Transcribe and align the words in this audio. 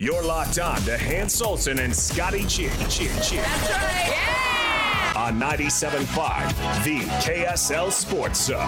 You're 0.00 0.22
locked 0.22 0.58
on 0.58 0.80
to 0.82 0.98
Hans 0.98 1.40
Olsen 1.40 1.78
and 1.78 1.94
Scotty 1.94 2.44
Chin 2.46 2.70
Chin 2.88 3.10
Chin. 3.22 3.38
That's 3.38 3.70
right. 3.70 4.08
Yeah! 4.08 5.12
On 5.16 5.40
97.5, 5.40 6.84
the 6.84 6.98
KSL 7.22 7.92
Sports 7.92 8.46
Zone. 8.46 8.60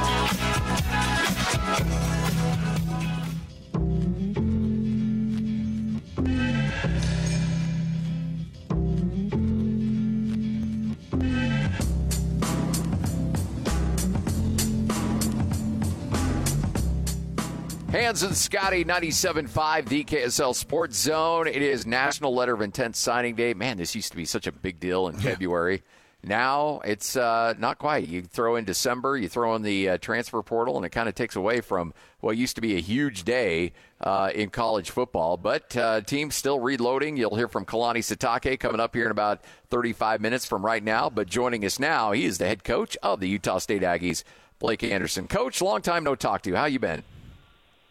Hans 18.17 18.23
and 18.23 18.35
Scotty, 18.35 18.83
97.5 18.83 20.07
DKSL 20.07 20.55
Sports 20.55 20.97
Zone. 20.97 21.47
It 21.47 21.61
is 21.61 21.87
National 21.87 22.35
Letter 22.35 22.55
of 22.55 22.63
Intent 22.63 22.97
Signing 22.97 23.35
Day. 23.35 23.53
Man, 23.53 23.77
this 23.77 23.95
used 23.95 24.11
to 24.13 24.17
be 24.17 24.25
such 24.25 24.47
a 24.47 24.53
big 24.53 24.81
deal 24.81 25.09
in 25.09 25.17
February. 25.19 25.83
Now 26.25 26.81
it's 26.83 27.15
uh, 27.15 27.53
not 27.59 27.77
quite. 27.77 28.09
You 28.09 28.23
throw 28.23 28.57
in 28.57 28.65
December, 28.65 29.19
you 29.19 29.29
throw 29.29 29.55
in 29.55 29.61
the 29.61 29.91
uh, 29.91 29.99
transfer 29.99 30.43
portal, 30.43 30.79
and 30.79 30.87
it 30.87 30.93
kind 30.93 31.11
of 31.11 31.15
takes 31.15 31.37
away 31.37 31.61
from 31.61 31.93
what 32.21 32.39
used 32.39 32.55
to 32.55 32.63
be 32.63 32.77
a 32.77 32.81
huge 32.81 33.25
day 33.25 33.75
uh, 34.01 34.31
in 34.35 34.49
college 34.49 34.89
football. 34.89 35.37
But 35.37 35.77
uh, 35.77 36.01
teams 36.01 36.35
still 36.35 36.59
reloading. 36.59 37.19
You'll 37.19 37.37
hear 37.37 37.49
from 37.49 37.67
Kalani 37.67 37.99
Sitake 37.99 38.59
coming 38.59 38.81
up 38.81 38.95
here 38.95 39.05
in 39.05 39.11
about 39.11 39.45
35 39.69 40.23
minutes 40.23 40.47
from 40.47 40.65
right 40.65 40.83
now. 40.83 41.11
But 41.11 41.29
joining 41.29 41.67
us 41.67 41.79
now, 41.79 42.13
he 42.13 42.25
is 42.25 42.39
the 42.39 42.47
head 42.47 42.65
coach 42.65 42.97
of 43.03 43.21
the 43.21 43.29
Utah 43.29 43.59
State 43.59 43.83
Aggies, 43.83 44.25
Blake 44.59 44.83
Anderson. 44.83 45.29
Coach, 45.29 45.61
long 45.61 45.83
time 45.83 46.03
no 46.03 46.15
talk 46.15 46.41
to 46.45 46.49
you. 46.49 46.57
How 46.57 46.65
you 46.65 46.79
been? 46.79 47.03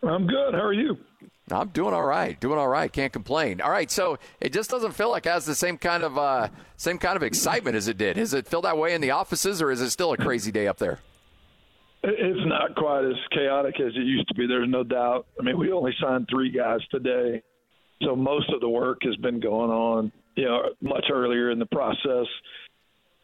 I'm 0.04 0.28
good. 0.28 0.54
How 0.54 0.62
are 0.62 0.74
you? 0.74 0.98
I'm 1.52 1.70
doing 1.70 1.94
all 1.94 2.06
right. 2.06 2.40
Doing 2.40 2.58
all 2.58 2.68
right. 2.68 2.92
Can't 2.92 3.14
complain. 3.14 3.62
All 3.62 3.70
right. 3.70 3.90
So 3.92 4.18
it 4.42 4.52
just 4.52 4.70
doesn't 4.70 4.94
feel 4.94 5.12
like 5.12 5.26
it 5.26 5.30
has 5.30 5.46
the 5.46 5.54
same 5.54 5.78
kind 5.78 6.04
of 6.04 6.18
uh, 6.18 6.50
same 6.78 6.98
kind 6.98 7.16
of 7.16 7.24
excitement 7.24 7.76
as 7.76 7.88
it 7.88 7.98
did. 7.98 8.16
Does 8.16 8.34
it 8.34 8.48
feel 8.48 8.62
that 8.62 8.78
way 8.78 8.96
in 8.96 9.02
the 9.02 9.12
offices, 9.12 9.62
or 9.62 9.72
is 9.72 9.82
it 9.82 9.92
still 9.92 10.14
a 10.14 10.18
crazy 10.18 10.52
day 10.52 10.68
up 10.68 10.78
there? 10.78 11.00
It's 12.04 12.48
not 12.48 12.76
quite 12.76 13.04
as 13.06 13.16
chaotic 13.32 13.80
as 13.80 13.94
it 13.96 14.06
used 14.06 14.28
to 14.28 14.36
be. 14.36 14.48
There's 14.48 14.70
no 14.70 14.84
doubt. 14.84 15.26
I 15.40 15.44
mean, 15.44 15.58
we 15.58 15.72
only 15.72 15.92
signed 16.00 16.28
three 16.30 16.52
guys 16.52 16.80
today, 16.92 17.42
so 18.04 18.16
most 18.16 18.52
of 18.52 18.62
the 18.62 18.70
work 18.70 19.00
has 19.04 19.16
been 19.18 19.40
going 19.40 19.72
on. 19.72 20.12
You 20.36 20.46
know, 20.46 20.70
much 20.82 21.06
earlier 21.12 21.52
in 21.52 21.60
the 21.60 21.66
process. 21.68 22.28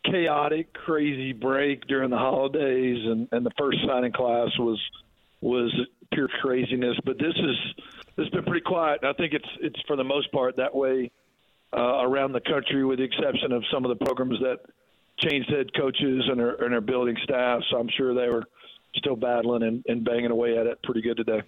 Chaotic, 0.05 0.73
crazy 0.73 1.31
break 1.31 1.85
during 1.87 2.09
the 2.09 2.17
holidays, 2.17 2.97
and, 3.05 3.27
and 3.31 3.45
the 3.45 3.51
first 3.57 3.77
signing 3.87 4.13
class 4.13 4.49
was 4.57 4.79
was 5.41 5.73
pure 6.13 6.29
craziness. 6.41 6.97
But 7.03 7.17
this 7.17 7.35
is 7.35 7.83
this 8.15 8.25
has 8.25 8.29
been 8.29 8.43
pretty 8.43 8.61
quiet. 8.61 9.03
I 9.03 9.13
think 9.13 9.33
it's 9.33 9.49
it's 9.59 9.79
for 9.87 9.95
the 9.95 10.03
most 10.03 10.31
part 10.31 10.57
that 10.57 10.73
way 10.73 11.11
uh, 11.75 12.01
around 12.01 12.33
the 12.33 12.41
country, 12.41 12.85
with 12.85 12.99
the 12.99 13.05
exception 13.05 13.51
of 13.51 13.63
some 13.73 13.85
of 13.85 13.97
the 13.97 14.05
programs 14.05 14.39
that 14.39 14.59
changed 15.19 15.49
head 15.49 15.67
coaches 15.77 16.23
and 16.29 16.41
are, 16.41 16.55
and 16.63 16.73
are 16.73 16.81
building 16.81 17.15
staff. 17.23 17.61
So 17.69 17.77
I'm 17.77 17.89
sure 17.97 18.13
they 18.13 18.29
were 18.29 18.43
still 18.95 19.15
battling 19.15 19.63
and, 19.63 19.83
and 19.87 20.03
banging 20.03 20.31
away 20.31 20.57
at 20.57 20.67
it 20.67 20.81
pretty 20.83 21.01
good 21.01 21.17
today. 21.17 21.41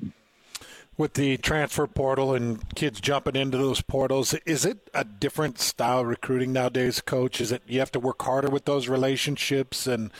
With 0.95 1.15
the 1.15 1.37
transfer 1.37 1.87
portal 1.87 2.35
and 2.35 2.63
kids 2.75 3.01
jumping 3.01 3.35
into 3.35 3.57
those 3.57 3.81
portals, 3.81 4.35
is 4.45 4.63
it 4.63 4.91
a 4.93 5.03
different 5.03 5.59
style 5.59 6.01
of 6.01 6.07
recruiting 6.07 6.53
nowadays, 6.53 7.01
Coach? 7.01 7.41
Is 7.41 7.51
it 7.51 7.63
you 7.65 7.79
have 7.79 7.91
to 7.93 7.99
work 7.99 8.21
harder 8.21 8.49
with 8.49 8.65
those 8.65 8.87
relationships 8.87 9.87
and 9.87 10.11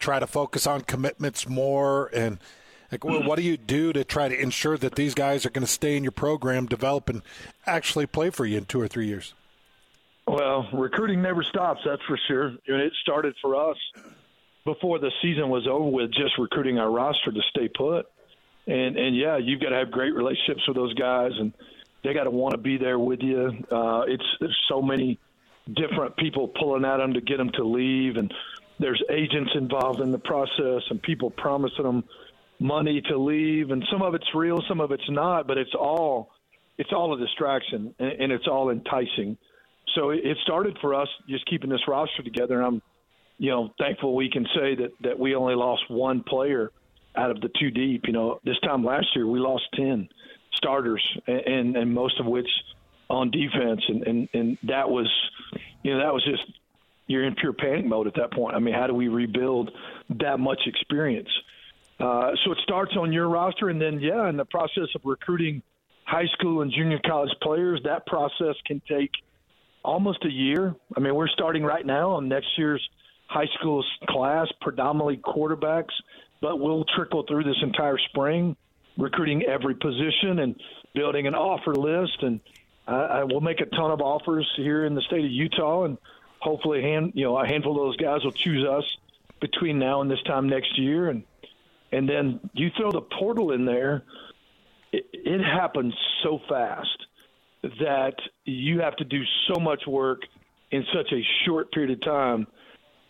try 0.00 0.18
to 0.18 0.26
focus 0.26 0.66
on 0.66 0.80
commitments 0.80 1.48
more 1.48 2.10
and 2.12 2.40
like, 2.92 3.04
well, 3.04 3.22
what 3.22 3.36
do 3.36 3.42
you 3.42 3.56
do 3.56 3.92
to 3.92 4.04
try 4.04 4.28
to 4.28 4.40
ensure 4.40 4.76
that 4.78 4.94
these 4.94 5.14
guys 5.14 5.44
are 5.44 5.50
going 5.50 5.64
to 5.66 5.70
stay 5.70 5.96
in 5.96 6.04
your 6.04 6.12
program, 6.12 6.66
develop, 6.66 7.08
and 7.08 7.22
actually 7.66 8.06
play 8.06 8.30
for 8.30 8.44
you 8.46 8.58
in 8.58 8.64
two 8.64 8.80
or 8.80 8.88
three 8.88 9.06
years? 9.06 9.34
Well, 10.26 10.68
recruiting 10.72 11.22
never 11.22 11.42
stops, 11.42 11.80
that's 11.84 12.02
for 12.02 12.18
sure. 12.28 12.46
And 12.46 12.80
it 12.80 12.92
started 13.02 13.34
for 13.40 13.70
us 13.70 13.76
before 14.64 14.98
the 14.98 15.12
season 15.22 15.48
was 15.48 15.66
over 15.66 15.88
with, 15.88 16.12
just 16.12 16.38
recruiting 16.38 16.78
our 16.78 16.90
roster 16.90 17.30
to 17.30 17.42
stay 17.50 17.68
put. 17.68 18.06
And 18.66 18.96
and 18.96 19.16
yeah, 19.16 19.36
you've 19.36 19.60
got 19.60 19.68
to 19.68 19.76
have 19.76 19.92
great 19.92 20.12
relationships 20.12 20.66
with 20.66 20.76
those 20.76 20.92
guys, 20.94 21.30
and 21.38 21.52
they 22.02 22.12
got 22.12 22.24
to 22.24 22.30
want 22.30 22.52
to 22.52 22.58
be 22.58 22.76
there 22.76 22.98
with 22.98 23.20
you. 23.22 23.52
Uh, 23.70 24.02
it's 24.08 24.24
there's 24.40 24.58
so 24.68 24.82
many 24.82 25.20
different 25.72 26.16
people 26.16 26.48
pulling 26.48 26.84
at 26.84 26.96
them 26.96 27.14
to 27.14 27.20
get 27.20 27.38
them 27.38 27.50
to 27.50 27.64
leave, 27.64 28.16
and 28.16 28.34
there's 28.80 29.02
agents 29.08 29.52
involved 29.54 30.00
in 30.00 30.10
the 30.10 30.18
process, 30.18 30.82
and 30.90 31.00
people 31.00 31.30
promising 31.30 31.84
them 31.84 32.04
money 32.58 33.02
to 33.08 33.18
leave, 33.18 33.70
and 33.70 33.84
some 33.90 34.02
of 34.02 34.14
it's 34.14 34.26
real, 34.34 34.62
some 34.68 34.80
of 34.80 34.92
it's 34.92 35.08
not, 35.08 35.46
but 35.46 35.58
it's 35.58 35.74
all 35.74 36.30
it's 36.78 36.92
all 36.92 37.14
a 37.14 37.18
distraction 37.18 37.94
and, 37.98 38.12
and 38.12 38.32
it's 38.32 38.46
all 38.46 38.70
enticing. 38.70 39.36
So 39.94 40.10
it, 40.10 40.20
it 40.24 40.36
started 40.42 40.76
for 40.80 40.94
us 40.94 41.08
just 41.28 41.46
keeping 41.46 41.70
this 41.70 41.80
roster 41.88 42.22
together. 42.22 42.58
And 42.58 42.66
I'm, 42.66 42.82
you 43.38 43.50
know, 43.50 43.70
thankful 43.78 44.14
we 44.14 44.30
can 44.30 44.44
say 44.54 44.74
that 44.76 44.92
that 45.02 45.18
we 45.18 45.34
only 45.34 45.54
lost 45.54 45.82
one 45.88 46.22
player 46.22 46.70
out 47.14 47.30
of 47.30 47.40
the 47.40 47.48
two 47.58 47.70
deep. 47.70 48.02
You 48.06 48.12
know, 48.12 48.40
this 48.44 48.58
time 48.60 48.84
last 48.84 49.08
year 49.14 49.26
we 49.26 49.38
lost 49.38 49.64
ten 49.74 50.08
starters, 50.54 51.02
and 51.26 51.40
and, 51.40 51.76
and 51.76 51.94
most 51.94 52.20
of 52.20 52.26
which 52.26 52.48
on 53.08 53.30
defense, 53.30 53.82
and, 53.88 54.02
and 54.06 54.28
and 54.34 54.58
that 54.64 54.90
was, 54.90 55.10
you 55.82 55.92
know, 55.92 56.04
that 56.04 56.12
was 56.12 56.24
just 56.24 56.44
you're 57.06 57.24
in 57.24 57.34
pure 57.34 57.52
panic 57.52 57.86
mode 57.86 58.06
at 58.06 58.14
that 58.14 58.32
point. 58.32 58.56
I 58.56 58.58
mean, 58.58 58.74
how 58.74 58.86
do 58.86 58.94
we 58.94 59.08
rebuild 59.08 59.70
that 60.18 60.40
much 60.40 60.60
experience? 60.66 61.28
Uh, 61.98 62.32
so 62.44 62.52
it 62.52 62.58
starts 62.62 62.92
on 62.98 63.12
your 63.12 63.28
roster, 63.28 63.68
and 63.68 63.80
then 63.80 64.00
yeah, 64.00 64.28
in 64.28 64.36
the 64.36 64.44
process 64.44 64.88
of 64.94 65.00
recruiting 65.04 65.62
high 66.04 66.26
school 66.34 66.62
and 66.62 66.72
junior 66.72 67.00
college 67.04 67.32
players, 67.42 67.80
that 67.84 68.06
process 68.06 68.54
can 68.66 68.80
take 68.88 69.10
almost 69.82 70.24
a 70.24 70.30
year. 70.30 70.74
I 70.96 71.00
mean, 71.00 71.14
we're 71.14 71.28
starting 71.28 71.62
right 71.62 71.84
now 71.84 72.10
on 72.12 72.28
next 72.28 72.48
year's 72.58 72.86
high 73.28 73.46
school 73.58 73.84
class, 74.08 74.46
predominantly 74.60 75.16
quarterbacks, 75.16 75.92
but 76.40 76.60
we'll 76.60 76.84
trickle 76.94 77.24
through 77.26 77.44
this 77.44 77.56
entire 77.62 77.98
spring, 77.98 78.56
recruiting 78.98 79.42
every 79.44 79.74
position 79.74 80.40
and 80.40 80.60
building 80.94 81.26
an 81.26 81.34
offer 81.34 81.74
list, 81.74 82.22
and 82.22 82.40
I 82.86 83.24
will 83.24 83.40
make 83.40 83.60
a 83.60 83.66
ton 83.66 83.90
of 83.90 84.00
offers 84.00 84.48
here 84.56 84.84
in 84.84 84.94
the 84.94 85.02
state 85.02 85.24
of 85.24 85.30
Utah, 85.30 85.84
and 85.84 85.98
hopefully, 86.38 86.82
hand 86.82 87.12
you 87.14 87.24
know, 87.24 87.36
a 87.36 87.46
handful 87.46 87.72
of 87.72 87.88
those 87.88 87.96
guys 87.96 88.22
will 88.22 88.32
choose 88.32 88.64
us 88.64 88.84
between 89.40 89.78
now 89.78 90.02
and 90.02 90.10
this 90.10 90.22
time 90.22 90.48
next 90.48 90.78
year, 90.78 91.10
and 91.10 91.24
and 91.92 92.08
then 92.08 92.40
you 92.54 92.68
throw 92.76 92.90
the 92.90 93.02
portal 93.18 93.52
in 93.52 93.64
there, 93.64 94.02
it, 94.92 95.04
it 95.12 95.40
happens 95.40 95.94
so 96.22 96.40
fast 96.48 97.06
that 97.62 98.14
you 98.44 98.80
have 98.80 98.96
to 98.96 99.04
do 99.04 99.22
so 99.48 99.60
much 99.60 99.82
work 99.86 100.20
in 100.70 100.84
such 100.94 101.12
a 101.12 101.20
short 101.44 101.70
period 101.72 101.90
of 101.90 102.02
time. 102.02 102.46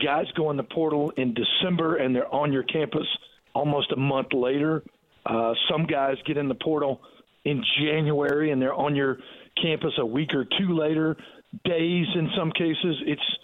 Guys 0.03 0.27
go 0.37 0.51
in 0.51 0.57
the 0.57 0.63
portal 0.63 1.13
in 1.17 1.35
December 1.35 1.97
and 1.97 2.15
they're 2.15 2.33
on 2.33 2.53
your 2.53 2.63
campus 2.65 3.07
almost 3.55 3.93
a 3.93 3.97
month 3.97 4.29
later. 4.33 4.83
Uh, 5.25 5.53
some 5.71 5.87
guys 5.87 6.17
get 6.27 6.37
in 6.37 6.49
the 6.49 6.55
portal 6.55 7.01
in 7.45 7.63
January 7.81 8.51
and 8.51 8.61
they're 8.61 8.75
on 8.75 8.95
your 8.95 9.19
campus 9.61 9.93
a 9.99 10.07
week 10.07 10.35
or 10.35 10.45
two 10.59 10.77
later, 10.77 11.17
days 11.65 12.07
in 12.15 12.31
some 12.37 12.51
cases. 12.53 12.97
It's 13.07 13.37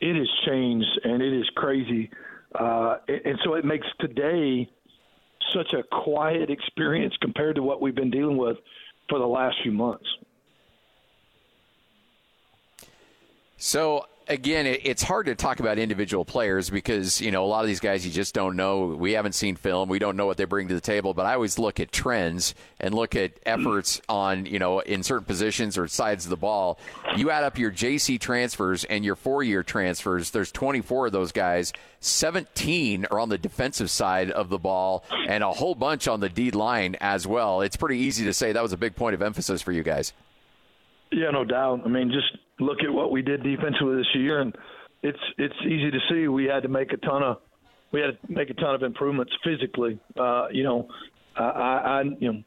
it 0.00 0.16
has 0.16 0.28
changed 0.46 1.00
and 1.04 1.22
it 1.22 1.32
is 1.32 1.48
crazy 1.54 2.10
uh, 2.54 2.96
and 3.08 3.38
so 3.44 3.54
it 3.54 3.64
makes 3.64 3.86
today 4.00 4.68
such 5.54 5.72
a 5.72 5.82
quiet 6.04 6.50
experience 6.50 7.14
compared 7.20 7.56
to 7.56 7.62
what 7.62 7.80
we've 7.80 7.94
been 7.94 8.10
dealing 8.10 8.36
with 8.36 8.56
for 9.08 9.18
the 9.18 9.26
last 9.26 9.56
few 9.62 9.72
months. 9.72 10.06
So 13.56 14.06
again, 14.28 14.66
it's 14.66 15.02
hard 15.02 15.26
to 15.26 15.34
talk 15.34 15.60
about 15.60 15.78
individual 15.78 16.24
players 16.24 16.70
because 16.70 17.20
you 17.20 17.30
know 17.30 17.44
a 17.44 17.46
lot 17.46 17.60
of 17.60 17.66
these 17.66 17.80
guys 17.80 18.06
you 18.06 18.12
just 18.12 18.34
don't 18.34 18.56
know. 18.56 18.86
We 18.86 19.12
haven't 19.12 19.34
seen 19.34 19.56
film. 19.56 19.88
We 19.88 19.98
don't 19.98 20.16
know 20.16 20.26
what 20.26 20.36
they 20.36 20.44
bring 20.44 20.68
to 20.68 20.74
the 20.74 20.80
table. 20.80 21.14
But 21.14 21.26
I 21.26 21.34
always 21.34 21.58
look 21.58 21.80
at 21.80 21.92
trends 21.92 22.54
and 22.80 22.94
look 22.94 23.16
at 23.16 23.32
efforts 23.44 24.00
on 24.08 24.46
you 24.46 24.58
know 24.58 24.80
in 24.80 25.02
certain 25.02 25.24
positions 25.24 25.76
or 25.78 25.88
sides 25.88 26.24
of 26.24 26.30
the 26.30 26.36
ball. 26.36 26.78
You 27.16 27.30
add 27.30 27.44
up 27.44 27.58
your 27.58 27.70
JC 27.70 28.20
transfers 28.20 28.84
and 28.84 29.04
your 29.04 29.16
four-year 29.16 29.62
transfers. 29.62 30.30
There's 30.30 30.52
24 30.52 31.06
of 31.06 31.12
those 31.12 31.32
guys. 31.32 31.72
17 32.00 33.06
are 33.10 33.18
on 33.18 33.30
the 33.30 33.38
defensive 33.38 33.90
side 33.90 34.30
of 34.30 34.50
the 34.50 34.58
ball, 34.58 35.04
and 35.26 35.42
a 35.42 35.52
whole 35.52 35.74
bunch 35.74 36.06
on 36.06 36.20
the 36.20 36.28
D 36.28 36.50
line 36.50 36.96
as 37.00 37.26
well. 37.26 37.62
It's 37.62 37.76
pretty 37.76 37.98
easy 37.98 38.24
to 38.26 38.34
say 38.34 38.52
that 38.52 38.62
was 38.62 38.72
a 38.72 38.76
big 38.78 38.94
point 38.94 39.14
of 39.14 39.22
emphasis 39.22 39.62
for 39.62 39.72
you 39.72 39.82
guys. 39.82 40.12
Yeah, 41.12 41.30
no 41.30 41.44
doubt. 41.44 41.82
I 41.84 41.88
mean, 41.88 42.10
just 42.10 42.38
look 42.60 42.78
at 42.82 42.92
what 42.92 43.10
we 43.10 43.22
did 43.22 43.42
defensively 43.42 43.96
this 43.96 44.14
year, 44.14 44.40
and 44.40 44.54
it's 45.02 45.18
it's 45.38 45.54
easy 45.64 45.90
to 45.90 45.98
see 46.10 46.28
we 46.28 46.44
had 46.44 46.62
to 46.62 46.68
make 46.68 46.92
a 46.92 46.96
ton 46.98 47.22
of 47.22 47.38
we 47.92 48.00
had 48.00 48.20
to 48.20 48.32
make 48.32 48.50
a 48.50 48.54
ton 48.54 48.74
of 48.74 48.82
improvements 48.82 49.32
physically. 49.44 50.00
Uh, 50.18 50.48
you 50.50 50.64
know, 50.64 50.88
I, 51.36 51.42
I 51.42 52.02
you 52.18 52.32
know 52.32 52.42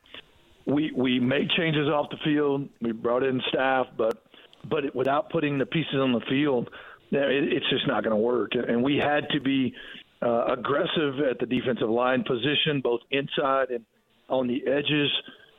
we 0.65 0.91
we 0.95 1.19
made 1.19 1.49
changes 1.51 1.87
off 1.87 2.09
the 2.09 2.17
field. 2.23 2.67
We 2.81 2.91
brought 2.91 3.23
in 3.23 3.41
staff, 3.49 3.87
but 3.97 4.23
but 4.69 4.85
it, 4.85 4.95
without 4.95 5.29
putting 5.29 5.57
the 5.57 5.65
pieces 5.65 5.95
on 5.95 6.11
the 6.11 6.21
field, 6.29 6.69
it, 7.11 7.53
it's 7.53 7.69
just 7.69 7.87
not 7.87 8.03
going 8.03 8.15
to 8.15 8.21
work. 8.21 8.51
And 8.53 8.83
we 8.83 8.97
had 8.97 9.29
to 9.29 9.39
be 9.39 9.73
uh, 10.21 10.45
aggressive 10.53 11.19
at 11.29 11.39
the 11.39 11.45
defensive 11.45 11.89
line 11.89 12.23
position, 12.23 12.81
both 12.83 13.01
inside 13.11 13.69
and 13.69 13.85
on 14.29 14.47
the 14.47 14.61
edges. 14.67 15.09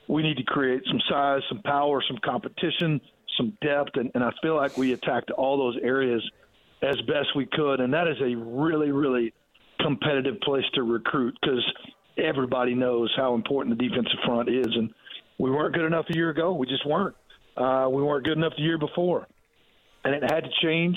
We 0.09 0.23
need 0.23 0.39
to 0.39 0.45
create 0.45 0.83
some 0.87 1.01
size, 1.09 1.43
some 1.49 1.63
power, 1.63 2.03
some 2.09 2.19
competition, 2.25 3.01
some 3.37 3.57
depth, 3.63 3.91
and, 3.95 4.11
and 4.15 4.25
I 4.25 4.33
feel 4.43 4.57
like 4.57 4.77
we 4.77 4.95
attacked 4.95 5.31
all 5.31 5.59
those 5.59 5.79
areas 5.83 6.29
as 6.83 6.97
best 7.03 7.29
we 7.37 7.47
could, 7.47 7.81
and 7.81 7.93
that 7.93 8.09
is 8.09 8.17
a 8.21 8.35
really, 8.35 8.91
really 8.91 9.35
competitive 9.81 10.41
place 10.41 10.65
to 10.75 10.83
recruit 10.83 11.37
because 11.41 11.65
everybody 12.17 12.75
knows 12.75 13.13
how 13.17 13.35
important 13.35 13.79
the 13.79 13.89
defensive 13.89 14.19
front 14.25 14.49
is, 14.49 14.69
and 14.75 14.91
we 15.39 15.51
weren't 15.51 15.75
good 15.75 15.85
enough 15.85 16.07
a 16.11 16.15
year 16.15 16.31
ago. 16.31 16.55
We 16.55 16.67
just 16.67 16.87
weren't. 16.87 17.15
Uh, 17.57 17.89
we 17.91 18.03
weren't 18.03 18.25
good 18.25 18.37
enough 18.39 18.55
the 18.57 18.63
year 18.63 18.79
before, 18.79 19.29
and 20.05 20.15
it 20.15 20.23
had 20.23 20.45
to 20.45 20.51
change. 20.63 20.97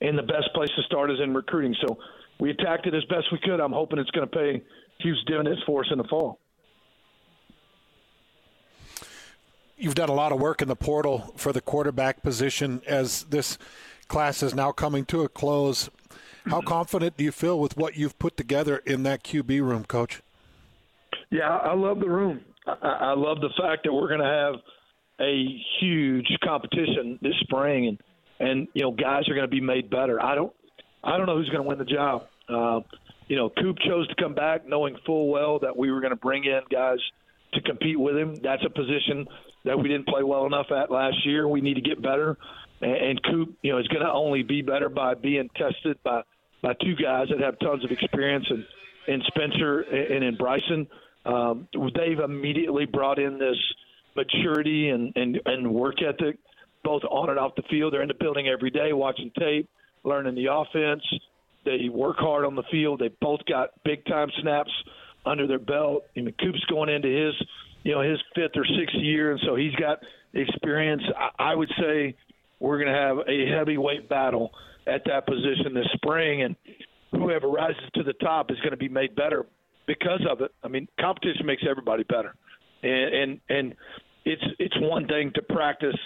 And 0.00 0.18
the 0.18 0.22
best 0.22 0.52
place 0.54 0.68
to 0.76 0.82
start 0.82 1.10
is 1.10 1.18
in 1.22 1.34
recruiting. 1.34 1.74
So 1.86 1.98
we 2.38 2.50
attacked 2.50 2.86
it 2.86 2.94
as 2.94 3.04
best 3.04 3.26
we 3.32 3.38
could. 3.42 3.60
I'm 3.60 3.72
hoping 3.72 3.98
it's 3.98 4.10
going 4.10 4.28
to 4.28 4.36
pay 4.36 4.62
huge 5.00 5.16
dividends 5.26 5.60
for 5.66 5.80
us 5.80 5.86
in 5.90 5.98
the 5.98 6.04
fall. 6.04 6.38
You've 9.76 9.94
done 9.94 10.08
a 10.08 10.14
lot 10.14 10.32
of 10.32 10.40
work 10.40 10.62
in 10.62 10.68
the 10.68 10.76
portal 10.76 11.34
for 11.36 11.52
the 11.52 11.60
quarterback 11.60 12.22
position 12.22 12.80
as 12.86 13.24
this 13.24 13.58
class 14.08 14.42
is 14.42 14.54
now 14.54 14.72
coming 14.72 15.04
to 15.06 15.22
a 15.22 15.28
close. 15.28 15.90
How 16.46 16.62
confident 16.62 17.16
do 17.16 17.24
you 17.24 17.32
feel 17.32 17.60
with 17.60 17.76
what 17.76 17.96
you've 17.96 18.18
put 18.18 18.36
together 18.36 18.78
in 18.86 19.02
that 19.02 19.22
QB 19.22 19.60
room, 19.60 19.84
Coach? 19.84 20.22
Yeah, 21.30 21.50
I 21.50 21.74
love 21.74 22.00
the 22.00 22.08
room. 22.08 22.40
I, 22.66 22.72
I 22.82 23.14
love 23.14 23.40
the 23.40 23.50
fact 23.60 23.82
that 23.84 23.92
we're 23.92 24.08
going 24.08 24.20
to 24.20 24.26
have 24.26 24.54
a 25.20 25.62
huge 25.80 26.26
competition 26.44 27.18
this 27.20 27.34
spring, 27.40 27.88
and 27.88 28.00
and 28.38 28.68
you 28.74 28.82
know 28.82 28.92
guys 28.92 29.28
are 29.28 29.34
going 29.34 29.46
to 29.46 29.50
be 29.50 29.60
made 29.60 29.90
better. 29.90 30.22
I 30.22 30.34
don't 30.34 30.52
I 31.02 31.16
don't 31.16 31.26
know 31.26 31.36
who's 31.36 31.48
going 31.48 31.62
to 31.62 31.68
win 31.68 31.78
the 31.78 31.84
job. 31.84 32.26
Uh, 32.48 32.80
you 33.28 33.36
know, 33.36 33.50
Coop 33.50 33.76
chose 33.86 34.06
to 34.08 34.14
come 34.22 34.34
back 34.34 34.66
knowing 34.68 34.96
full 35.04 35.28
well 35.28 35.58
that 35.58 35.76
we 35.76 35.90
were 35.90 36.00
going 36.00 36.10
to 36.10 36.16
bring 36.16 36.44
in 36.44 36.60
guys 36.70 36.98
to 37.54 37.60
compete 37.62 37.98
with 37.98 38.16
him. 38.16 38.36
That's 38.36 38.62
a 38.64 38.70
position 38.70 39.26
that 39.66 39.78
we 39.78 39.88
didn't 39.88 40.06
play 40.06 40.22
well 40.22 40.46
enough 40.46 40.66
at 40.70 40.90
last 40.90 41.26
year. 41.26 41.46
We 41.46 41.60
need 41.60 41.74
to 41.74 41.82
get 41.82 42.00
better. 42.00 42.38
And, 42.80 42.92
and 42.92 43.22
Coop, 43.22 43.56
you 43.62 43.72
know, 43.72 43.78
is 43.78 43.88
going 43.88 44.02
to 44.02 44.10
only 44.10 44.42
be 44.42 44.62
better 44.62 44.88
by 44.88 45.14
being 45.14 45.50
tested 45.56 45.98
by 46.02 46.22
by 46.62 46.72
two 46.82 46.94
guys 46.96 47.28
that 47.28 47.40
have 47.40 47.58
tons 47.58 47.84
of 47.84 47.90
experience 47.90 48.46
and 48.48 48.64
in 49.06 49.22
Spencer 49.26 49.80
and 49.80 50.24
in 50.24 50.36
Bryson. 50.36 50.86
Um, 51.24 51.68
they've 51.94 52.18
immediately 52.18 52.86
brought 52.86 53.18
in 53.18 53.38
this 53.38 53.56
maturity 54.16 54.88
and, 54.88 55.12
and, 55.16 55.40
and 55.44 55.72
work 55.72 55.96
ethic, 56.02 56.38
both 56.82 57.02
on 57.04 57.30
and 57.30 57.38
off 57.38 57.54
the 57.56 57.62
field. 57.70 57.92
They're 57.92 58.02
in 58.02 58.08
the 58.08 58.14
building 58.14 58.48
every 58.48 58.70
day 58.70 58.92
watching 58.92 59.30
tape, 59.38 59.68
learning 60.04 60.34
the 60.34 60.46
offense. 60.52 61.02
They 61.64 61.88
work 61.88 62.16
hard 62.18 62.44
on 62.44 62.54
the 62.54 62.62
field. 62.70 63.00
They 63.00 63.10
both 63.20 63.40
got 63.46 63.70
big 63.84 64.04
time 64.06 64.28
snaps 64.40 64.70
under 65.24 65.46
their 65.46 65.58
belt. 65.58 66.04
I 66.16 66.20
mean, 66.20 66.34
Coop's 66.40 66.64
going 66.70 66.88
into 66.88 67.08
his, 67.08 67.34
you 67.86 67.92
know, 67.92 68.00
his 68.00 68.18
fifth 68.34 68.56
or 68.56 68.64
sixth 68.64 68.96
year, 68.96 69.30
and 69.30 69.40
so 69.46 69.54
he's 69.54 69.74
got 69.76 70.00
experience. 70.34 71.02
I, 71.16 71.50
I 71.50 71.54
would 71.54 71.70
say 71.80 72.16
we're 72.58 72.78
going 72.82 72.92
to 72.92 72.98
have 72.98 73.18
a 73.28 73.46
heavyweight 73.56 74.08
battle 74.08 74.50
at 74.88 75.02
that 75.06 75.24
position 75.24 75.72
this 75.72 75.86
spring, 75.94 76.42
and 76.42 76.56
whoever 77.12 77.48
rises 77.48 77.84
to 77.94 78.02
the 78.02 78.14
top 78.14 78.50
is 78.50 78.56
going 78.58 78.72
to 78.72 78.76
be 78.76 78.88
made 78.88 79.14
better 79.14 79.46
because 79.86 80.20
of 80.28 80.40
it. 80.40 80.52
I 80.64 80.68
mean, 80.68 80.88
competition 81.00 81.46
makes 81.46 81.62
everybody 81.68 82.02
better, 82.02 82.34
and 82.82 83.14
and 83.14 83.40
and 83.48 83.74
it's 84.24 84.42
it's 84.58 84.74
one 84.80 85.06
thing 85.06 85.30
to 85.36 85.42
practice, 85.42 85.96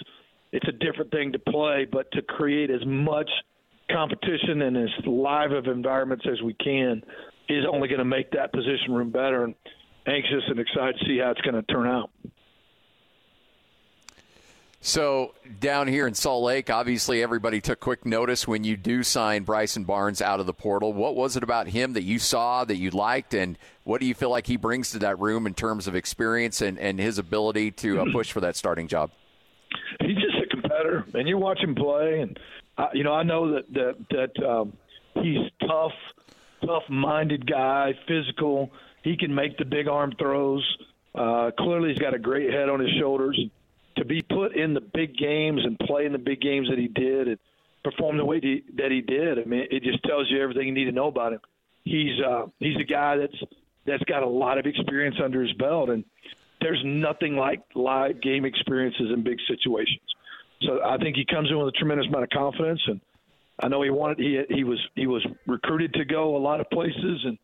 it's 0.52 0.68
a 0.68 0.72
different 0.72 1.10
thing 1.10 1.32
to 1.32 1.38
play, 1.38 1.86
but 1.90 2.12
to 2.12 2.20
create 2.20 2.70
as 2.70 2.84
much 2.84 3.30
competition 3.90 4.60
and 4.60 4.76
as 4.76 4.90
live 5.06 5.52
of 5.52 5.66
environments 5.66 6.26
as 6.30 6.42
we 6.42 6.52
can 6.62 7.02
is 7.48 7.64
only 7.72 7.88
going 7.88 8.00
to 8.00 8.04
make 8.04 8.30
that 8.32 8.52
position 8.52 8.92
room 8.92 9.10
better. 9.10 9.44
And 9.44 9.54
anxious 10.10 10.44
and 10.48 10.58
excited 10.58 10.98
to 10.98 11.06
see 11.06 11.18
how 11.18 11.30
it's 11.30 11.40
going 11.42 11.54
to 11.54 11.62
turn 11.62 11.86
out. 11.86 12.10
So 14.82 15.34
down 15.60 15.88
here 15.88 16.06
in 16.06 16.14
Salt 16.14 16.42
Lake, 16.42 16.70
obviously 16.70 17.22
everybody 17.22 17.60
took 17.60 17.80
quick 17.80 18.06
notice 18.06 18.48
when 18.48 18.64
you 18.64 18.78
do 18.78 19.02
sign 19.02 19.42
Bryson 19.42 19.84
Barnes 19.84 20.22
out 20.22 20.40
of 20.40 20.46
the 20.46 20.54
portal. 20.54 20.94
What 20.94 21.14
was 21.14 21.36
it 21.36 21.42
about 21.42 21.68
him 21.68 21.92
that 21.92 22.02
you 22.02 22.18
saw 22.18 22.64
that 22.64 22.76
you 22.76 22.90
liked, 22.90 23.34
and 23.34 23.58
what 23.84 24.00
do 24.00 24.06
you 24.06 24.14
feel 24.14 24.30
like 24.30 24.46
he 24.46 24.56
brings 24.56 24.90
to 24.92 24.98
that 25.00 25.18
room 25.18 25.46
in 25.46 25.52
terms 25.52 25.86
of 25.86 25.94
experience 25.94 26.62
and, 26.62 26.78
and 26.78 26.98
his 26.98 27.18
ability 27.18 27.72
to 27.72 28.00
uh, 28.00 28.04
push 28.10 28.32
for 28.32 28.40
that 28.40 28.56
starting 28.56 28.88
job? 28.88 29.10
He's 30.00 30.16
just 30.16 30.38
a 30.42 30.46
competitor, 30.48 31.04
and 31.12 31.28
you 31.28 31.36
watch 31.36 31.60
him 31.60 31.74
play, 31.74 32.20
and 32.20 32.40
uh, 32.78 32.88
you 32.94 33.04
know 33.04 33.12
I 33.12 33.22
know 33.22 33.52
that 33.52 33.70
that 33.74 33.96
that 34.10 34.46
um, 34.48 34.72
he's 35.14 35.50
tough, 35.60 35.92
tough-minded 36.64 37.46
guy, 37.46 37.92
physical. 38.08 38.72
He 39.02 39.16
can 39.16 39.34
make 39.34 39.56
the 39.56 39.64
big 39.64 39.88
arm 39.88 40.12
throws. 40.18 40.64
Uh, 41.14 41.50
clearly, 41.58 41.90
he's 41.90 41.98
got 41.98 42.14
a 42.14 42.18
great 42.18 42.52
head 42.52 42.68
on 42.68 42.80
his 42.80 42.90
shoulders 42.98 43.40
to 43.96 44.04
be 44.04 44.22
put 44.22 44.54
in 44.56 44.74
the 44.74 44.80
big 44.80 45.16
games 45.16 45.62
and 45.64 45.78
play 45.78 46.06
in 46.06 46.12
the 46.12 46.18
big 46.18 46.40
games 46.40 46.68
that 46.68 46.78
he 46.78 46.88
did 46.88 47.28
and 47.28 47.38
perform 47.82 48.16
the 48.16 48.24
way 48.24 48.40
that 48.40 48.90
he 48.90 49.00
did. 49.00 49.38
I 49.38 49.44
mean, 49.44 49.66
it 49.70 49.82
just 49.82 50.02
tells 50.04 50.30
you 50.30 50.42
everything 50.42 50.66
you 50.66 50.74
need 50.74 50.84
to 50.84 50.92
know 50.92 51.08
about 51.08 51.32
him. 51.32 51.40
He's 51.84 52.20
uh, 52.20 52.46
he's 52.58 52.76
a 52.80 52.84
guy 52.84 53.16
that's 53.16 53.36
that's 53.86 54.02
got 54.04 54.22
a 54.22 54.28
lot 54.28 54.58
of 54.58 54.66
experience 54.66 55.16
under 55.22 55.42
his 55.42 55.52
belt, 55.54 55.88
and 55.88 56.04
there's 56.60 56.80
nothing 56.84 57.36
like 57.36 57.62
live 57.74 58.20
game 58.20 58.44
experiences 58.44 59.10
in 59.12 59.24
big 59.24 59.38
situations. 59.48 60.02
So 60.62 60.80
I 60.84 60.98
think 60.98 61.16
he 61.16 61.24
comes 61.24 61.50
in 61.50 61.58
with 61.58 61.68
a 61.68 61.78
tremendous 61.78 62.06
amount 62.06 62.24
of 62.24 62.30
confidence, 62.30 62.80
and 62.86 63.00
I 63.62 63.68
know 63.68 63.82
he 63.82 63.90
wanted 63.90 64.18
he 64.18 64.40
he 64.54 64.64
was 64.64 64.78
he 64.94 65.06
was 65.06 65.26
recruited 65.46 65.94
to 65.94 66.04
go 66.04 66.36
a 66.36 66.38
lot 66.38 66.60
of 66.60 66.68
places, 66.70 67.24
and 67.24 67.38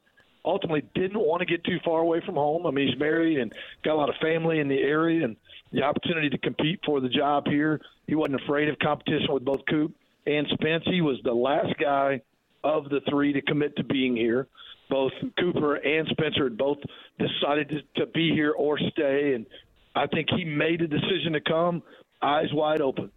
ultimately 0.46 0.82
didn't 0.94 1.18
want 1.18 1.40
to 1.40 1.46
get 1.46 1.64
too 1.64 1.78
far 1.84 2.00
away 2.00 2.22
from 2.24 2.36
home. 2.36 2.66
I 2.66 2.70
mean, 2.70 2.88
he's 2.88 2.98
married 2.98 3.38
and 3.38 3.52
got 3.84 3.94
a 3.94 3.96
lot 3.96 4.08
of 4.08 4.14
family 4.22 4.60
in 4.60 4.68
the 4.68 4.78
area, 4.78 5.24
and 5.24 5.36
the 5.72 5.82
opportunity 5.82 6.30
to 6.30 6.38
compete 6.38 6.80
for 6.86 7.00
the 7.00 7.08
job 7.08 7.46
here. 7.46 7.80
He 8.06 8.14
wasn't 8.14 8.40
afraid 8.40 8.68
of 8.68 8.78
competition 8.78 9.26
with 9.30 9.44
both 9.44 9.60
Coop 9.68 9.92
and 10.26 10.46
Spence. 10.52 10.84
He 10.86 11.00
was 11.00 11.18
the 11.24 11.34
last 11.34 11.74
guy 11.78 12.22
of 12.62 12.88
the 12.88 13.00
three 13.10 13.32
to 13.32 13.42
commit 13.42 13.76
to 13.76 13.84
being 13.84 14.16
here. 14.16 14.46
Both 14.88 15.12
Cooper 15.38 15.74
and 15.74 16.06
Spencer 16.08 16.44
had 16.44 16.56
both 16.56 16.78
decided 17.18 17.68
to, 17.70 18.00
to 18.00 18.06
be 18.06 18.30
here 18.32 18.52
or 18.52 18.78
stay, 18.78 19.34
and 19.34 19.46
I 19.94 20.06
think 20.06 20.28
he 20.30 20.44
made 20.44 20.80
a 20.80 20.86
decision 20.86 21.32
to 21.32 21.40
come, 21.40 21.82
eyes 22.22 22.52
wide 22.52 22.80
open. 22.80 23.10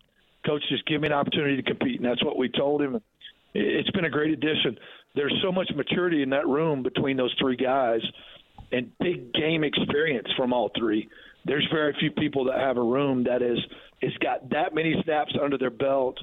Coach, 0.46 0.64
just 0.70 0.86
give 0.88 1.02
me 1.02 1.08
an 1.08 1.14
opportunity 1.14 1.58
to 1.58 1.64
compete, 1.64 1.98
and 1.98 2.06
that's 2.06 2.24
what 2.24 2.38
we 2.38 2.50
told 2.50 2.82
him. 2.82 3.00
It's 3.54 3.90
been 3.92 4.06
a 4.06 4.10
great 4.10 4.32
addition. 4.32 4.78
There's 5.20 5.38
so 5.44 5.52
much 5.52 5.70
maturity 5.76 6.24
in 6.24 6.30
that 6.30 6.48
room 6.48 6.82
between 6.82 7.18
those 7.18 7.36
three 7.38 7.58
guys, 7.58 8.00
and 8.72 8.90
big 9.00 9.34
game 9.34 9.66
experience 9.66 10.30
from 10.38 10.54
all 10.54 10.72
three. 10.78 11.10
There's 11.44 11.68
very 11.74 11.94
few 12.00 12.10
people 12.12 12.46
that 12.46 12.58
have 12.58 12.78
a 12.78 12.82
room 12.82 13.26
that 13.26 13.42
is 13.42 13.58
is 14.02 14.14
got 14.24 14.50
that 14.52 14.74
many 14.74 14.96
snaps 15.04 15.34
under 15.44 15.58
their 15.58 15.72
belt 15.72 16.18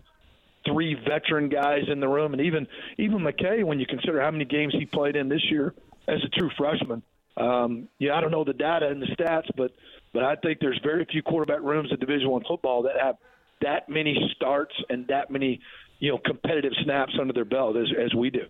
three 0.65 0.97
veteran 1.07 1.50
guys 1.50 1.83
in 1.93 2.00
the 2.00 2.09
room. 2.09 2.33
And 2.33 2.41
even 2.41 2.67
even 2.97 3.19
McKay 3.19 3.65
when 3.65 3.79
you 3.79 3.85
consider 3.85 4.19
how 4.23 4.31
many 4.31 4.47
games 4.47 4.75
he 4.79 4.87
played 4.87 5.15
in 5.15 5.29
this 5.29 5.45
year 5.50 5.75
as 6.09 6.21
a 6.25 6.29
true 6.31 6.50
freshman 6.57 7.03
um 7.37 7.88
yeah 7.99 8.15
I 8.15 8.23
don't 8.23 8.31
know 8.31 8.45
the 8.45 8.55
data 8.55 8.88
and 8.88 9.03
the 9.03 9.09
stats 9.09 9.50
but 9.59 9.73
but 10.15 10.25
I 10.25 10.37
think 10.37 10.59
there's 10.59 10.81
very 10.83 11.05
few 11.05 11.23
quarterback 11.23 11.61
rooms 11.61 11.91
in 11.93 11.99
division 11.99 12.31
1 12.31 12.45
football 12.49 12.85
that 12.85 12.95
have 12.99 13.17
that 13.61 13.91
many 13.91 14.17
starts 14.37 14.75
and 14.88 15.07
that 15.09 15.31
many 15.31 15.61
you 15.99 16.12
know 16.12 16.19
competitive 16.25 16.73
snaps 16.83 17.12
under 17.21 17.35
their 17.35 17.45
belt 17.45 17.76
as 17.76 17.88
as 18.03 18.15
we 18.15 18.31
do 18.31 18.47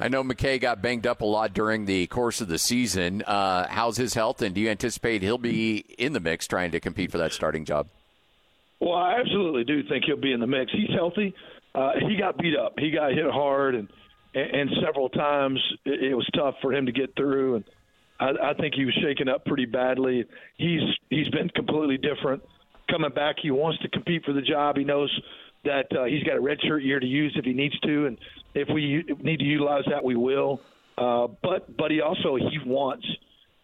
I 0.00 0.08
know 0.08 0.24
McKay 0.24 0.58
got 0.58 0.80
banged 0.80 1.06
up 1.06 1.20
a 1.20 1.26
lot 1.26 1.52
during 1.52 1.84
the 1.84 2.06
course 2.06 2.40
of 2.40 2.48
the 2.48 2.58
season. 2.58 3.20
Uh, 3.22 3.66
how's 3.68 3.98
his 3.98 4.14
health, 4.14 4.40
and 4.40 4.54
do 4.54 4.60
you 4.62 4.70
anticipate 4.70 5.20
he'll 5.20 5.36
be 5.36 5.84
in 5.98 6.14
the 6.14 6.20
mix 6.20 6.46
trying 6.46 6.70
to 6.70 6.80
compete 6.80 7.12
for 7.12 7.18
that 7.18 7.34
starting 7.34 7.66
job? 7.66 7.86
Well, 8.80 8.94
I 8.94 9.20
absolutely 9.20 9.64
do 9.64 9.82
think 9.86 10.04
he'll 10.06 10.16
be 10.16 10.32
in 10.32 10.40
the 10.40 10.46
mix. 10.46 10.72
He's 10.72 10.88
healthy. 10.94 11.34
Uh, 11.74 11.92
he 12.08 12.16
got 12.16 12.38
beat 12.38 12.56
up. 12.56 12.78
He 12.78 12.90
got 12.90 13.12
hit 13.12 13.30
hard, 13.30 13.74
and 13.74 13.88
and 14.34 14.70
several 14.82 15.10
times 15.10 15.60
it, 15.84 16.16
was 16.16 16.26
tough 16.34 16.54
for 16.62 16.72
him 16.72 16.86
to 16.86 16.92
get 16.92 17.14
through. 17.14 17.56
And 17.56 17.64
I, 18.18 18.50
I 18.50 18.54
think 18.54 18.74
he 18.74 18.86
was 18.86 18.94
shaken 19.02 19.28
up 19.28 19.44
pretty 19.44 19.66
badly. 19.66 20.24
He's 20.56 20.80
he's 21.10 21.28
been 21.28 21.50
completely 21.50 21.98
different 21.98 22.42
coming 22.90 23.12
back. 23.12 23.36
He 23.42 23.50
wants 23.50 23.80
to 23.82 23.88
compete 23.88 24.24
for 24.24 24.32
the 24.32 24.40
job. 24.40 24.76
He 24.76 24.84
knows 24.84 25.10
that 25.64 25.86
uh, 25.96 26.04
he's 26.04 26.22
got 26.24 26.36
a 26.36 26.40
redshirt 26.40 26.84
year 26.84 27.00
to 27.00 27.06
use 27.06 27.34
if 27.36 27.44
he 27.44 27.52
needs 27.52 27.78
to, 27.80 28.06
and 28.06 28.18
if 28.54 28.68
we 28.72 29.04
need 29.20 29.38
to 29.38 29.44
utilize 29.44 29.84
that, 29.90 30.02
we 30.02 30.16
will. 30.16 30.60
Uh, 30.96 31.28
but 31.42 31.76
but 31.76 31.90
he 31.90 32.00
also 32.00 32.36
he 32.36 32.58
wants 32.64 33.06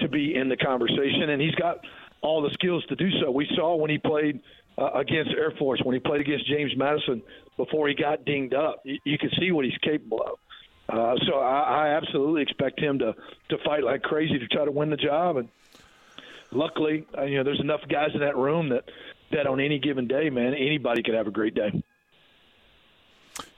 to 0.00 0.09
be 0.09 0.35
in 0.35 0.49
the 0.49 0.57
conversation, 0.57 1.31
and 1.31 1.41
he's 1.41 1.55
got 1.55 1.79
all 2.23 2.43
the 2.43 2.50
skills 2.50 2.85
to 2.87 2.97
do 2.97 3.11
so. 3.21 3.31
We 3.31 3.49
saw 3.55 3.76
when 3.76 3.91
he 3.91 3.99
played 3.99 4.41
uh, 4.79 4.91
against 4.95 5.31
Air 5.31 5.53
Force, 5.59 5.81
when 5.83 5.95
he 5.95 6.00
played 6.00 6.21
against 6.21 6.47
James 6.47 6.73
Madison 6.76 7.23
before 7.57 7.88
he 7.88 7.95
got 7.95 8.25
dinged 8.25 8.55
up. 8.55 8.83
You, 8.85 8.99
you 9.05 9.19
can 9.19 9.31
see 9.38 9.53
what 9.53 9.65
he's 9.65 9.76
capable 9.79 10.23
of. 10.23 10.38
Uh, 10.88 11.17
so 11.26 11.38
I, 11.38 11.88
I 11.88 11.88
absolutely 11.97 12.43
expect 12.43 12.81
him 12.81 12.99
to 13.00 13.15
to 13.49 13.59
fight 13.65 13.83
like 13.83 14.03
crazy 14.03 14.38
to 14.38 14.47
try 14.47 14.65
to 14.65 14.71
win 14.71 14.91
the 14.91 14.97
job. 14.97 15.37
And 15.37 15.49
luckily, 16.53 17.07
uh, 17.17 17.25
you 17.25 17.38
know, 17.38 17.45
there's 17.45 17.61
enough 17.61 17.81
guys 17.88 18.11
in 18.15 18.21
that 18.21 18.37
room 18.37 18.69
that 18.69 18.85
that 19.33 19.47
on 19.47 19.61
any 19.61 19.79
given 19.79 20.07
day, 20.07 20.31
man, 20.31 20.55
anybody 20.55 21.03
could 21.03 21.15
have 21.15 21.26
a 21.26 21.33
great 21.33 21.55
day. 21.55 21.83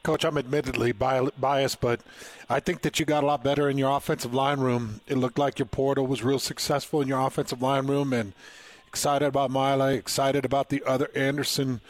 Coach, 0.02 0.24
I'm 0.24 0.38
admittedly 0.38 0.92
biased, 0.92 1.80
but 1.80 2.00
I 2.48 2.60
think 2.60 2.82
that 2.82 2.98
you 2.98 3.04
got 3.04 3.24
a 3.24 3.26
lot 3.26 3.42
better 3.44 3.68
in 3.68 3.76
your 3.76 3.94
offensive 3.94 4.32
line 4.32 4.60
room. 4.60 5.00
It 5.06 5.16
looked 5.18 5.38
like 5.38 5.58
your 5.58 5.66
portal 5.66 6.06
was 6.06 6.22
real 6.22 6.38
successful 6.38 7.00
in 7.00 7.08
your 7.08 7.20
offensive 7.20 7.60
line 7.60 7.86
room, 7.86 8.12
and 8.12 8.32
excited 8.86 9.26
about 9.26 9.50
Maile, 9.50 9.82
excited 9.82 10.44
about 10.44 10.70
the 10.70 10.82
other 10.84 11.10
Anderson 11.14 11.80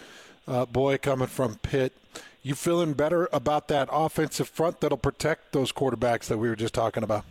uh, 0.49 0.67
boy 0.67 0.99
coming 0.99 1.29
from 1.29 1.57
Pitt. 1.57 1.93
You 2.43 2.55
feeling 2.55 2.95
better 2.95 3.29
about 3.33 3.69
that 3.69 3.89
offensive 3.93 4.49
front 4.49 4.81
that'll 4.81 4.99
protect 4.99 5.53
those 5.53 5.71
quarterbacks 5.71 6.25
that 6.25 6.39
we 6.39 6.49
were 6.49 6.57
just 6.57 6.75
talking 6.75 7.03
about? 7.03 7.25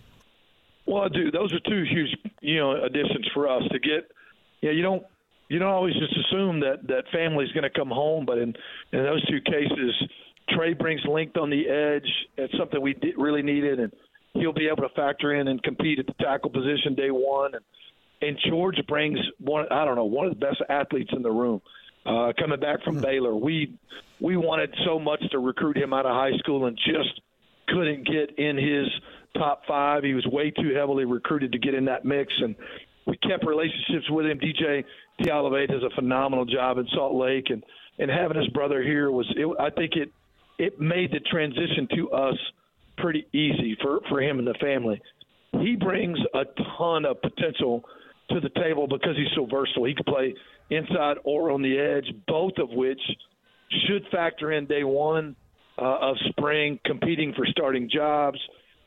Well, 0.86 1.04
I 1.04 1.10
do. 1.10 1.32
Those 1.32 1.52
are 1.54 1.60
two 1.60 1.84
huge, 1.84 2.16
you 2.40 2.60
know, 2.60 2.82
additions 2.84 3.28
for 3.34 3.50
us 3.50 3.64
to 3.72 3.80
get. 3.80 4.10
Yeah, 4.62 4.72
you 4.72 4.82
don't 4.82 5.04
you 5.50 5.60
don't 5.60 5.70
always 5.70 5.96
just 5.96 6.16
assume 6.18 6.62
that 6.62 6.88
that 6.88 7.06
family's 7.12 7.52
going 7.52 7.64
to 7.64 7.70
come 7.70 7.90
home, 7.90 8.26
but 8.26 8.38
in 8.38 8.56
in 8.94 9.04
those 9.04 9.26
two 9.28 9.42
cases, 9.42 9.94
Trey 10.50 10.74
brings 10.74 11.02
length 11.06 11.38
on 11.38 11.50
the 11.50 11.68
edge. 11.68 12.10
It's 12.38 12.58
something 12.58 12.82
we 12.82 12.94
did, 12.94 13.16
really 13.18 13.42
needed, 13.42 13.80
and 13.80 13.92
he'll 14.34 14.54
be 14.54 14.68
able 14.68 14.88
to 14.88 14.96
factor 14.96 15.34
in 15.34 15.48
and 15.48 15.62
compete 15.64 16.00
at 16.00 16.06
the 16.06 16.14
tackle 16.14 16.50
position 16.50 16.96
day 16.96 17.12
one. 17.12 17.54
And, 17.56 17.64
and 18.22 18.38
George 18.50 18.80
brings 18.88 19.20
one, 19.40 19.66
I 19.72 19.86
don't 19.86 19.96
know, 19.96 20.06
one 20.06 20.28
of 20.28 20.34
the 20.34 20.40
best 20.40 20.62
athletes 20.70 21.12
in 21.16 21.22
the 21.22 21.32
room. 21.32 21.62
Uh, 22.06 22.32
coming 22.40 22.60
back 22.60 22.84
from 22.84 23.02
Baylor, 23.02 23.36
we 23.36 23.78
we 24.22 24.38
wanted 24.38 24.74
so 24.86 24.98
much 24.98 25.22
to 25.32 25.40
recruit 25.40 25.78
him 25.78 25.94
out 25.94 26.06
of 26.06 26.14
high 26.14 26.38
school 26.38 26.66
and 26.66 26.78
just 26.78 27.22
couldn't 27.68 28.08
get 28.08 28.40
in 28.40 28.58
his 28.58 28.88
top 29.38 29.64
five. 29.68 30.04
He 30.04 30.14
was 30.14 30.26
way 30.26 30.52
too 30.52 30.74
heavily 30.74 31.04
recruited 31.04 31.52
to 31.52 31.60
get 31.60 31.74
in 31.74 31.86
that 31.86 32.06
mix, 32.06 32.34
and 32.42 32.56
we 33.06 33.18
kept 33.18 33.46
relationships 33.46 34.10
with 34.10 34.26
him. 34.26 34.40
DJ 34.40 34.86
Tialavea 35.22 35.68
does 35.68 35.84
a 35.84 35.94
phenomenal 35.96 36.46
job 36.46 36.78
in 36.78 36.88
Salt 36.94 37.16
Lake, 37.16 37.50
and 37.50 37.62
and 38.00 38.12
having 38.12 38.38
his 38.38 38.48
brother 38.50 38.82
here 38.84 39.12
was, 39.12 39.26
it, 39.36 39.48
I 39.60 39.70
think 39.72 39.96
it 39.96 40.12
it 40.58 40.80
made 40.80 41.12
the 41.12 41.20
transition 41.20 41.88
to 41.96 42.12
us 42.12 42.36
pretty 42.98 43.28
easy 43.34 43.78
for, 43.82 44.00
for 44.10 44.22
him 44.22 44.40
and 44.40 44.48
the 44.48 44.56
family. 44.60 45.02
He 45.54 45.76
brings 45.76 46.18
a 46.34 46.44
ton 46.78 47.06
of 47.06 47.22
potential 47.22 47.84
to 48.30 48.40
the 48.40 48.50
table 48.50 48.88
because 48.88 49.16
he's 49.16 49.28
so 49.36 49.46
versatile. 49.46 49.86
He 49.86 49.96
can 49.96 50.04
play 50.04 50.34
inside 50.70 51.18
or 51.24 51.52
on 51.52 51.62
the 51.62 51.78
edge, 51.78 52.14
both 52.28 52.54
of 52.58 52.70
which 52.72 53.00
should 53.88 54.06
factor 54.12 54.52
in 54.52 54.66
day 54.66 54.84
one 54.84 55.36
uh, 55.78 55.98
of 56.02 56.18
spring, 56.30 56.80
competing 56.86 57.34
for 57.34 57.46
starting 57.46 57.90
jobs. 57.90 58.40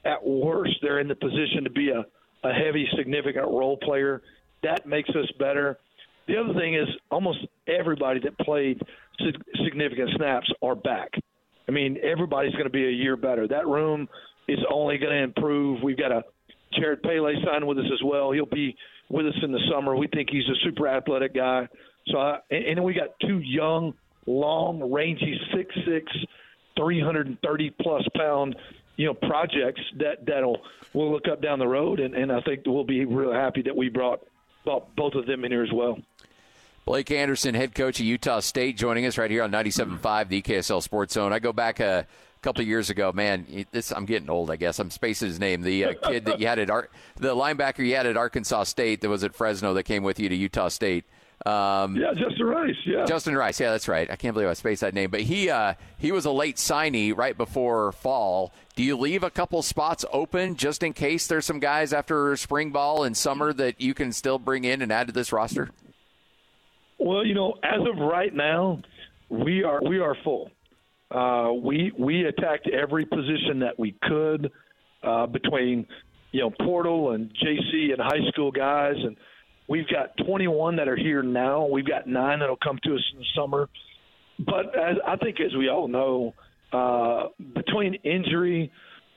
At 0.04 0.26
worst, 0.26 0.74
they're 0.82 1.00
in 1.00 1.08
the 1.08 1.14
position 1.14 1.64
to 1.64 1.70
be 1.70 1.90
a, 1.90 2.04
a 2.46 2.52
heavy, 2.52 2.88
significant 2.96 3.46
role 3.46 3.76
player. 3.76 4.22
That 4.62 4.86
makes 4.86 5.10
us 5.10 5.30
better. 5.38 5.78
The 6.26 6.36
other 6.36 6.54
thing 6.54 6.74
is 6.74 6.88
almost 7.10 7.38
everybody 7.66 8.20
that 8.20 8.38
played 8.38 8.80
significant 9.64 10.10
snaps 10.16 10.50
are 10.62 10.74
back. 10.74 11.10
I 11.70 11.72
mean, 11.72 11.98
everybody's 12.02 12.50
going 12.52 12.64
to 12.64 12.70
be 12.70 12.84
a 12.84 12.90
year 12.90 13.16
better. 13.16 13.46
That 13.46 13.68
room 13.68 14.08
is 14.48 14.58
only 14.72 14.98
going 14.98 15.12
to 15.12 15.22
improve. 15.22 15.80
We've 15.84 15.96
got 15.96 16.10
a 16.10 16.24
Jared 16.76 17.00
Pele 17.04 17.32
signed 17.44 17.64
with 17.64 17.78
us 17.78 17.84
as 17.92 18.00
well. 18.04 18.32
He'll 18.32 18.44
be 18.44 18.76
with 19.08 19.24
us 19.26 19.36
in 19.44 19.52
the 19.52 19.60
summer. 19.72 19.94
We 19.94 20.08
think 20.08 20.30
he's 20.32 20.48
a 20.48 20.58
super 20.64 20.88
athletic 20.88 21.32
guy. 21.32 21.68
So, 22.08 22.18
I, 22.18 22.38
and, 22.50 22.76
then 22.76 22.82
we 22.82 22.92
got 22.92 23.10
two 23.20 23.38
young, 23.38 23.94
long, 24.26 24.92
rangy, 24.92 25.38
six 25.54 25.72
six, 25.86 26.10
three 26.76 27.00
hundred 27.00 27.28
and 27.28 27.38
thirty 27.40 27.70
plus 27.80 28.02
pound, 28.16 28.56
you 28.96 29.06
know, 29.06 29.14
projects 29.14 29.80
that 29.98 30.26
that'll 30.26 30.58
we'll 30.92 31.12
look 31.12 31.28
up 31.30 31.40
down 31.40 31.60
the 31.60 31.68
road, 31.68 32.00
and, 32.00 32.14
and 32.16 32.32
I 32.32 32.40
think 32.40 32.62
we'll 32.66 32.82
be 32.82 33.04
real 33.04 33.32
happy 33.32 33.62
that 33.62 33.76
we 33.76 33.90
brought 33.90 34.20
brought 34.64 34.96
both 34.96 35.14
of 35.14 35.26
them 35.26 35.44
in 35.44 35.52
here 35.52 35.62
as 35.62 35.72
well. 35.72 35.98
Blake 36.84 37.10
Anderson, 37.10 37.54
head 37.54 37.74
coach 37.74 38.00
of 38.00 38.06
Utah 38.06 38.40
State, 38.40 38.76
joining 38.76 39.06
us 39.06 39.18
right 39.18 39.30
here 39.30 39.42
on 39.42 39.52
97.5, 39.52 40.28
the 40.28 40.42
KSL 40.42 40.82
Sports 40.82 41.14
Zone. 41.14 41.32
I 41.32 41.38
go 41.38 41.52
back 41.52 41.78
a 41.78 42.06
couple 42.42 42.62
of 42.62 42.68
years 42.68 42.90
ago. 42.90 43.12
Man, 43.12 43.66
this 43.70 43.92
I'm 43.92 44.06
getting 44.06 44.30
old. 44.30 44.50
I 44.50 44.56
guess 44.56 44.78
I'm 44.78 44.90
spacing 44.90 45.28
his 45.28 45.38
name. 45.38 45.62
The 45.62 45.84
uh, 45.84 45.92
kid 46.08 46.24
that 46.24 46.40
you 46.40 46.46
had 46.46 46.58
at 46.58 46.70
Ar- 46.70 46.88
the 47.16 47.34
linebacker 47.36 47.78
you 47.86 47.94
had 47.94 48.06
at 48.06 48.16
Arkansas 48.16 48.64
State 48.64 49.02
that 49.02 49.08
was 49.08 49.22
at 49.24 49.34
Fresno 49.34 49.74
that 49.74 49.84
came 49.84 50.02
with 50.02 50.18
you 50.18 50.28
to 50.28 50.34
Utah 50.34 50.68
State. 50.68 51.04
Um, 51.46 51.96
yeah, 51.96 52.12
Justin 52.14 52.46
Rice. 52.46 52.76
Yeah, 52.84 53.04
Justin 53.06 53.36
Rice. 53.36 53.60
Yeah, 53.60 53.70
that's 53.70 53.88
right. 53.88 54.10
I 54.10 54.16
can't 54.16 54.34
believe 54.34 54.48
I 54.48 54.52
spaced 54.52 54.82
that 54.82 54.92
name. 54.92 55.10
But 55.10 55.22
he 55.22 55.48
uh, 55.48 55.74
he 55.96 56.12
was 56.12 56.24
a 56.24 56.30
late 56.30 56.56
signee 56.56 57.16
right 57.16 57.36
before 57.36 57.92
fall. 57.92 58.52
Do 58.74 58.82
you 58.82 58.96
leave 58.96 59.22
a 59.22 59.30
couple 59.30 59.62
spots 59.62 60.04
open 60.12 60.56
just 60.56 60.82
in 60.82 60.92
case 60.92 61.26
there's 61.26 61.46
some 61.46 61.58
guys 61.60 61.92
after 61.92 62.36
spring 62.36 62.72
ball 62.72 63.04
and 63.04 63.16
summer 63.16 63.52
that 63.54 63.80
you 63.80 63.94
can 63.94 64.12
still 64.12 64.38
bring 64.38 64.64
in 64.64 64.82
and 64.82 64.90
add 64.92 65.06
to 65.06 65.12
this 65.12 65.32
roster? 65.32 65.70
Well, 67.00 67.24
you 67.24 67.34
know, 67.34 67.54
as 67.62 67.80
of 67.80 67.98
right 67.98 68.34
now, 68.34 68.82
we 69.30 69.64
are 69.64 69.80
we 69.82 70.00
are 70.00 70.14
full. 70.22 70.50
Uh, 71.10 71.50
we 71.52 71.92
we 71.98 72.26
attacked 72.26 72.68
every 72.68 73.06
position 73.06 73.60
that 73.60 73.78
we 73.78 73.96
could 74.02 74.52
uh, 75.02 75.26
between 75.26 75.86
you 76.32 76.40
know 76.42 76.50
portal 76.50 77.12
and 77.12 77.32
JC 77.42 77.92
and 77.92 78.00
high 78.02 78.28
school 78.28 78.52
guys, 78.52 78.96
and 79.02 79.16
we've 79.66 79.88
got 79.88 80.14
21 80.26 80.76
that 80.76 80.88
are 80.88 80.96
here 80.96 81.22
now. 81.22 81.66
We've 81.66 81.86
got 81.86 82.06
nine 82.06 82.40
that'll 82.40 82.58
come 82.62 82.78
to 82.84 82.94
us 82.94 83.02
in 83.14 83.20
the 83.20 83.24
summer. 83.34 83.70
But 84.38 84.78
as 84.78 84.96
I 85.06 85.16
think, 85.16 85.38
as 85.40 85.54
we 85.56 85.70
all 85.70 85.88
know, 85.88 86.34
uh, 86.70 87.28
between 87.54 87.94
injury, 87.94 88.70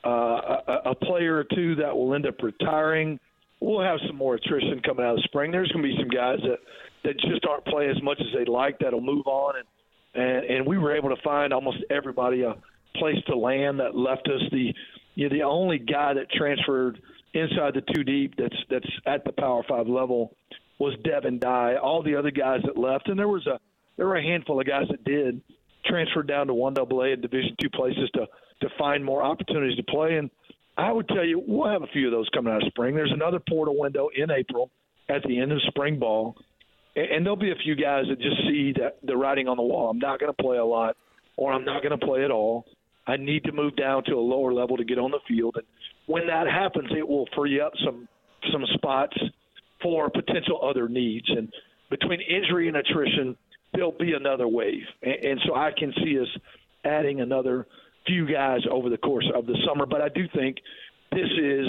uh, 0.05 0.09
a, 0.09 0.79
a 0.91 0.95
player 0.95 1.35
or 1.35 1.45
two 1.53 1.75
that 1.75 1.95
will 1.95 2.13
end 2.13 2.27
up 2.27 2.41
retiring, 2.41 3.19
we'll 3.59 3.81
have 3.81 3.99
some 4.07 4.15
more 4.15 4.35
attrition 4.35 4.81
coming 4.85 5.05
out 5.05 5.17
of 5.17 5.23
spring. 5.25 5.51
There's 5.51 5.71
going 5.71 5.83
to 5.83 5.89
be 5.89 5.97
some 5.99 6.09
guys 6.09 6.39
that 6.43 6.59
that 7.03 7.19
just 7.19 7.45
aren't 7.45 7.65
playing 7.65 7.91
as 7.91 8.01
much 8.01 8.19
as 8.19 8.27
they'd 8.35 8.49
like 8.49 8.79
that'll 8.79 9.01
move 9.01 9.27
on 9.27 9.55
and 9.57 9.67
and 10.15 10.45
and 10.45 10.67
we 10.67 10.77
were 10.77 10.95
able 10.95 11.09
to 11.09 11.21
find 11.23 11.53
almost 11.53 11.77
everybody 11.89 12.43
a 12.43 12.55
place 12.95 13.17
to 13.27 13.35
land 13.35 13.79
that 13.79 13.95
left 13.95 14.27
us 14.27 14.41
the 14.51 14.73
you 15.15 15.29
know 15.29 15.35
the 15.35 15.43
only 15.43 15.79
guy 15.79 16.13
that 16.13 16.31
transferred 16.31 17.01
inside 17.33 17.73
the 17.73 17.83
two 17.93 18.03
deep 18.03 18.35
that's 18.37 18.55
that's 18.69 18.89
at 19.05 19.23
the 19.25 19.31
power 19.31 19.63
five 19.67 19.87
level 19.87 20.35
was 20.79 20.93
Devin 21.03 21.39
Dye. 21.39 21.75
All 21.75 22.03
the 22.03 22.15
other 22.15 22.31
guys 22.31 22.61
that 22.65 22.77
left, 22.77 23.07
and 23.07 23.17
there 23.17 23.27
was 23.27 23.45
a 23.47 23.59
there 23.97 24.07
were 24.07 24.15
a 24.15 24.23
handful 24.23 24.59
of 24.59 24.67
guys 24.67 24.87
that 24.89 25.03
did 25.03 25.41
transfer 25.85 26.23
down 26.23 26.47
to 26.47 26.53
one 26.53 26.73
double 26.73 27.01
A 27.01 27.11
and 27.11 27.21
Division 27.21 27.55
two 27.61 27.69
places 27.69 28.09
to 28.15 28.27
to 28.61 28.69
find 28.77 29.03
more 29.03 29.23
opportunities 29.23 29.77
to 29.77 29.83
play. 29.83 30.17
And 30.17 30.29
I 30.77 30.91
would 30.91 31.07
tell 31.07 31.25
you, 31.25 31.41
we'll 31.45 31.71
have 31.71 31.83
a 31.83 31.87
few 31.87 32.07
of 32.07 32.11
those 32.11 32.29
coming 32.29 32.53
out 32.53 32.63
of 32.63 32.67
spring. 32.67 32.95
There's 32.95 33.11
another 33.11 33.39
portal 33.39 33.77
window 33.77 34.09
in 34.15 34.31
April 34.31 34.71
at 35.09 35.21
the 35.23 35.39
end 35.39 35.51
of 35.51 35.61
spring 35.67 35.99
ball 35.99 36.35
and 36.95 37.25
there'll 37.25 37.35
be 37.35 37.51
a 37.51 37.55
few 37.63 37.75
guys 37.75 38.05
that 38.09 38.19
just 38.19 38.37
see 38.47 38.73
that 38.79 38.97
the 39.03 39.17
writing 39.17 39.47
on 39.47 39.57
the 39.57 39.63
wall. 39.63 39.89
I'm 39.89 39.99
not 39.99 40.19
going 40.19 40.33
to 40.33 40.43
play 40.43 40.57
a 40.57 40.65
lot, 40.65 40.95
or 41.37 41.51
I'm 41.51 41.65
not 41.65 41.81
going 41.81 41.97
to 41.97 42.05
play 42.05 42.23
at 42.23 42.31
all. 42.31 42.65
I 43.07 43.17
need 43.17 43.43
to 43.45 43.51
move 43.51 43.75
down 43.75 44.03
to 44.05 44.13
a 44.13 44.21
lower 44.21 44.53
level 44.53 44.77
to 44.77 44.83
get 44.83 44.97
on 44.97 45.11
the 45.11 45.19
field, 45.27 45.55
and 45.57 45.65
when 46.05 46.27
that 46.27 46.47
happens, 46.47 46.89
it 46.95 47.07
will 47.07 47.27
free 47.35 47.59
up 47.59 47.73
some 47.83 48.07
some 48.51 48.65
spots 48.73 49.17
for 49.81 50.09
potential 50.09 50.59
other 50.63 50.87
needs. 50.87 51.29
And 51.29 51.51
between 51.89 52.21
injury 52.21 52.67
and 52.67 52.77
attrition, 52.77 53.35
there'll 53.73 53.91
be 53.91 54.13
another 54.13 54.47
wave, 54.47 54.83
and, 55.01 55.25
and 55.25 55.41
so 55.45 55.55
I 55.55 55.71
can 55.77 55.93
see 56.03 56.19
us 56.19 56.27
adding 56.85 57.21
another 57.21 57.65
few 58.05 58.29
guys 58.29 58.59
over 58.69 58.89
the 58.89 58.97
course 58.97 59.29
of 59.33 59.45
the 59.45 59.57
summer. 59.67 59.85
But 59.85 60.01
I 60.01 60.09
do 60.09 60.27
think 60.35 60.57
this 61.11 61.29
is 61.41 61.67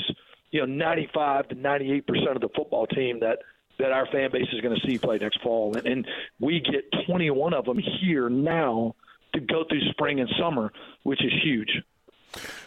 you 0.51 0.61
know 0.61 0.67
95 0.67 1.49
to 1.49 1.55
98 1.55 2.07
percent 2.07 2.37
of 2.37 2.43
the 2.43 2.51
football 2.55 2.87
team 2.87 3.21
that 3.21 3.39
that 3.79 3.93
our 3.93 4.07
fan 4.07 4.31
base 4.31 4.47
is 4.53 4.61
going 4.61 4.75
to 4.79 4.87
see 4.87 4.99
play 4.99 5.19
next 5.19 5.41
fall. 5.43 5.77
And, 5.77 5.87
and 5.87 6.07
we 6.41 6.61
get 6.61 6.85
21 7.07 7.55
of 7.55 7.65
them 7.65 7.79
here 8.01 8.29
now 8.29 8.95
to 9.35 9.41
go 9.41 9.65
through 9.69 9.81
spring 9.91 10.21
and 10.21 10.31
summer, 10.39 10.73
which 11.03 11.25
is 11.25 11.33
huge. 11.43 11.71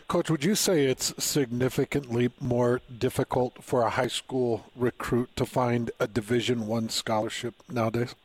Coach, 0.07 0.29
would 0.29 0.43
you 0.43 0.55
say 0.55 0.85
it's 0.85 1.13
significantly 1.21 2.29
more 2.39 2.81
difficult 2.97 3.61
for 3.61 3.81
a 3.81 3.89
high 3.89 4.07
school 4.07 4.65
recruit 4.75 5.35
to 5.35 5.45
find 5.45 5.91
a 5.99 6.07
Division 6.07 6.65
One 6.67 6.87
scholarship 6.87 7.55
nowadays? 7.69 8.15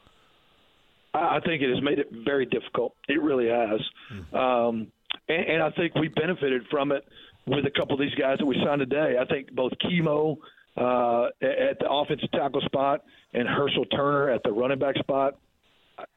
I 1.15 1.41
think 1.41 1.63
it 1.63 1.69
has 1.69 1.83
made 1.83 1.99
it 1.99 2.09
very 2.25 2.47
difficult. 2.47 2.95
It 3.09 3.21
really 3.21 3.49
has, 3.49 3.81
mm-hmm. 4.13 4.35
um, 4.35 4.87
and, 5.29 5.47
and 5.47 5.63
I 5.63 5.71
think 5.71 5.95
we 5.95 6.09
benefited 6.09 6.63
from 6.71 6.93
it 6.93 7.05
with 7.47 7.67
a 7.67 7.71
couple 7.71 7.95
of 7.95 8.01
these 8.01 8.15
guys 8.15 8.39
that 8.39 8.47
we 8.47 8.57
signed 8.65 8.79
today. 8.79 9.17
I 9.21 9.25
think 9.27 9.53
both 9.53 9.73
Chemo 9.85 10.37
uh, 10.77 11.27
at 11.43 11.79
the 11.81 11.89
offensive 11.89 12.31
tackle 12.33 12.63
spot 12.63 13.05
and 13.35 13.47
Herschel 13.47 13.85
Turner 13.87 14.31
at 14.31 14.43
the 14.43 14.53
running 14.53 14.79
back 14.79 14.97
spot. 14.97 15.39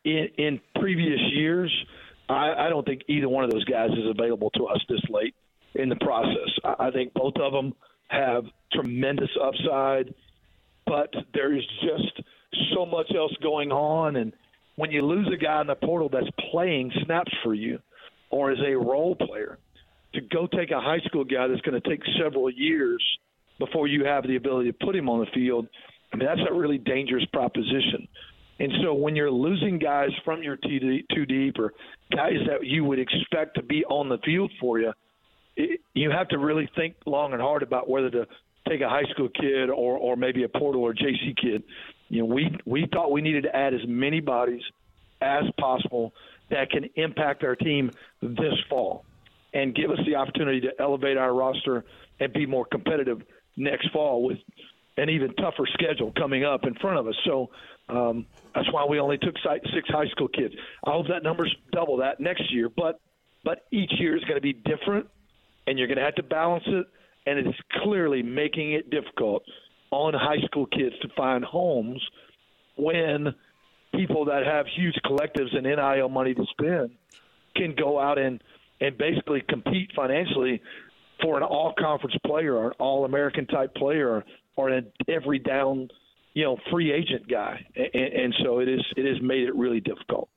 In, 0.03 0.29
in 0.37 0.61
previous 0.79 1.19
years, 1.33 1.71
I, 2.29 2.53
I 2.53 2.69
don't 2.69 2.85
think 2.85 3.01
either 3.07 3.27
one 3.27 3.43
of 3.43 3.51
those 3.51 3.65
guys 3.65 3.91
is 3.91 4.09
available 4.09 4.49
to 4.51 4.67
us 4.67 4.79
this 4.87 5.01
late 5.09 5.35
in 5.75 5.89
the 5.89 5.97
process. 5.97 6.49
I, 6.63 6.87
I 6.87 6.91
think 6.91 7.13
both 7.13 7.33
of 7.37 7.51
them 7.51 7.73
have 8.07 8.45
tremendous 8.71 9.29
upside, 9.41 10.13
but 10.85 11.13
there 11.33 11.53
is 11.53 11.63
just 11.81 12.21
so 12.73 12.85
much 12.85 13.11
else 13.15 13.33
going 13.43 13.71
on. 13.71 14.15
And 14.15 14.31
when 14.77 14.91
you 14.91 15.01
lose 15.01 15.27
a 15.33 15.37
guy 15.37 15.61
in 15.61 15.67
the 15.67 15.75
portal 15.75 16.09
that's 16.09 16.29
playing 16.51 16.91
snaps 17.05 17.31
for 17.43 17.53
you 17.53 17.79
or 18.29 18.51
is 18.53 18.59
a 18.65 18.75
role 18.75 19.15
player, 19.15 19.59
to 20.13 20.21
go 20.21 20.47
take 20.47 20.71
a 20.71 20.79
high 20.79 20.99
school 21.05 21.25
guy 21.25 21.47
that's 21.47 21.61
going 21.61 21.79
to 21.79 21.89
take 21.89 22.01
several 22.17 22.49
years– 22.49 23.03
before 23.59 23.87
you 23.87 24.05
have 24.05 24.27
the 24.27 24.35
ability 24.35 24.71
to 24.71 24.85
put 24.85 24.95
him 24.95 25.09
on 25.09 25.19
the 25.19 25.27
field, 25.33 25.67
I 26.13 26.17
mean, 26.17 26.27
that's 26.27 26.47
a 26.49 26.53
really 26.53 26.77
dangerous 26.77 27.25
proposition. 27.33 28.07
And 28.59 28.71
so 28.83 28.93
when 28.93 29.15
you're 29.15 29.31
losing 29.31 29.79
guys 29.79 30.11
from 30.23 30.41
your 30.41 30.57
two 30.57 31.25
deep 31.25 31.59
or 31.59 31.73
guys 32.11 32.37
that 32.47 32.65
you 32.65 32.85
would 32.85 32.99
expect 32.99 33.55
to 33.55 33.63
be 33.63 33.83
on 33.85 34.07
the 34.07 34.17
field 34.19 34.51
for 34.59 34.79
you, 34.79 34.93
it, 35.57 35.81
you 35.93 36.09
have 36.09 36.29
to 36.29 36.37
really 36.37 36.69
think 36.75 36.95
long 37.05 37.33
and 37.33 37.41
hard 37.41 37.63
about 37.63 37.89
whether 37.89 38.09
to 38.09 38.27
take 38.67 38.81
a 38.81 38.89
high 38.89 39.03
school 39.11 39.29
kid 39.29 39.69
or 39.69 39.97
or 39.97 40.15
maybe 40.15 40.43
a 40.43 40.49
portal 40.49 40.81
or 40.83 40.93
JC 40.93 41.35
kid. 41.35 41.63
You 42.09 42.19
know, 42.19 42.25
we 42.25 42.57
we 42.65 42.87
thought 42.91 43.11
we 43.11 43.21
needed 43.21 43.43
to 43.43 43.55
add 43.55 43.73
as 43.73 43.81
many 43.87 44.21
bodies 44.21 44.61
as 45.21 45.43
possible 45.59 46.13
that 46.49 46.69
can 46.69 46.89
impact 46.95 47.43
our 47.43 47.55
team 47.55 47.91
this 48.21 48.53
fall 48.69 49.05
and 49.53 49.73
give 49.73 49.89
us 49.91 49.99
the 50.05 50.15
opportunity 50.15 50.61
to 50.61 50.71
elevate 50.79 51.17
our 51.17 51.33
roster 51.33 51.83
and 52.19 52.31
be 52.33 52.45
more 52.45 52.65
competitive 52.65 53.21
next 53.57 53.91
fall 53.91 54.23
with 54.23 54.37
an 54.97 55.09
even 55.09 55.33
tougher 55.35 55.67
schedule 55.73 56.13
coming 56.17 56.45
up 56.45 56.65
in 56.65 56.73
front 56.75 56.99
of 56.99 57.07
us. 57.07 57.15
So 57.25 57.49
um, 57.89 58.25
that's 58.53 58.71
why 58.71 58.85
we 58.85 58.99
only 58.99 59.17
took 59.17 59.35
six 59.73 59.89
high 59.89 60.07
school 60.07 60.27
kids. 60.27 60.53
I 60.85 60.91
hope 60.91 61.07
that 61.09 61.23
number's 61.23 61.55
double 61.71 61.97
that 61.97 62.19
next 62.19 62.53
year, 62.53 62.69
but 62.69 62.99
but 63.43 63.65
each 63.71 63.91
year 63.99 64.17
is 64.17 64.23
going 64.23 64.35
to 64.35 64.41
be 64.41 64.53
different, 64.53 65.07
and 65.67 65.77
you're 65.77 65.87
going 65.87 65.99
to 65.99 66.03
have 66.03 66.15
to 66.15 66.23
balance 66.23 66.63
it. 66.65 66.87
And 67.27 67.39
it's 67.39 67.57
clearly 67.83 68.21
making 68.21 68.73
it 68.73 68.89
difficult 68.89 69.43
on 69.91 70.13
high 70.13 70.43
school 70.45 70.65
kids 70.67 70.95
to 71.01 71.09
find 71.15 71.43
homes 71.43 72.01
when 72.75 73.33
people 73.95 74.25
that 74.25 74.45
have 74.45 74.65
huge 74.75 74.95
collectives 75.05 75.55
and 75.55 75.63
NIL 75.63 76.09
money 76.09 76.33
to 76.33 76.45
spend 76.51 76.91
can 77.55 77.75
go 77.75 77.99
out 77.99 78.17
and 78.17 78.41
and 78.81 78.97
basically 78.97 79.41
compete 79.47 79.89
financially 79.95 80.61
for 81.21 81.37
an 81.37 81.43
all 81.43 81.73
conference 81.77 82.15
player 82.25 82.55
or 82.55 82.67
an 82.67 82.73
all 82.79 83.05
American 83.05 83.45
type 83.47 83.73
player 83.75 84.23
or 84.55 84.69
an 84.69 84.91
every 85.07 85.39
down, 85.39 85.89
you 86.33 86.43
know, 86.43 86.57
free 86.71 86.91
agent 86.91 87.27
guy. 87.27 87.65
And, 87.75 88.13
and 88.13 88.35
so 88.43 88.59
it 88.59 88.69
is 88.69 88.81
it 88.95 89.05
has 89.05 89.21
made 89.21 89.43
it 89.43 89.55
really 89.55 89.79
difficult. 89.79 90.29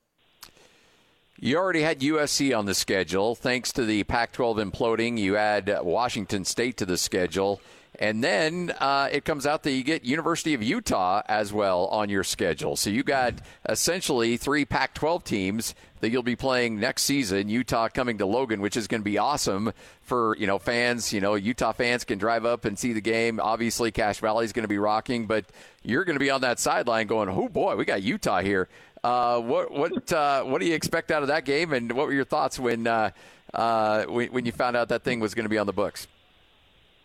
You 1.40 1.56
already 1.56 1.82
had 1.82 2.00
USC 2.00 2.56
on 2.56 2.66
the 2.66 2.74
schedule. 2.74 3.36
Thanks 3.36 3.72
to 3.74 3.84
the 3.84 4.02
Pac 4.04 4.32
12 4.32 4.56
imploding, 4.56 5.18
you 5.18 5.36
add 5.36 5.72
Washington 5.82 6.44
State 6.44 6.76
to 6.78 6.86
the 6.86 6.96
schedule. 6.96 7.60
And 7.98 8.22
then 8.22 8.72
uh, 8.78 9.08
it 9.10 9.24
comes 9.24 9.44
out 9.44 9.64
that 9.64 9.72
you 9.72 9.82
get 9.82 10.04
University 10.04 10.54
of 10.54 10.62
Utah 10.62 11.22
as 11.26 11.52
well 11.52 11.86
on 11.86 12.08
your 12.08 12.22
schedule. 12.22 12.76
So 12.76 12.90
you 12.90 13.02
got 13.02 13.34
essentially 13.68 14.36
three 14.36 14.64
Pac 14.64 14.94
12 14.94 15.24
teams 15.24 15.74
that 16.00 16.10
you'll 16.10 16.22
be 16.22 16.36
playing 16.36 16.78
next 16.78 17.02
season. 17.02 17.48
Utah 17.48 17.88
coming 17.88 18.18
to 18.18 18.26
Logan, 18.26 18.60
which 18.60 18.76
is 18.76 18.86
going 18.86 19.00
to 19.00 19.04
be 19.04 19.18
awesome 19.18 19.72
for 20.00 20.36
you 20.36 20.46
know 20.46 20.58
fans. 20.58 21.12
You 21.12 21.20
know, 21.20 21.34
Utah 21.34 21.72
fans 21.72 22.04
can 22.04 22.18
drive 22.18 22.44
up 22.44 22.64
and 22.64 22.78
see 22.78 22.92
the 22.92 23.00
game. 23.00 23.40
Obviously, 23.40 23.90
Cache 23.90 24.20
Valley 24.20 24.44
is 24.44 24.52
going 24.52 24.62
to 24.62 24.68
be 24.68 24.78
rocking, 24.78 25.26
but 25.26 25.46
you're 25.82 26.04
going 26.04 26.14
to 26.14 26.20
be 26.20 26.30
on 26.30 26.42
that 26.42 26.60
sideline 26.60 27.08
going, 27.08 27.28
"Oh 27.28 27.48
boy, 27.48 27.74
we 27.74 27.84
got 27.84 28.02
Utah 28.02 28.40
here." 28.42 28.68
Uh, 29.02 29.40
what 29.40 29.72
what 29.72 30.12
uh, 30.12 30.44
what 30.44 30.60
do 30.60 30.66
you 30.66 30.74
expect 30.74 31.10
out 31.10 31.22
of 31.22 31.28
that 31.28 31.44
game? 31.44 31.72
And 31.72 31.92
what 31.92 32.06
were 32.06 32.12
your 32.12 32.24
thoughts 32.24 32.58
when 32.58 32.86
uh, 32.86 33.10
uh, 33.54 34.04
when, 34.04 34.28
when 34.28 34.46
you 34.46 34.52
found 34.52 34.76
out 34.76 34.88
that 34.90 35.02
thing 35.02 35.20
was 35.20 35.34
going 35.34 35.44
to 35.44 35.50
be 35.50 35.58
on 35.58 35.66
the 35.66 35.72
books? 35.72 36.06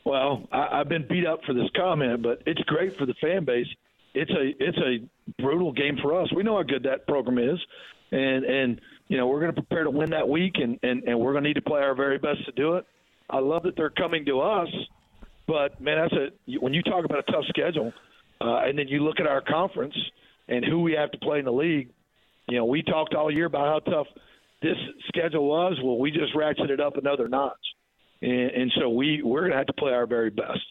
Well, 0.05 0.48
I, 0.51 0.79
I've 0.79 0.89
been 0.89 1.07
beat 1.07 1.25
up 1.25 1.43
for 1.45 1.53
this 1.53 1.69
comment, 1.75 2.22
but 2.22 2.43
it's 2.45 2.62
great 2.62 2.98
for 2.98 3.05
the 3.05 3.13
fan 3.22 3.45
base. 3.45 3.67
It's 4.13 4.31
a 4.31 4.63
it's 4.63 4.77
a 4.77 5.41
brutal 5.41 5.72
game 5.72 5.98
for 6.01 6.19
us. 6.22 6.31
We 6.36 6.43
know 6.43 6.57
how 6.57 6.63
good 6.63 6.83
that 6.83 7.07
program 7.07 7.38
is, 7.38 7.60
and 8.12 8.43
and 8.45 8.81
you 9.07 9.17
know 9.17 9.27
we're 9.27 9.39
going 9.39 9.55
to 9.55 9.62
prepare 9.62 9.86
to 9.86 9.89
win 9.89 10.12
that 10.12 10.27
week, 10.27 10.53
and 10.55 10.77
and 10.83 11.03
and 11.03 11.19
we're 11.19 11.31
going 11.31 11.43
to 11.43 11.50
need 11.50 11.55
to 11.55 11.62
play 11.62 11.81
our 11.81 11.95
very 11.95 12.17
best 12.17 12.45
to 12.45 12.51
do 12.51 12.75
it. 12.75 12.86
I 13.29 13.39
love 13.39 13.63
that 13.63 13.75
they're 13.75 13.89
coming 13.89 14.25
to 14.25 14.41
us, 14.41 14.67
but 15.48 15.79
man, 15.81 15.98
that's 15.98 16.13
a 16.13 16.60
when 16.60 16.74
you 16.74 16.83
talk 16.83 17.05
about 17.05 17.19
a 17.19 17.31
tough 17.31 17.45
schedule, 17.48 17.91
uh, 18.41 18.62
and 18.65 18.77
then 18.77 18.88
you 18.88 19.03
look 19.03 19.19
at 19.19 19.25
our 19.25 19.41
conference 19.41 19.95
and 20.48 20.65
who 20.65 20.81
we 20.81 20.93
have 20.93 21.10
to 21.12 21.17
play 21.19 21.39
in 21.39 21.45
the 21.45 21.51
league. 21.51 21.89
You 22.50 22.57
know, 22.57 22.65
we 22.65 22.83
talked 22.83 23.15
all 23.15 23.31
year 23.31 23.45
about 23.45 23.86
how 23.86 23.91
tough 23.91 24.07
this 24.62 24.75
schedule 25.07 25.48
was. 25.48 25.79
Well, 25.81 25.98
we 25.98 26.12
just 26.12 26.36
ratcheted 26.36 26.72
it 26.72 26.81
up 26.81 26.98
another 26.98 27.29
notch 27.29 27.57
and, 28.23 28.51
and 28.51 28.71
so 28.79 28.89
we 28.89 29.21
we're 29.21 29.41
going 29.41 29.51
to 29.51 29.57
have 29.57 29.67
to 29.67 29.73
play 29.73 29.91
our 29.91 30.07
very 30.07 30.29
best. 30.29 30.61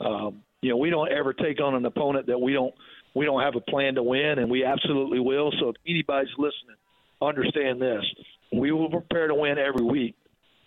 Um, 0.00 0.42
you 0.60 0.70
know, 0.70 0.76
we 0.76 0.90
don't 0.90 1.10
ever 1.10 1.32
take 1.32 1.60
on 1.60 1.74
an 1.74 1.84
opponent 1.86 2.26
that 2.26 2.38
we 2.38 2.52
don't 2.52 2.74
we 3.14 3.24
don't 3.24 3.42
have 3.42 3.56
a 3.56 3.60
plan 3.60 3.94
to 3.94 4.02
win, 4.02 4.38
and 4.38 4.50
we 4.50 4.64
absolutely 4.64 5.18
will. 5.18 5.50
So 5.58 5.70
if 5.70 5.76
anybody's 5.86 6.32
listening, 6.36 6.76
understand 7.22 7.80
this: 7.80 8.04
we 8.52 8.72
will 8.72 8.90
prepare 8.90 9.28
to 9.28 9.34
win 9.34 9.56
every 9.58 9.84
week, 9.84 10.16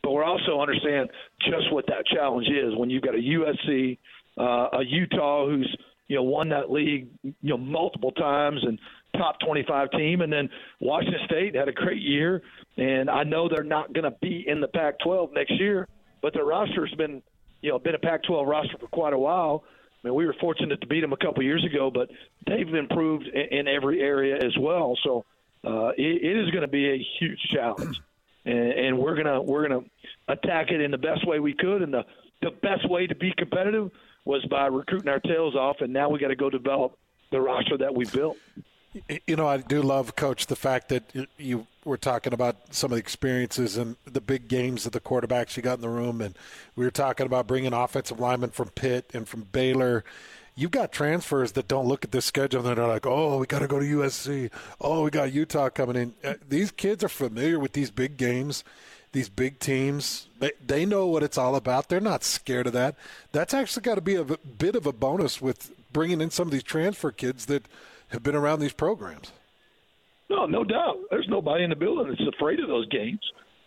but 0.01 0.11
we're 0.11 0.23
also 0.23 0.59
understand 0.59 1.09
just 1.41 1.71
what 1.71 1.85
that 1.87 2.05
challenge 2.07 2.47
is 2.47 2.75
when 2.75 2.89
you've 2.89 3.03
got 3.03 3.15
a 3.15 3.19
USC, 3.19 3.97
uh, 4.37 4.79
a 4.79 4.83
Utah 4.83 5.45
who's 5.45 5.77
you 6.07 6.15
know 6.15 6.23
won 6.23 6.49
that 6.49 6.71
league 6.71 7.07
you 7.23 7.35
know 7.43 7.57
multiple 7.57 8.11
times 8.11 8.61
and 8.63 8.79
top 9.15 9.35
25 9.45 9.91
team, 9.91 10.21
and 10.21 10.33
then 10.33 10.49
Washington 10.79 11.19
State 11.25 11.53
had 11.53 11.67
a 11.67 11.73
great 11.73 12.01
year, 12.01 12.41
and 12.77 13.11
I 13.11 13.23
know 13.23 13.47
they're 13.47 13.63
not 13.63 13.93
going 13.93 14.05
to 14.05 14.17
be 14.21 14.43
in 14.47 14.61
the 14.61 14.69
Pac-12 14.69 15.33
next 15.33 15.59
year 15.59 15.87
but 16.21 16.33
their 16.33 16.45
roster's 16.45 16.93
been, 16.95 17.21
you 17.61 17.71
know, 17.71 17.79
been 17.79 17.95
a 17.95 17.99
Pac-12 17.99 18.47
roster 18.47 18.77
for 18.77 18.87
quite 18.87 19.13
a 19.13 19.17
while. 19.17 19.63
I 20.03 20.07
mean, 20.07 20.15
we 20.15 20.25
were 20.25 20.35
fortunate 20.39 20.81
to 20.81 20.87
beat 20.87 21.01
them 21.01 21.13
a 21.13 21.17
couple 21.17 21.43
years 21.43 21.63
ago, 21.63 21.91
but 21.91 22.09
they've 22.47 22.73
improved 22.73 23.27
in, 23.27 23.59
in 23.59 23.67
every 23.67 24.01
area 24.01 24.35
as 24.35 24.57
well. 24.57 24.97
So 25.03 25.25
uh, 25.63 25.89
it, 25.97 26.23
it 26.23 26.37
is 26.37 26.49
going 26.51 26.61
to 26.61 26.67
be 26.67 26.89
a 26.89 27.05
huge 27.19 27.39
challenge, 27.51 27.99
and, 28.45 28.57
and 28.57 28.97
we're 28.97 29.15
gonna 29.15 29.41
we're 29.41 29.67
gonna 29.67 29.85
attack 30.27 30.71
it 30.71 30.81
in 30.81 30.89
the 30.89 30.97
best 30.97 31.27
way 31.27 31.39
we 31.39 31.53
could. 31.53 31.83
And 31.83 31.93
the 31.93 32.05
the 32.41 32.49
best 32.49 32.89
way 32.89 33.05
to 33.05 33.15
be 33.15 33.31
competitive 33.37 33.91
was 34.25 34.43
by 34.45 34.67
recruiting 34.67 35.09
our 35.09 35.19
tails 35.19 35.55
off, 35.55 35.81
and 35.81 35.93
now 35.93 36.09
we 36.09 36.19
got 36.19 36.29
to 36.29 36.35
go 36.35 36.49
develop 36.49 36.97
the 37.31 37.39
roster 37.39 37.77
that 37.77 37.93
we 37.93 38.05
built. 38.05 38.37
You 39.27 39.37
know, 39.37 39.47
I 39.47 39.57
do 39.57 39.81
love, 39.81 40.15
Coach, 40.17 40.47
the 40.47 40.55
fact 40.55 40.89
that 40.89 41.03
you 41.37 41.67
were 41.85 41.97
talking 41.97 42.33
about 42.33 42.73
some 42.73 42.91
of 42.91 42.95
the 42.95 42.99
experiences 42.99 43.77
and 43.77 43.95
the 44.05 44.19
big 44.19 44.49
games 44.49 44.83
that 44.83 44.91
the 44.91 44.99
quarterbacks 44.99 45.55
you 45.55 45.63
got 45.63 45.75
in 45.75 45.81
the 45.81 45.89
room, 45.89 46.19
and 46.19 46.35
we 46.75 46.83
were 46.83 46.91
talking 46.91 47.25
about 47.25 47.47
bringing 47.47 47.71
offensive 47.71 48.19
linemen 48.19 48.49
from 48.49 48.69
Pitt 48.69 49.09
and 49.13 49.27
from 49.27 49.43
Baylor. 49.53 50.03
You've 50.55 50.71
got 50.71 50.91
transfers 50.91 51.53
that 51.53 51.69
don't 51.69 51.87
look 51.87 52.03
at 52.03 52.11
this 52.11 52.25
schedule 52.25 52.67
and 52.67 52.77
they're 52.77 52.85
like, 52.85 53.05
"Oh, 53.05 53.37
we 53.37 53.47
got 53.47 53.59
to 53.59 53.67
go 53.67 53.79
to 53.79 53.85
USC. 53.85 54.51
Oh, 54.81 55.03
we 55.03 55.09
got 55.09 55.31
Utah 55.31 55.69
coming 55.69 55.95
in." 55.95 56.13
Uh, 56.23 56.33
these 56.47 56.71
kids 56.71 57.01
are 57.05 57.09
familiar 57.09 57.57
with 57.57 57.71
these 57.71 57.89
big 57.89 58.17
games, 58.17 58.65
these 59.13 59.29
big 59.29 59.59
teams. 59.59 60.27
They 60.39 60.51
they 60.63 60.85
know 60.85 61.07
what 61.07 61.23
it's 61.23 61.37
all 61.37 61.55
about. 61.55 61.87
They're 61.87 62.01
not 62.01 62.25
scared 62.25 62.67
of 62.67 62.73
that. 62.73 62.95
That's 63.31 63.53
actually 63.53 63.83
got 63.83 63.95
to 63.95 64.01
be 64.01 64.15
a 64.15 64.25
bit 64.25 64.75
of 64.75 64.85
a 64.85 64.91
bonus 64.91 65.41
with 65.41 65.71
bringing 65.93 66.19
in 66.19 66.29
some 66.29 66.49
of 66.49 66.51
these 66.51 66.63
transfer 66.63 67.11
kids 67.11 67.45
that 67.45 67.65
have 68.11 68.23
been 68.23 68.35
around 68.35 68.59
these 68.59 68.73
programs. 68.73 69.31
No, 70.29 70.45
no 70.45 70.63
doubt. 70.63 70.97
There's 71.09 71.27
nobody 71.27 71.63
in 71.63 71.69
the 71.69 71.75
building 71.75 72.07
that's 72.07 72.35
afraid 72.35 72.59
of 72.59 72.67
those 72.69 72.87
games. 72.87 73.19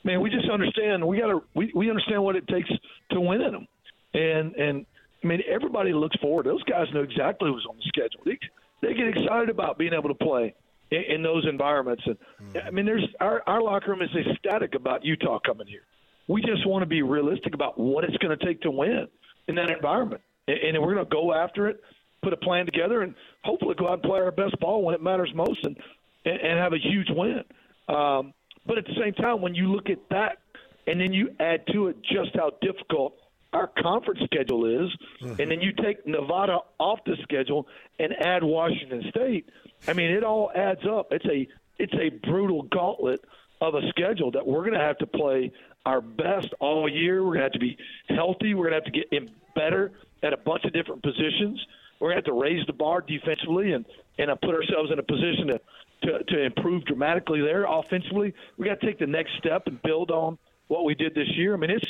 Man, 0.02 0.20
we 0.20 0.30
just 0.30 0.48
understand 0.50 1.06
we 1.06 1.18
got 1.18 1.28
to 1.28 1.42
we, 1.54 1.72
we 1.74 1.88
understand 1.90 2.22
what 2.22 2.36
it 2.36 2.46
takes 2.48 2.70
to 3.10 3.20
win 3.20 3.40
in 3.40 3.52
them, 3.52 3.68
and 4.14 4.54
and 4.54 4.86
I 5.22 5.26
mean 5.26 5.42
everybody 5.48 5.92
looks 5.92 6.16
forward. 6.16 6.46
Those 6.46 6.62
guys 6.64 6.86
know 6.92 7.02
exactly 7.02 7.50
who's 7.50 7.66
on 7.68 7.76
the 7.76 7.82
schedule. 7.88 8.20
They 8.24 8.38
they 8.82 8.94
get 8.94 9.08
excited 9.08 9.48
about 9.48 9.78
being 9.78 9.92
able 9.94 10.08
to 10.08 10.14
play 10.14 10.54
in, 10.90 11.02
in 11.16 11.22
those 11.22 11.46
environments. 11.46 12.02
And 12.06 12.16
mm-hmm. 12.42 12.66
I 12.66 12.70
mean, 12.70 12.86
there's 12.86 13.06
our 13.20 13.42
our 13.46 13.62
locker 13.62 13.90
room 13.90 14.02
is 14.02 14.10
ecstatic 14.14 14.74
about 14.74 15.04
Utah 15.04 15.38
coming 15.44 15.66
here. 15.66 15.84
We 16.28 16.40
just 16.42 16.66
want 16.66 16.82
to 16.82 16.86
be 16.86 17.02
realistic 17.02 17.54
about 17.54 17.78
what 17.78 18.04
it's 18.04 18.16
going 18.18 18.38
to 18.38 18.44
take 18.44 18.62
to 18.62 18.70
win 18.70 19.08
in 19.48 19.54
that 19.56 19.70
environment, 19.70 20.22
and, 20.48 20.58
and 20.58 20.82
we're 20.82 20.94
going 20.94 21.06
to 21.06 21.10
go 21.10 21.34
after 21.34 21.68
it 21.68 21.80
put 22.24 22.32
a 22.32 22.36
plan 22.38 22.64
together 22.66 23.02
and 23.02 23.14
hopefully 23.44 23.74
go 23.78 23.86
out 23.86 23.94
and 23.94 24.02
play 24.02 24.20
our 24.20 24.32
best 24.32 24.58
ball 24.58 24.82
when 24.82 24.94
it 24.94 25.02
matters 25.02 25.30
most 25.34 25.64
and 25.64 25.76
and, 26.24 26.40
and 26.40 26.58
have 26.58 26.72
a 26.72 26.78
huge 26.78 27.08
win. 27.10 27.44
Um, 27.88 28.32
but 28.66 28.78
at 28.78 28.86
the 28.86 28.94
same 29.00 29.12
time, 29.12 29.42
when 29.42 29.54
you 29.54 29.70
look 29.70 29.90
at 29.90 29.98
that 30.10 30.38
and 30.86 31.00
then 31.00 31.12
you 31.12 31.30
add 31.38 31.66
to 31.72 31.88
it 31.88 31.96
just 32.02 32.34
how 32.34 32.52
difficult 32.60 33.14
our 33.52 33.70
conference 33.80 34.20
schedule 34.24 34.66
is, 34.66 34.90
mm-hmm. 35.22 35.40
and 35.40 35.50
then 35.50 35.60
you 35.60 35.72
take 35.72 36.06
Nevada 36.06 36.58
off 36.78 36.98
the 37.06 37.16
schedule 37.22 37.66
and 37.98 38.12
add 38.20 38.42
Washington 38.42 39.04
State, 39.10 39.48
I 39.86 39.92
mean, 39.92 40.10
it 40.10 40.24
all 40.24 40.50
adds 40.54 40.80
up. 40.90 41.08
It's 41.12 41.26
a 41.26 41.46
it's 41.78 41.94
a 41.94 42.08
brutal 42.26 42.62
gauntlet 42.62 43.20
of 43.60 43.74
a 43.74 43.80
schedule 43.90 44.30
that 44.32 44.46
we're 44.46 44.60
going 44.60 44.74
to 44.74 44.84
have 44.84 44.98
to 44.98 45.06
play 45.06 45.52
our 45.84 46.00
best 46.00 46.48
all 46.60 46.88
year. 46.88 47.22
We're 47.22 47.34
going 47.34 47.38
to 47.38 47.44
have 47.44 47.52
to 47.52 47.58
be 47.58 47.76
healthy. 48.08 48.54
We're 48.54 48.70
going 48.70 48.80
to 48.80 48.84
have 48.84 48.92
to 48.92 48.98
get 48.98 49.12
in 49.12 49.30
better 49.54 49.92
at 50.22 50.32
a 50.32 50.36
bunch 50.36 50.64
of 50.64 50.72
different 50.72 51.02
positions 51.02 51.60
we're 52.04 52.10
going 52.10 52.22
to 52.22 52.30
have 52.30 52.36
to 52.36 52.42
raise 52.42 52.66
the 52.66 52.72
bar 52.74 53.00
defensively 53.00 53.72
and 53.72 53.86
and 54.18 54.30
uh, 54.30 54.36
put 54.36 54.54
ourselves 54.54 54.92
in 54.92 54.98
a 54.98 55.02
position 55.02 55.46
to, 55.46 55.58
to 56.02 56.24
to 56.24 56.44
improve 56.44 56.84
dramatically 56.84 57.40
there 57.40 57.64
offensively. 57.64 58.34
We 58.58 58.66
got 58.66 58.78
to 58.80 58.86
take 58.86 58.98
the 58.98 59.06
next 59.06 59.30
step 59.38 59.62
and 59.66 59.80
build 59.80 60.10
on 60.10 60.36
what 60.68 60.84
we 60.84 60.94
did 60.94 61.14
this 61.14 61.28
year. 61.34 61.54
I 61.54 61.56
mean, 61.56 61.70
it's 61.70 61.86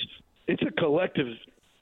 it's 0.47 0.63
a 0.63 0.71
collective 0.81 1.27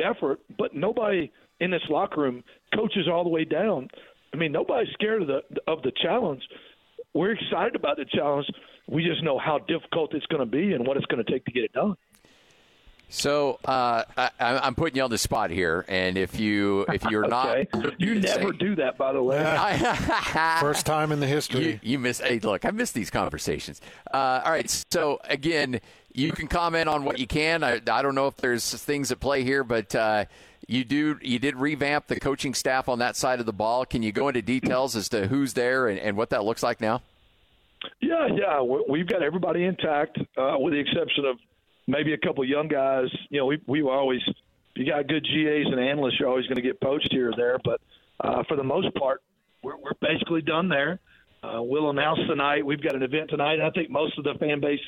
effort, 0.01 0.41
but 0.59 0.75
nobody 0.75 1.31
in 1.61 1.71
this 1.71 1.83
locker 1.91 2.23
room, 2.23 2.43
coaches 2.75 3.07
all 3.07 3.23
the 3.23 3.29
way 3.29 3.45
down. 3.45 3.89
I 4.33 4.39
mean, 4.39 4.51
nobody's 4.51 4.93
scared 4.95 5.21
of 5.21 5.29
the 5.29 5.43
of 5.67 5.83
the 5.83 5.93
challenge. 6.03 6.43
We're 7.13 7.33
excited 7.33 7.77
about 7.77 7.99
the 7.99 8.07
challenge. 8.07 8.47
We 8.89 9.05
just 9.05 9.23
know 9.23 9.39
how 9.39 9.59
difficult 9.59 10.15
it's 10.15 10.27
going 10.27 10.41
to 10.41 10.51
be 10.51 10.73
and 10.73 10.87
what 10.87 10.97
it's 10.97 11.07
going 11.07 11.23
to 11.23 11.31
take 11.31 11.45
to 11.45 11.53
get 11.53 11.65
it 11.65 11.73
done. 11.75 11.97
So 13.13 13.59
uh, 13.67 14.05
I, 14.17 14.31
am 14.39 14.75
putting 14.75 14.97
you 14.97 15.03
on 15.03 15.11
the 15.11 15.19
spot 15.19 15.51
here, 15.51 15.85
and 15.87 16.17
if 16.17 16.41
you 16.41 16.87
if 16.89 17.05
you're 17.05 17.27
okay. 17.33 17.69
not, 17.75 18.01
you 18.01 18.15
never 18.19 18.53
do 18.53 18.75
that, 18.77 18.97
by 18.97 19.13
the 19.13 19.23
way. 19.23 19.39
First 20.61 20.87
time 20.87 21.13
in 21.13 21.21
the 21.21 21.27
history. 21.27 21.73
You, 21.73 21.81
you 21.83 21.99
miss. 21.99 22.21
Hey, 22.21 22.39
look, 22.39 22.65
I 22.65 22.71
miss 22.71 22.93
these 22.93 23.11
conversations. 23.11 23.83
Uh, 24.13 24.41
all 24.43 24.51
right, 24.51 24.85
so 24.91 25.21
again, 25.25 25.83
you 26.15 26.33
can 26.33 26.49
comment 26.49 26.89
on 26.89 27.05
what 27.05 27.19
you 27.19 27.27
can. 27.27 27.63
I, 27.63 27.83
I 27.87 28.01
don't 28.01 28.15
know 28.15 28.29
if 28.29 28.37
there's 28.39 28.73
things 28.83 29.13
at 29.13 29.21
play 29.21 29.45
here, 29.45 29.63
but 29.63 29.95
uh, 29.95 30.25
you 30.67 30.83
do 30.83 31.19
you 31.21 31.39
did 31.39 31.57
revamp 31.57 32.07
the 32.07 32.19
coaching 32.19 32.55
staff 32.55 32.89
on 32.89 32.99
that 33.01 33.15
side 33.17 33.41
of 33.41 33.47
the 33.47 33.53
ball. 33.53 33.85
Can 33.85 34.03
you 34.03 34.13
go 34.13 34.29
into 34.29 34.41
details 34.41 34.97
as 34.97 35.11
to 35.11 35.27
who's 35.27 35.53
there 35.53 35.87
and, 35.87 36.01
and 36.01 36.17
what 36.17 36.31
that 36.31 36.47
looks 36.47 36.63
like 36.63 36.81
now? 36.81 37.03
Yeah, 38.01 38.29
yeah, 38.35 38.63
we've 38.63 39.07
got 39.07 39.23
everybody 39.23 39.65
intact, 39.65 40.17
uh, 40.39 40.55
with 40.59 40.73
the 40.73 40.79
exception 40.79 41.27
of 41.27 41.37
maybe 41.87 42.13
a 42.13 42.19
couple 42.19 42.45
young 42.45 42.69
guys. 42.69 43.09
You 43.31 43.41
know, 43.41 43.47
we 43.47 43.61
we 43.67 43.83
always 43.83 44.21
you 44.75 44.87
got 44.87 45.07
good 45.07 45.25
GAs 45.25 45.67
and 45.67 45.81
analysts, 45.81 46.19
you're 46.19 46.29
always 46.29 46.47
going 46.47 46.57
to 46.57 46.63
get 46.63 46.81
poached 46.81 47.09
here 47.11 47.31
or 47.31 47.37
there, 47.37 47.59
but 47.65 47.81
uh, 48.21 48.43
for 48.49 48.57
the 48.57 48.65
most 48.65 48.95
part, 48.95 49.23
we're, 49.63 49.77
we're 49.77 49.93
basically 50.01 50.43
done 50.43 50.69
there. 50.69 50.99
Uh, 51.43 51.61
we'll 51.63 51.91
announce 51.91 52.21
tonight. 52.29 52.65
We've 52.65 52.83
got 52.83 52.95
an 52.95 53.03
event 53.03 53.31
tonight. 53.31 53.61
I 53.61 53.71
think 53.71 53.91
most 53.91 54.17
of 54.17 54.25
the 54.25 54.35
fan 54.39 54.61
base 54.61 54.81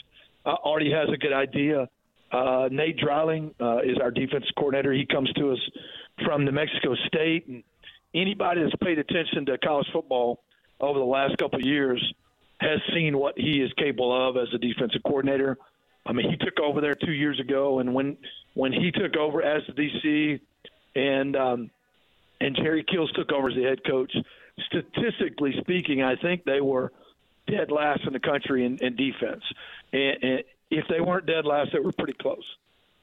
uh, 0.46 0.50
already 0.50 0.90
has 0.92 1.08
a 1.12 1.16
good 1.16 1.32
idea. 1.32 1.88
Uh, 2.32 2.68
Nate 2.70 2.96
Dreiling 2.98 3.54
uh, 3.60 3.78
is 3.78 3.98
our 4.02 4.10
defense 4.10 4.44
coordinator. 4.56 4.92
He 4.92 5.06
comes 5.06 5.32
to 5.34 5.52
us 5.52 5.58
from 6.24 6.44
New 6.44 6.52
Mexico 6.52 6.94
State, 7.06 7.46
and 7.48 7.62
anybody 8.14 8.62
that's 8.62 8.74
paid 8.76 8.98
attention 8.98 9.46
to 9.46 9.58
college 9.58 9.86
football 9.92 10.42
over 10.80 10.98
the 10.98 11.04
last 11.04 11.36
couple 11.38 11.58
of 11.58 11.66
years 11.66 12.02
has 12.58 12.80
seen 12.94 13.18
what 13.18 13.34
he 13.36 13.60
is 13.60 13.72
capable 13.76 14.28
of 14.28 14.36
as 14.36 14.48
a 14.54 14.58
defensive 14.58 15.02
coordinator. 15.04 15.58
I 16.06 16.12
mean, 16.12 16.30
he 16.30 16.36
took 16.36 16.60
over 16.60 16.80
there 16.80 16.94
two 16.94 17.12
years 17.12 17.40
ago, 17.40 17.78
and 17.78 17.94
when 17.94 18.16
when 18.54 18.72
he 18.72 18.90
took 18.90 19.16
over 19.16 19.42
as 19.42 19.62
the 19.66 19.72
DC, 19.72 20.40
and 20.94 21.36
um, 21.36 21.70
and 22.40 22.56
Jerry 22.56 22.84
Kiels 22.84 23.12
took 23.14 23.32
over 23.32 23.48
as 23.48 23.54
the 23.54 23.62
head 23.62 23.84
coach. 23.84 24.12
Statistically 24.66 25.52
speaking, 25.60 26.02
I 26.02 26.14
think 26.14 26.44
they 26.44 26.60
were 26.60 26.92
dead 27.48 27.72
last 27.72 28.02
in 28.06 28.12
the 28.12 28.20
country 28.20 28.64
in, 28.64 28.78
in 28.78 28.94
defense, 28.94 29.42
and, 29.92 30.22
and 30.22 30.44
if 30.70 30.84
they 30.88 31.00
weren't 31.00 31.26
dead 31.26 31.44
last, 31.44 31.70
they 31.72 31.80
were 31.80 31.92
pretty 31.92 32.14
close. 32.14 32.44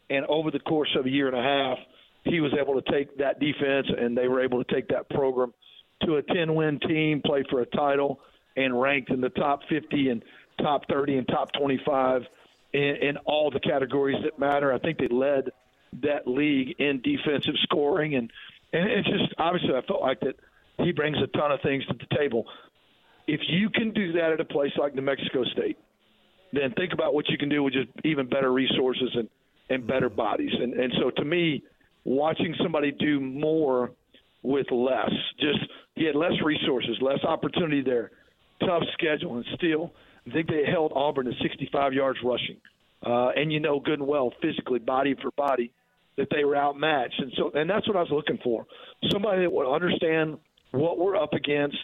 And 0.09 0.25
over 0.25 0.51
the 0.51 0.59
course 0.59 0.95
of 0.97 1.05
a 1.05 1.09
year 1.09 1.27
and 1.27 1.37
a 1.37 1.41
half, 1.41 1.77
he 2.23 2.39
was 2.39 2.53
able 2.59 2.81
to 2.81 2.91
take 2.91 3.17
that 3.17 3.39
defense, 3.39 3.87
and 3.97 4.17
they 4.17 4.27
were 4.27 4.41
able 4.41 4.63
to 4.63 4.73
take 4.73 4.87
that 4.89 5.09
program 5.09 5.53
to 6.03 6.17
a 6.17 6.23
10-win 6.23 6.79
team, 6.79 7.21
play 7.21 7.43
for 7.49 7.61
a 7.61 7.65
title, 7.65 8.19
and 8.55 8.79
ranked 8.79 9.09
in 9.09 9.21
the 9.21 9.29
top 9.29 9.61
50 9.69 10.09
and 10.09 10.23
top 10.61 10.83
30 10.89 11.17
and 11.17 11.27
top 11.27 11.51
25 11.53 12.23
in, 12.73 12.95
in 13.01 13.17
all 13.25 13.51
the 13.51 13.59
categories 13.59 14.17
that 14.23 14.39
matter. 14.39 14.73
I 14.73 14.79
think 14.79 14.97
they 14.97 15.07
led 15.07 15.51
that 16.01 16.27
league 16.27 16.75
in 16.79 17.01
defensive 17.01 17.55
scoring, 17.63 18.15
and 18.15 18.31
and 18.73 18.89
it's 18.89 19.07
just 19.07 19.33
obviously 19.37 19.75
I 19.75 19.81
felt 19.85 20.01
like 20.01 20.19
that 20.21 20.35
he 20.77 20.91
brings 20.91 21.17
a 21.17 21.27
ton 21.37 21.51
of 21.51 21.61
things 21.61 21.85
to 21.87 21.93
the 21.93 22.15
table. 22.15 22.45
If 23.27 23.41
you 23.47 23.69
can 23.69 23.91
do 23.91 24.13
that 24.13 24.31
at 24.31 24.39
a 24.39 24.45
place 24.45 24.71
like 24.77 24.95
New 24.95 25.01
Mexico 25.01 25.43
State, 25.43 25.77
then 26.53 26.73
think 26.73 26.93
about 26.93 27.13
what 27.13 27.29
you 27.29 27.37
can 27.37 27.49
do 27.49 27.63
with 27.63 27.73
just 27.73 27.89
even 28.03 28.27
better 28.27 28.51
resources 28.51 29.09
and 29.15 29.29
and 29.69 29.87
better 29.87 30.09
mm-hmm. 30.09 30.17
bodies. 30.17 30.51
And 30.53 30.73
and 30.73 30.93
so 30.99 31.11
to 31.11 31.25
me, 31.25 31.63
watching 32.03 32.55
somebody 32.61 32.91
do 32.91 33.19
more 33.19 33.91
with 34.43 34.71
less, 34.71 35.11
just 35.39 35.59
he 35.95 36.05
had 36.05 36.15
less 36.15 36.33
resources, 36.43 36.97
less 37.01 37.23
opportunity 37.23 37.81
there, 37.81 38.11
tough 38.59 38.83
schedule, 38.93 39.35
and 39.37 39.45
still 39.55 39.93
I 40.27 40.31
think 40.31 40.47
they 40.47 40.63
held 40.65 40.91
Auburn 40.95 41.25
to 41.25 41.33
65 41.41 41.93
yards 41.93 42.19
rushing. 42.23 42.57
Uh, 43.05 43.29
and 43.29 43.51
you 43.51 43.59
know 43.59 43.79
good 43.79 43.99
and 43.99 44.07
well, 44.07 44.31
physically, 44.41 44.79
body 44.79 45.15
for 45.21 45.31
body, 45.31 45.71
that 46.17 46.27
they 46.29 46.43
were 46.43 46.55
outmatched. 46.55 47.19
And 47.19 47.31
so, 47.35 47.51
and 47.53 47.69
that's 47.69 47.87
what 47.87 47.97
I 47.97 48.01
was 48.01 48.11
looking 48.11 48.37
for. 48.43 48.65
Somebody 49.11 49.41
that 49.41 49.51
would 49.51 49.71
understand 49.71 50.37
what 50.71 50.99
we're 50.99 51.15
up 51.15 51.33
against, 51.33 51.77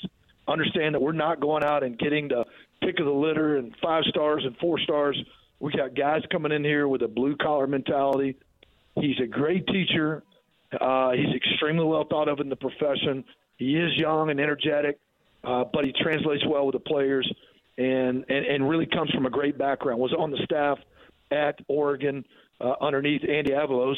understand 0.47 0.93
that 0.93 1.01
we're 1.01 1.13
not 1.13 1.39
going 1.39 1.63
out 1.63 1.83
and 1.83 1.97
getting 1.97 2.27
the 2.27 2.45
pick 2.81 2.99
of 2.99 3.05
the 3.05 3.11
litter 3.11 3.57
and 3.57 3.75
five 3.81 4.03
stars 4.09 4.43
and 4.45 4.55
four 4.57 4.79
stars. 4.79 5.21
We 5.59 5.71
got 5.71 5.95
guys 5.95 6.21
coming 6.31 6.51
in 6.51 6.63
here 6.63 6.87
with 6.87 7.01
a 7.01 7.07
blue 7.07 7.35
collar 7.35 7.65
mentality. 7.65 8.37
He's 8.95 9.19
a 9.21 9.27
great 9.27 9.65
teacher. 9.67 10.23
Uh, 10.79 11.11
he's 11.11 11.35
extremely 11.35 11.85
well 11.85 12.05
thought 12.07 12.27
of 12.27 12.39
in 12.39 12.49
the 12.49 12.55
profession. 12.55 13.23
He 13.57 13.75
is 13.75 13.95
young 13.95 14.29
and 14.29 14.39
energetic, 14.39 14.99
uh, 15.43 15.63
but 15.73 15.83
he 15.83 15.93
translates 15.99 16.43
well 16.47 16.67
with 16.67 16.73
the 16.73 16.79
players 16.79 17.27
and, 17.77 18.25
and, 18.27 18.45
and 18.45 18.69
really 18.69 18.85
comes 18.85 19.11
from 19.11 19.25
a 19.25 19.29
great 19.29 19.57
background. 19.57 19.99
Was 19.99 20.13
on 20.17 20.31
the 20.31 20.39
staff 20.43 20.77
at 21.31 21.59
Oregon 21.67 22.25
uh, 22.59 22.73
underneath 22.81 23.21
Andy 23.23 23.51
Avalos, 23.51 23.95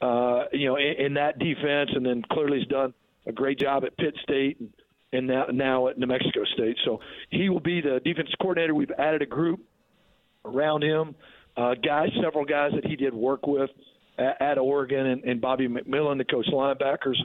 uh, 0.00 0.44
you 0.52 0.68
know, 0.68 0.76
in, 0.76 1.06
in, 1.06 1.14
that 1.14 1.38
defense, 1.38 1.90
and 1.94 2.06
then 2.06 2.22
clearly 2.30 2.60
has 2.60 2.68
done 2.68 2.94
a 3.26 3.32
great 3.32 3.58
job 3.58 3.84
at 3.84 3.96
Pitt 3.96 4.14
State 4.22 4.60
and, 4.60 4.72
and 5.12 5.26
now, 5.26 5.46
now 5.52 5.88
at 5.88 5.98
New 5.98 6.06
Mexico 6.06 6.44
State. 6.54 6.76
So 6.84 7.00
he 7.30 7.48
will 7.48 7.60
be 7.60 7.80
the 7.80 8.00
defense 8.04 8.28
coordinator. 8.40 8.74
We've 8.74 8.90
added 8.98 9.22
a 9.22 9.26
group 9.26 9.60
around 10.44 10.84
him, 10.84 11.14
uh, 11.56 11.74
guys, 11.74 12.10
several 12.22 12.44
guys 12.44 12.72
that 12.74 12.86
he 12.86 12.94
did 12.94 13.12
work 13.12 13.46
with 13.46 13.70
at, 14.18 14.40
at 14.40 14.58
Oregon, 14.58 15.06
and, 15.06 15.24
and 15.24 15.40
Bobby 15.40 15.66
McMillan, 15.66 16.18
the 16.18 16.24
coach 16.24 16.46
linebackers, 16.52 17.16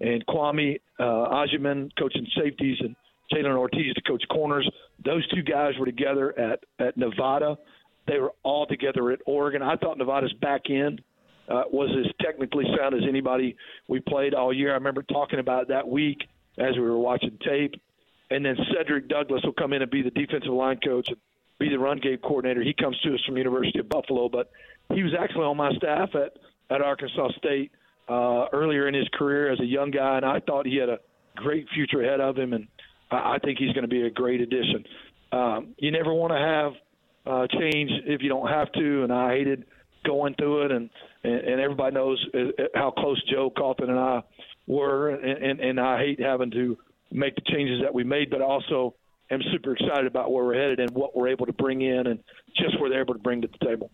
and 0.00 0.24
Kwame 0.26 0.80
uh, 0.98 1.02
Agyeman, 1.02 1.90
coaching 1.98 2.26
safeties, 2.36 2.78
and 2.80 2.96
Jalen 3.32 3.56
Ortiz, 3.56 3.94
the 3.94 4.02
coach 4.02 4.22
corners. 4.30 4.68
Those 5.04 5.26
two 5.28 5.42
guys 5.42 5.72
were 5.78 5.86
together 5.86 6.38
at 6.38 6.64
at 6.78 6.96
Nevada. 6.96 7.58
They 8.06 8.18
were 8.18 8.32
all 8.42 8.66
together 8.66 9.10
at 9.10 9.20
Oregon. 9.26 9.62
I 9.62 9.76
thought 9.76 9.98
Nevada's 9.98 10.32
back 10.34 10.62
end 10.68 11.00
uh, 11.48 11.62
was 11.70 11.90
as 11.98 12.12
technically 12.20 12.64
sound 12.76 12.94
as 12.94 13.02
anybody 13.08 13.56
we 13.88 14.00
played 14.00 14.34
all 14.34 14.52
year. 14.52 14.72
I 14.72 14.74
remember 14.74 15.02
talking 15.02 15.38
about 15.38 15.68
that 15.68 15.88
week 15.88 16.18
as 16.58 16.74
we 16.74 16.82
were 16.82 16.98
watching 16.98 17.38
tape. 17.44 17.74
And 18.30 18.44
then 18.44 18.56
Cedric 18.72 19.08
Douglas 19.08 19.42
will 19.44 19.52
come 19.52 19.72
in 19.72 19.82
and 19.82 19.90
be 19.90 20.02
the 20.02 20.10
defensive 20.10 20.52
line 20.52 20.80
coach 20.84 21.08
and 21.08 21.18
be 21.58 21.68
the 21.68 21.78
run 21.78 21.98
game 21.98 22.18
coordinator. 22.18 22.62
He 22.62 22.74
comes 22.74 22.98
to 23.00 23.14
us 23.14 23.20
from 23.26 23.36
University 23.36 23.78
of 23.78 23.88
Buffalo, 23.88 24.28
but 24.28 24.50
he 24.92 25.02
was 25.02 25.12
actually 25.18 25.44
on 25.44 25.56
my 25.56 25.72
staff 25.74 26.10
at 26.14 26.36
at 26.70 26.80
Arkansas 26.80 27.28
State 27.38 27.70
uh, 28.08 28.46
earlier 28.52 28.88
in 28.88 28.94
his 28.94 29.08
career 29.12 29.52
as 29.52 29.60
a 29.60 29.66
young 29.66 29.90
guy, 29.90 30.16
and 30.16 30.24
I 30.24 30.40
thought 30.40 30.66
he 30.66 30.76
had 30.76 30.88
a 30.88 30.98
great 31.36 31.66
future 31.74 32.02
ahead 32.02 32.20
of 32.20 32.38
him. 32.38 32.52
And 32.52 32.66
I 33.10 33.38
think 33.44 33.58
he's 33.58 33.72
going 33.72 33.82
to 33.82 33.88
be 33.88 34.02
a 34.02 34.10
great 34.10 34.40
addition. 34.40 34.84
Um, 35.32 35.74
you 35.78 35.90
never 35.90 36.12
want 36.12 36.32
to 36.32 36.38
have 36.38 36.72
uh, 37.26 37.46
change 37.58 37.90
if 38.06 38.22
you 38.22 38.28
don't 38.28 38.48
have 38.48 38.70
to, 38.72 39.02
and 39.02 39.12
I 39.12 39.32
hated 39.32 39.64
going 40.04 40.34
through 40.34 40.66
it, 40.66 40.72
and 40.72 40.90
and, 41.24 41.58
everybody 41.60 41.94
knows 41.94 42.24
uh, 42.34 42.38
uh, 42.38 42.66
how 42.74 42.90
close 42.90 43.22
Joe 43.32 43.50
Calton 43.50 43.88
and 43.88 43.98
I 43.98 44.22
were, 44.66 45.10
and, 45.10 45.42
and 45.42 45.60
and 45.60 45.80
I 45.80 45.98
hate 45.98 46.20
having 46.20 46.50
to 46.50 46.76
make 47.10 47.34
the 47.34 47.42
changes 47.50 47.80
that 47.82 47.94
we 47.94 48.04
made, 48.04 48.30
but 48.30 48.42
also 48.42 48.94
am 49.30 49.40
super 49.52 49.72
excited 49.72 50.06
about 50.06 50.30
where 50.30 50.44
we're 50.44 50.60
headed 50.60 50.80
and 50.80 50.90
what 50.90 51.16
we're 51.16 51.28
able 51.28 51.46
to 51.46 51.52
bring 51.52 51.80
in, 51.80 52.06
and 52.06 52.20
just 52.56 52.78
what 52.80 52.90
they're 52.90 53.00
able 53.00 53.14
to 53.14 53.20
bring 53.20 53.42
to 53.42 53.48
the 53.48 53.66
table. 53.66 53.90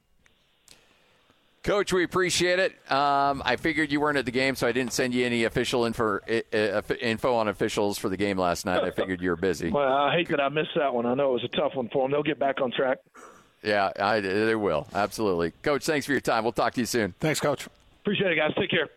Coach, 1.62 1.92
we 1.92 2.05
appreciate 2.05 2.59
it. 2.59 2.73
Um, 2.90 3.42
I 3.44 3.57
figured 3.57 3.92
you 3.92 4.01
weren't 4.01 4.16
at 4.16 4.25
the 4.25 4.31
game, 4.31 4.55
so 4.57 4.66
I 4.66 4.73
didn't 4.73 4.94
send 4.94 5.12
you 5.12 5.27
any 5.27 5.44
official 5.44 5.85
info, 5.85 6.18
uh, 6.18 6.83
info 7.01 7.35
on 7.35 7.49
officials 7.49 7.99
for 7.99 8.09
the 8.09 8.16
game 8.16 8.38
last 8.38 8.64
night. 8.64 8.83
I 8.83 8.90
figured 8.90 9.20
you 9.20 9.29
were 9.31 9.37
busy. 9.37 9.70
Well, 9.81 9.92
I 9.92 10.12
hate 10.12 10.29
that 10.31 10.40
I 10.40 10.49
missed 10.49 10.70
that 10.77 10.92
one. 10.94 11.05
I 11.05 11.14
know 11.14 11.31
it 11.31 11.35
was 11.35 11.44
a 11.44 11.57
tough 11.57 11.75
one 11.75 11.88
for 11.90 12.05
them. 12.05 12.12
They'll 12.12 12.23
get 12.23 12.38
back 12.38 12.61
on 12.61 12.70
track. 12.73 12.99
Yeah, 13.62 13.90
I, 13.99 14.20
they 14.20 14.55
will. 14.55 14.87
Absolutely. 14.94 15.53
Coach, 15.62 15.85
thanks 15.85 16.07
for 16.07 16.12
your 16.12 16.20
time. 16.20 16.44
We'll 16.44 16.53
talk 16.53 16.73
to 16.75 16.81
you 16.81 16.87
soon. 16.87 17.14
Thanks, 17.20 17.40
Coach. 17.40 17.68
Appreciate 18.01 18.33
it, 18.33 18.37
guys. 18.37 18.53
Take 18.59 18.70
care. 18.70 18.88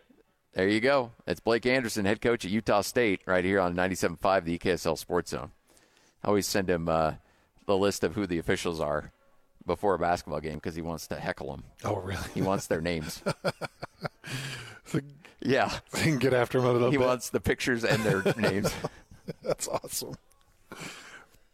There 0.54 0.68
you 0.68 0.80
go. 0.80 1.12
That's 1.26 1.40
Blake 1.40 1.66
Anderson, 1.66 2.06
head 2.06 2.20
coach 2.20 2.44
at 2.44 2.50
Utah 2.50 2.80
State, 2.80 3.20
right 3.26 3.44
here 3.44 3.60
on 3.60 3.74
97.5, 3.74 4.44
the 4.44 4.58
EKSL 4.58 4.96
Sports 4.96 5.30
Zone. 5.30 5.50
I 6.22 6.28
always 6.28 6.46
send 6.46 6.70
him 6.70 6.88
uh, 6.88 7.14
the 7.66 7.76
list 7.76 8.04
of 8.04 8.14
who 8.14 8.26
the 8.26 8.38
officials 8.38 8.80
are 8.80 9.12
before 9.66 9.94
a 9.94 9.98
basketball 9.98 10.40
game 10.40 10.54
because 10.54 10.74
he 10.74 10.82
wants 10.82 11.06
to 11.08 11.16
heckle 11.16 11.50
them. 11.50 11.64
Oh, 11.84 11.96
really? 11.96 12.20
He 12.34 12.42
wants 12.42 12.66
their 12.66 12.80
names. 12.80 13.22
so, 14.84 15.00
yeah. 15.40 15.70
He 15.96 16.02
can 16.04 16.18
get 16.18 16.34
after 16.34 16.58
them 16.60 16.68
a 16.68 16.72
little 16.72 16.90
he 16.90 16.96
bit. 16.96 17.06
wants 17.06 17.30
the 17.30 17.40
pictures 17.40 17.84
and 17.84 18.02
their 18.02 18.22
names. 18.36 18.72
That's 19.42 19.68
awesome. 19.68 20.16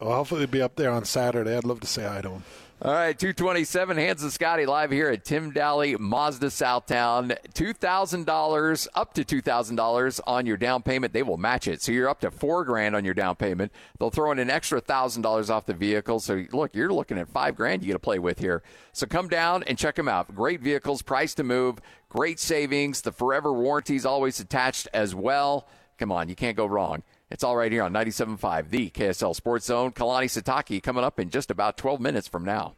Well, 0.01 0.13
hopefully 0.15 0.41
he'll 0.41 0.51
be 0.51 0.63
up 0.63 0.77
there 0.77 0.91
on 0.91 1.05
Saturday. 1.05 1.57
I'd 1.57 1.65
love 1.65 1.81
to 1.81 1.87
say 1.87 2.03
hi 2.05 2.21
to 2.23 2.31
him. 2.31 2.45
All 2.83 2.95
right, 2.95 3.19
227, 3.19 3.99
Hans 3.99 4.23
and 4.23 4.33
Scotty 4.33 4.65
live 4.65 4.91
here 4.91 5.11
at 5.11 5.23
Tim 5.23 5.53
Dahle 5.53 5.99
Mazda 5.99 6.47
Southtown. 6.47 7.37
$2,000, 7.53 8.89
up 8.95 9.13
to 9.13 9.23
$2,000 9.23 10.21
on 10.27 10.47
your 10.47 10.57
down 10.57 10.83
payment. 10.83 11.13
They 11.13 11.23
will 11.23 11.37
match 11.37 11.69
it. 11.69 11.83
So 11.83 11.93
you're 11.93 12.09
up 12.09 12.21
to 12.21 12.31
four 12.31 12.65
grand 12.65 12.97
on 12.97 13.05
your 13.05 13.13
down 13.13 13.37
payment. 13.37 13.71
They'll 13.99 14.09
throw 14.09 14.33
in 14.33 14.39
an 14.39 14.49
extra 14.49 14.81
$1,000 14.81 15.51
off 15.51 15.67
the 15.67 15.75
vehicle. 15.75 16.21
So 16.21 16.47
look, 16.53 16.75
you're 16.75 16.91
looking 16.91 17.19
at 17.19 17.29
five 17.29 17.55
grand 17.55 17.83
you 17.83 17.89
get 17.89 17.93
to 17.93 17.99
play 17.99 18.19
with 18.19 18.39
here. 18.39 18.63
So 18.95 19.07
come 19.07 19.29
down 19.29 19.63
and 19.65 19.77
check 19.77 19.97
them 19.97 20.09
out. 20.09 20.35
Great 20.35 20.63
vehicles, 20.63 21.03
price 21.03 21.35
to 21.35 21.45
move, 21.45 21.81
great 22.09 22.41
savings. 22.41 23.03
The 23.03 23.13
forever 23.13 23.53
warranty 23.53 23.97
is 23.97 24.07
always 24.07 24.41
attached 24.41 24.89
as 24.95 25.15
well. 25.15 25.69
Come 25.99 26.11
on, 26.11 26.31
you 26.31 26.35
can't 26.35 26.57
go 26.57 26.65
wrong. 26.65 27.03
It's 27.31 27.45
all 27.45 27.57
right 27.57 27.71
here 27.71 27.85
on 27.85 27.93
97.5, 27.93 28.71
the 28.71 28.91
KSL 28.91 29.37
Sports 29.37 29.67
Zone. 29.67 29.93
Kalani 29.93 30.25
Sitake 30.27 30.83
coming 30.83 31.05
up 31.05 31.21
in 31.21 31.31
just 31.31 31.53
about 31.53 31.77
12 31.77 32.01
minutes 32.01 32.27
from 32.27 32.45
now. 32.45 32.75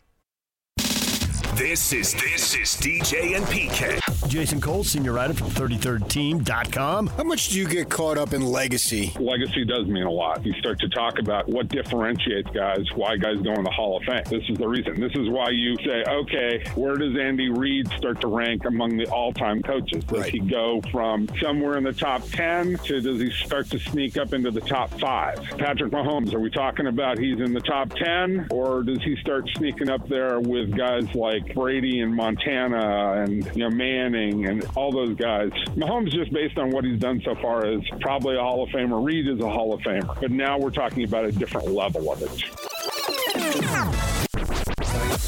This 1.54 1.92
is 1.92 2.14
this 2.14 2.54
is 2.54 2.68
DJ 2.80 3.36
and 3.36 3.44
PK. 3.46 3.98
Jason 4.28 4.58
Cole, 4.60 4.82
senior 4.84 5.12
writer 5.12 5.34
from 5.34 5.48
33rdteam.com. 5.50 7.08
How 7.08 7.24
much 7.24 7.48
do 7.50 7.58
you 7.58 7.68
get 7.68 7.90
caught 7.90 8.16
up 8.16 8.32
in 8.32 8.40
legacy? 8.40 9.12
Legacy 9.20 9.66
does 9.66 9.86
mean 9.86 10.04
a 10.04 10.10
lot. 10.10 10.46
You 10.46 10.54
start 10.54 10.78
to 10.80 10.88
talk 10.88 11.18
about 11.18 11.46
what 11.48 11.68
differentiates 11.68 12.48
guys, 12.52 12.86
why 12.94 13.18
guys 13.18 13.36
go 13.42 13.52
in 13.52 13.64
the 13.64 13.70
Hall 13.70 13.98
of 13.98 14.04
Fame. 14.04 14.22
This 14.30 14.48
is 14.48 14.56
the 14.56 14.66
reason. 14.66 14.98
This 14.98 15.12
is 15.14 15.28
why 15.28 15.50
you 15.50 15.76
say, 15.84 16.02
okay, 16.08 16.64
where 16.74 16.96
does 16.96 17.14
Andy 17.18 17.50
Reid 17.50 17.88
start 17.98 18.22
to 18.22 18.28
rank 18.28 18.64
among 18.64 18.96
the 18.96 19.06
all-time 19.10 19.60
coaches? 19.62 20.02
Does 20.04 20.20
Right. 20.20 20.30
he 20.32 20.38
go 20.38 20.80
from 20.90 21.28
somewhere 21.42 21.76
in 21.76 21.84
the 21.84 21.92
top 21.92 22.22
10 22.30 22.78
to 22.84 23.00
does 23.02 23.20
he 23.20 23.30
start 23.30 23.68
to 23.70 23.78
sneak 23.78 24.16
up 24.16 24.32
into 24.32 24.50
the 24.50 24.62
top 24.62 24.98
five? 24.98 25.42
Patrick 25.58 25.92
Mahomes, 25.92 26.32
are 26.32 26.40
we 26.40 26.48
talking 26.48 26.86
about 26.86 27.18
he's 27.18 27.40
in 27.40 27.52
the 27.52 27.60
top 27.60 27.90
10 27.96 28.46
or 28.50 28.82
does 28.82 29.02
he 29.02 29.16
start 29.16 29.46
sneaking 29.58 29.90
up 29.90 30.08
there 30.08 30.40
with 30.40 30.74
guys 30.74 31.04
like 31.14 31.41
Brady 31.54 32.00
and 32.00 32.14
Montana 32.14 33.22
and 33.22 33.44
you 33.56 33.68
know 33.68 33.70
Manning 33.70 34.46
and 34.46 34.66
all 34.74 34.92
those 34.92 35.16
guys? 35.16 35.50
Mahomes, 35.76 36.10
just 36.10 36.32
based 36.32 36.58
on 36.58 36.70
what 36.70 36.84
he's 36.84 37.00
done 37.00 37.20
so 37.24 37.34
far, 37.36 37.66
is 37.66 37.82
probably 38.00 38.36
a 38.36 38.40
Hall 38.40 38.62
of 38.62 38.70
Famer. 38.70 39.04
Reid 39.04 39.28
is 39.28 39.40
a 39.40 39.48
Hall 39.48 39.74
of 39.74 39.80
Famer. 39.80 40.20
But 40.20 40.30
now 40.30 40.58
we're 40.58 40.70
talking 40.70 41.04
about 41.04 41.24
a 41.24 41.32
different 41.32 41.68
level 41.68 42.12
of 42.12 42.22
it. 42.22 42.44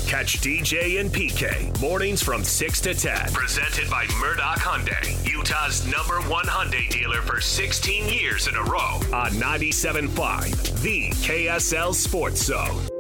Catch 0.07 0.41
DJ 0.43 1.01
and 1.01 1.11
PK 1.11 1.81
mornings 1.81 2.23
from 2.23 2.45
6 2.45 2.81
to 2.83 2.95
10. 2.95 3.33
Presented 3.33 3.91
by 3.91 4.07
Murdock 4.21 4.59
Hyundai, 4.59 5.29
Utah's 5.29 5.85
number 5.87 6.21
one 6.31 6.45
Hyundai 6.45 6.89
dealer 6.89 7.21
for 7.23 7.41
16 7.41 8.09
years 8.09 8.47
in 8.47 8.55
a 8.55 8.63
row 8.63 9.01
on 9.13 9.33
97.5, 9.33 10.83
the 10.83 11.11
KSL 11.11 11.93
Sports 11.93 12.45
Zone. 12.45 12.94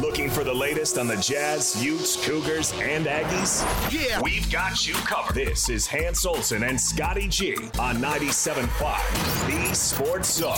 Looking 0.00 0.28
for 0.28 0.42
the 0.42 0.52
latest 0.52 0.98
on 0.98 1.06
the 1.06 1.16
Jazz, 1.16 1.82
Utes, 1.82 2.16
Cougars, 2.26 2.72
and 2.80 3.06
Aggies? 3.06 3.62
Yeah. 3.92 4.20
We've 4.22 4.50
got 4.50 4.86
you 4.88 4.94
covered. 4.94 5.36
This 5.36 5.68
is 5.68 5.86
Hans 5.86 6.26
Olsen 6.26 6.64
and 6.64 6.80
Scotty 6.80 7.28
G 7.28 7.54
on 7.78 7.98
97.5, 7.98 9.68
the 9.68 9.74
Sports 9.74 10.32
Zone. 10.32 10.56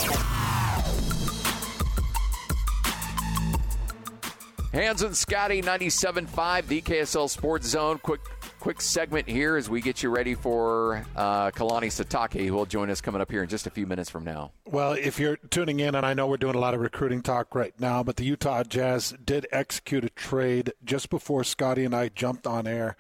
Hans 4.73 5.03
and 5.03 5.15
Scotty, 5.15 5.61
97.5, 5.61 6.67
the 6.67 6.81
KSL 6.81 7.29
Sports 7.29 7.69
Zone. 7.69 7.99
Quick 7.99 8.21
quick 8.67 8.81
segment 8.81 9.29
here 9.29 9.57
as 9.57 9.71
we 9.71 9.81
get 9.81 10.03
you 10.03 10.11
ready 10.11 10.35
for 10.35 11.07
uh, 11.15 11.53
Kalani 11.53 11.87
Sitake, 11.87 12.45
who 12.45 12.53
will 12.53 12.67
join 12.67 12.91
us 12.91 13.01
coming 13.01 13.21
up 13.21 13.31
here 13.31 13.45
in 13.45 13.49
just 13.49 13.69
a 13.69 13.71
few 13.71 13.87
minutes 13.87 14.11
from 14.11 14.25
now. 14.25 14.51
Well, 14.65 14.95
if 14.95 15.21
you're 15.21 15.37
tuning 15.37 15.79
in, 15.79 15.95
and 15.95 16.05
I 16.05 16.15
know 16.15 16.27
we're 16.27 16.37
doing 16.37 16.57
a 16.57 16.59
lot 16.59 16.75
of 16.75 16.81
recruiting 16.81 17.23
talk 17.23 17.55
right 17.55 17.79
now, 17.79 18.03
but 18.03 18.17
the 18.17 18.25
Utah 18.25 18.65
Jazz 18.65 19.15
did 19.25 19.47
execute 19.53 20.03
a 20.03 20.11
trade 20.11 20.73
just 20.85 21.11
before 21.11 21.45
Scotty 21.45 21.85
and 21.85 21.95
I 21.95 22.09
jumped 22.09 22.45
on 22.45 22.67
air. 22.67 22.97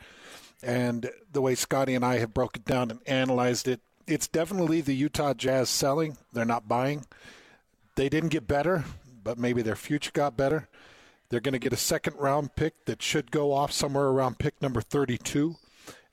And 0.62 1.10
the 1.32 1.42
way 1.42 1.56
Scotty 1.56 1.96
and 1.96 2.04
I 2.04 2.18
have 2.18 2.32
broken 2.32 2.62
down 2.64 2.92
and 2.92 3.00
analyzed 3.04 3.66
it, 3.66 3.80
it's 4.06 4.28
definitely 4.28 4.82
the 4.82 4.94
Utah 4.94 5.34
Jazz 5.34 5.68
selling. 5.68 6.16
They're 6.32 6.44
not 6.44 6.68
buying. 6.68 7.06
They 7.96 8.08
didn't 8.08 8.28
get 8.28 8.46
better, 8.46 8.84
but 9.24 9.36
maybe 9.36 9.62
their 9.62 9.74
future 9.74 10.12
got 10.14 10.36
better. 10.36 10.68
They're 11.28 11.40
going 11.40 11.52
to 11.52 11.58
get 11.58 11.72
a 11.72 11.76
second 11.76 12.16
round 12.16 12.54
pick 12.56 12.84
that 12.86 13.02
should 13.02 13.30
go 13.30 13.52
off 13.52 13.72
somewhere 13.72 14.06
around 14.06 14.38
pick 14.38 14.60
number 14.62 14.80
32. 14.80 15.56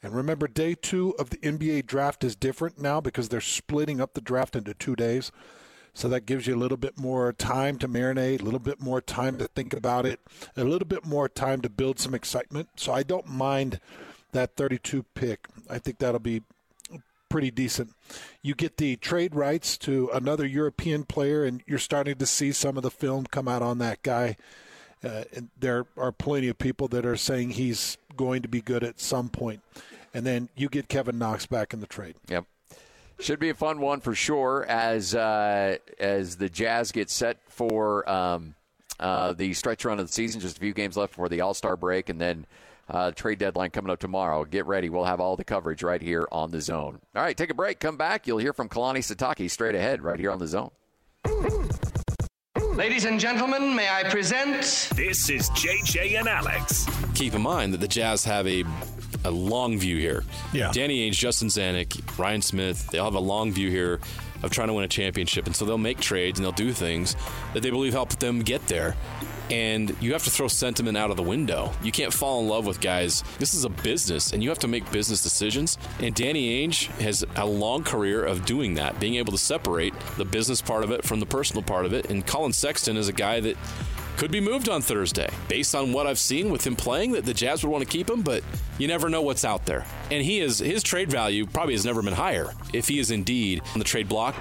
And 0.02 0.14
remember, 0.14 0.48
day 0.48 0.76
two 0.76 1.16
of 1.18 1.30
the 1.30 1.38
NBA 1.38 1.86
draft 1.86 2.24
is 2.24 2.36
different 2.36 2.80
now 2.80 3.00
because 3.00 3.30
they're 3.30 3.40
splitting 3.40 4.02
up 4.02 4.14
the 4.14 4.22
draft 4.22 4.56
into 4.56 4.74
two 4.74 4.96
days. 4.96 5.32
So 5.94 6.10
that 6.10 6.26
gives 6.26 6.48
you 6.48 6.56
a 6.56 6.58
little 6.58 6.78
bit 6.78 6.98
more 6.98 7.32
time 7.32 7.78
to 7.78 7.88
marinate, 7.88 8.42
a 8.42 8.44
little 8.44 8.60
bit 8.60 8.82
more 8.82 9.00
time 9.00 9.38
to 9.38 9.48
think 9.48 9.74
about 9.74 10.06
it, 10.06 10.20
a 10.58 10.64
little 10.64 10.88
bit 10.88 11.06
more 11.06 11.30
time 11.30 11.62
to 11.62 11.70
build 11.70 12.00
some 12.00 12.16
excitement. 12.16 12.70
So 12.76 12.92
I 12.92 13.04
don't 13.04 13.28
mind 13.28 13.80
that 14.32 14.56
32 14.56 15.06
pick. 15.14 15.48
I 15.70 15.78
think 15.78 16.00
that'll 16.00 16.20
be 16.20 16.42
pretty 17.30 17.52
decent. 17.52 17.92
You 18.42 18.56
get 18.56 18.78
the 18.78 18.96
trade 18.98 19.36
rights 19.36 19.78
to 19.80 20.10
another 20.14 20.46
European 20.46 21.04
player, 21.04 21.44
and 21.44 21.64
you're 21.66 21.80
starting 21.80 22.16
to 22.16 22.26
see 22.26 22.52
some 22.52 22.76
of 22.76 22.84
the 22.84 22.92
film 22.92 23.26
come 23.26 23.48
out 23.48 23.62
on 23.62 23.78
that 23.78 24.02
guy. 24.04 24.36
Uh, 25.04 25.24
and 25.36 25.50
there 25.60 25.86
are 25.98 26.12
plenty 26.12 26.48
of 26.48 26.58
people 26.58 26.88
that 26.90 27.06
are 27.06 27.18
saying 27.18 27.52
he's 27.52 27.98
going 28.16 28.42
to 28.42 28.48
be 28.48 28.62
good 28.62 28.84
at 28.84 29.00
some 29.00 29.30
point. 29.30 29.62
And 30.14 30.26
then 30.26 30.50
you 30.56 30.70
get 30.70 30.88
Kevin 30.88 31.18
Knox 31.18 31.46
back 31.46 31.74
in 31.74 31.80
the 31.80 31.88
trade. 31.88 32.16
Yep. 32.30 32.46
Should 33.20 33.40
be 33.40 33.50
a 33.50 33.54
fun 33.54 33.80
one 33.80 34.00
for 34.00 34.16
sure 34.16 34.66
as 34.66 35.16
uh, 35.16 35.78
as 36.00 36.38
the 36.38 36.50
Jazz 36.50 36.92
get 36.92 37.10
set 37.10 37.38
for 37.48 38.10
um, 38.10 38.56
uh, 39.00 39.34
the 39.34 39.54
stretch 39.54 39.86
run 39.86 40.00
of 40.00 40.08
the 40.08 40.14
season. 40.14 40.42
Just 40.42 40.58
a 40.58 40.60
few 40.60 40.74
games 40.74 40.98
left 40.98 41.14
before 41.14 41.30
the 41.30 41.42
All 41.42 41.54
Star 41.54 41.78
break, 41.78 42.10
and 42.10 42.20
then 42.20 42.46
uh, 42.90 43.12
trade 43.12 43.40
deadline 43.40 43.70
coming 43.70 43.92
up 43.92 44.00
tomorrow. 44.00 44.44
Get 44.46 44.66
ready. 44.66 44.90
We'll 44.90 45.06
have 45.06 45.20
all 45.20 45.36
the 45.36 45.44
coverage 45.44 45.84
right 45.84 46.02
here 46.02 46.28
on 46.32 46.52
the 46.52 46.60
zone. 46.60 47.00
All 47.16 47.24
right, 47.24 47.38
take 47.38 47.50
a 47.50 47.54
break. 47.54 47.80
Come 47.80 47.98
back. 47.98 48.28
You'll 48.28 48.40
hear 48.40 48.54
from 48.54 48.68
Kalani 48.68 49.00
Sitake 49.00 49.50
straight 49.50 49.76
ahead 49.76 50.02
right 50.02 50.20
here 50.20 50.32
on 50.32 50.40
the 50.40 50.48
zone. 50.48 50.72
Ladies 52.76 53.06
and 53.06 53.20
gentlemen, 53.20 53.76
may 53.76 53.88
I 53.88 54.04
present 54.10 54.90
This 54.96 55.30
is 55.30 55.50
JJ 55.52 56.18
and 56.18 56.28
Alex. 56.28 56.88
keep 57.14 57.36
in 57.36 57.42
mind 57.42 57.72
that 57.74 57.80
the 57.80 57.88
Jazz 57.88 58.26
have 58.26 58.48
a 58.48 58.64
a 59.26 59.32
long 59.32 59.78
view 59.78 59.98
here. 59.98 60.24
Yeah. 60.52 60.72
Danny 60.74 61.10
Ainge, 61.10 61.14
Justin 61.14 61.48
Zanik, 61.48 62.18
Ryan 62.20 62.42
Smith, 62.42 62.88
they 62.90 62.98
all 62.98 63.06
have 63.06 63.16
a 63.16 63.20
long 63.20 63.54
view 63.54 63.70
here 63.70 64.02
of 64.42 64.52
trying 64.52 64.68
to 64.68 64.74
win 64.74 64.84
a 64.84 64.88
championship. 64.88 65.46
And 65.46 65.56
so 65.56 65.64
they'll 65.64 65.78
make 65.78 66.00
trades 66.00 66.40
and 66.40 66.44
they'll 66.46 66.52
do 66.52 66.74
things 66.74 67.16
that 67.54 67.64
they 67.64 67.70
believe 67.70 67.94
help 67.94 68.10
them 68.20 68.40
get 68.42 68.66
there. 68.68 68.96
And 69.50 69.96
you 70.02 70.14
have 70.14 70.24
to 70.24 70.30
throw 70.30 70.48
sentiment 70.48 70.98
out 70.98 71.12
of 71.12 71.18
the 71.18 71.24
window. 71.24 71.74
You 71.84 71.92
can't 71.92 72.14
fall 72.14 72.42
in 72.42 72.48
love 72.48 72.66
with 72.66 72.80
guys. 72.82 73.24
This 73.40 73.54
is 73.54 73.66
a 73.66 73.70
business, 73.70 74.34
and 74.34 74.42
you 74.42 74.50
have 74.50 74.60
to 74.60 74.68
make 74.68 74.90
business 74.92 75.22
decisions. 75.22 75.78
And 76.00 76.16
Danny 76.16 76.66
Ainge 76.66 76.88
has 77.02 77.26
a 77.36 77.46
long 77.46 77.84
career 77.84 78.24
of 78.24 78.46
doing 78.46 78.76
that, 78.76 79.00
being 79.00 79.16
able 79.16 79.32
to 79.32 79.38
separate 79.38 79.94
the 80.18 80.26
business 80.26 80.62
part 80.62 80.84
of 80.84 80.92
it 80.92 81.04
from 81.04 81.20
the 81.20 81.26
personal 81.26 81.64
part 81.64 81.86
of 81.86 81.94
it. 81.94 82.10
And 82.10 82.26
Collin 82.26 82.54
Sexton 82.54 82.98
is 82.98 83.08
a 83.08 83.14
guy 83.14 83.40
that 83.42 83.58
could 84.18 84.32
be 84.32 84.40
moved 84.40 84.70
on 84.70 84.82
Thursday. 84.82 85.30
Based 85.48 85.76
on 85.76 85.92
what 85.92 86.08
I've 86.08 86.20
seen 86.20 86.50
with 86.52 86.66
him 86.66 86.76
playing, 86.76 87.14
that 87.14 87.26
the 87.26 87.34
Jazz 87.34 87.64
would 87.64 87.72
want 87.72 87.84
to 87.84 87.90
keep 87.90 88.10
him, 88.10 88.22
but 88.22 88.44
you 88.78 88.88
never 88.88 89.10
know 89.10 89.22
what's 89.22 89.44
out 89.44 89.66
there. 89.66 89.86
And 90.12 90.24
he 90.24 90.40
is 90.40 90.60
his 90.60 90.84
trade 90.84 91.10
value 91.10 91.46
probably 91.46 91.74
has 91.74 91.86
never 91.86 92.02
been 92.02 92.14
higher 92.14 92.54
if 92.74 92.88
he 92.88 93.00
is 93.00 93.12
indeed 93.12 93.62
on 93.74 93.80
the 93.80 93.86
trade 93.86 94.08
block. 94.08 94.36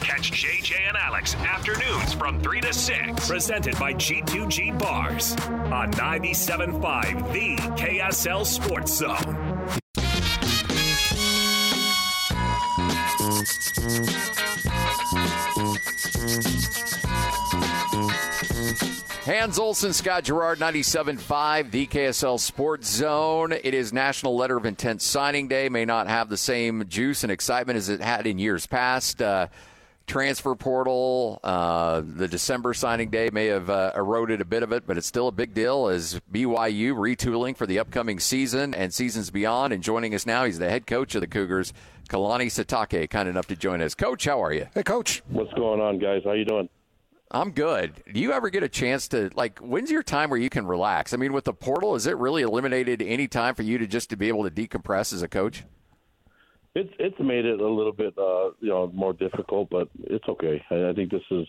Catch 0.00 0.32
JJ 0.32 0.88
and 0.88 0.96
Alex 0.96 1.34
afternoons 1.36 2.12
from 2.14 2.40
3 2.40 2.60
to 2.62 2.72
6. 2.72 3.28
Presented 3.28 3.78
by 3.78 3.92
G2G 3.94 4.78
Bars 4.78 5.32
on 5.72 5.92
97.5, 5.92 7.32
the 7.32 7.56
KSL 7.76 8.46
Sports 8.46 8.94
Zone. 8.94 9.78
Hans 19.28 19.58
Olsen, 19.58 19.92
Scott 19.92 20.24
Garrard, 20.24 20.58
97.5, 20.58 21.70
the 21.70 21.86
KSL 21.86 22.40
Sports 22.40 22.88
Zone. 22.88 23.52
It 23.52 23.74
is 23.74 23.92
National 23.92 24.34
Letter 24.36 24.56
of 24.56 24.64
Intent 24.64 25.02
Signing 25.02 25.48
Day. 25.48 25.68
May 25.68 25.84
not 25.84 26.08
have 26.08 26.30
the 26.30 26.36
same 26.38 26.88
juice 26.88 27.24
and 27.24 27.30
excitement 27.30 27.76
as 27.76 27.90
it 27.90 28.00
had 28.00 28.26
in 28.26 28.38
years 28.38 28.66
past. 28.66 29.20
Uh, 29.20 29.48
transfer 30.08 30.54
portal, 30.56 31.38
uh, 31.44 32.02
the 32.04 32.26
December 32.26 32.74
signing 32.74 33.10
day 33.10 33.30
may 33.32 33.46
have 33.46 33.70
uh, 33.70 33.92
eroded 33.94 34.40
a 34.40 34.44
bit 34.44 34.62
of 34.62 34.72
it, 34.72 34.86
but 34.86 34.96
it's 34.96 35.06
still 35.06 35.28
a 35.28 35.32
big 35.32 35.54
deal 35.54 35.88
as 35.88 36.20
BYU 36.32 36.94
retooling 36.94 37.56
for 37.56 37.66
the 37.66 37.78
upcoming 37.78 38.18
season 38.18 38.74
and 38.74 38.92
seasons 38.92 39.30
beyond. 39.30 39.72
And 39.72 39.82
joining 39.82 40.14
us 40.14 40.26
now, 40.26 40.44
he's 40.44 40.58
the 40.58 40.68
head 40.68 40.86
coach 40.86 41.14
of 41.14 41.20
the 41.20 41.26
Cougars, 41.26 41.72
Kalani 42.08 42.46
Sitake, 42.46 43.08
kind 43.10 43.28
enough 43.28 43.46
to 43.48 43.56
join 43.56 43.80
us. 43.82 43.94
Coach, 43.94 44.24
how 44.24 44.42
are 44.42 44.52
you? 44.52 44.66
Hey, 44.74 44.82
Coach. 44.82 45.22
What's 45.28 45.52
going 45.52 45.80
on, 45.80 45.98
guys? 45.98 46.22
How 46.24 46.32
you 46.32 46.44
doing? 46.44 46.68
I'm 47.30 47.50
good. 47.50 48.02
Do 48.10 48.20
you 48.20 48.32
ever 48.32 48.48
get 48.48 48.62
a 48.62 48.68
chance 48.70 49.08
to 49.08 49.30
like? 49.34 49.58
When's 49.58 49.90
your 49.90 50.02
time 50.02 50.30
where 50.30 50.40
you 50.40 50.48
can 50.48 50.66
relax? 50.66 51.12
I 51.12 51.18
mean, 51.18 51.34
with 51.34 51.44
the 51.44 51.52
portal, 51.52 51.94
is 51.94 52.06
it 52.06 52.16
really 52.16 52.40
eliminated 52.40 53.02
any 53.02 53.28
time 53.28 53.54
for 53.54 53.62
you 53.62 53.76
to 53.76 53.86
just 53.86 54.08
to 54.10 54.16
be 54.16 54.28
able 54.28 54.48
to 54.48 54.50
decompress 54.50 55.12
as 55.12 55.20
a 55.20 55.28
coach? 55.28 55.64
It's 56.78 56.94
it's 57.00 57.18
made 57.18 57.44
it 57.44 57.60
a 57.60 57.68
little 57.68 57.92
bit 57.92 58.16
uh, 58.16 58.50
you 58.60 58.68
know 58.68 58.88
more 58.94 59.12
difficult, 59.12 59.68
but 59.68 59.88
it's 60.04 60.24
okay. 60.28 60.64
I, 60.70 60.90
I 60.90 60.92
think 60.92 61.10
this 61.10 61.24
is 61.28 61.44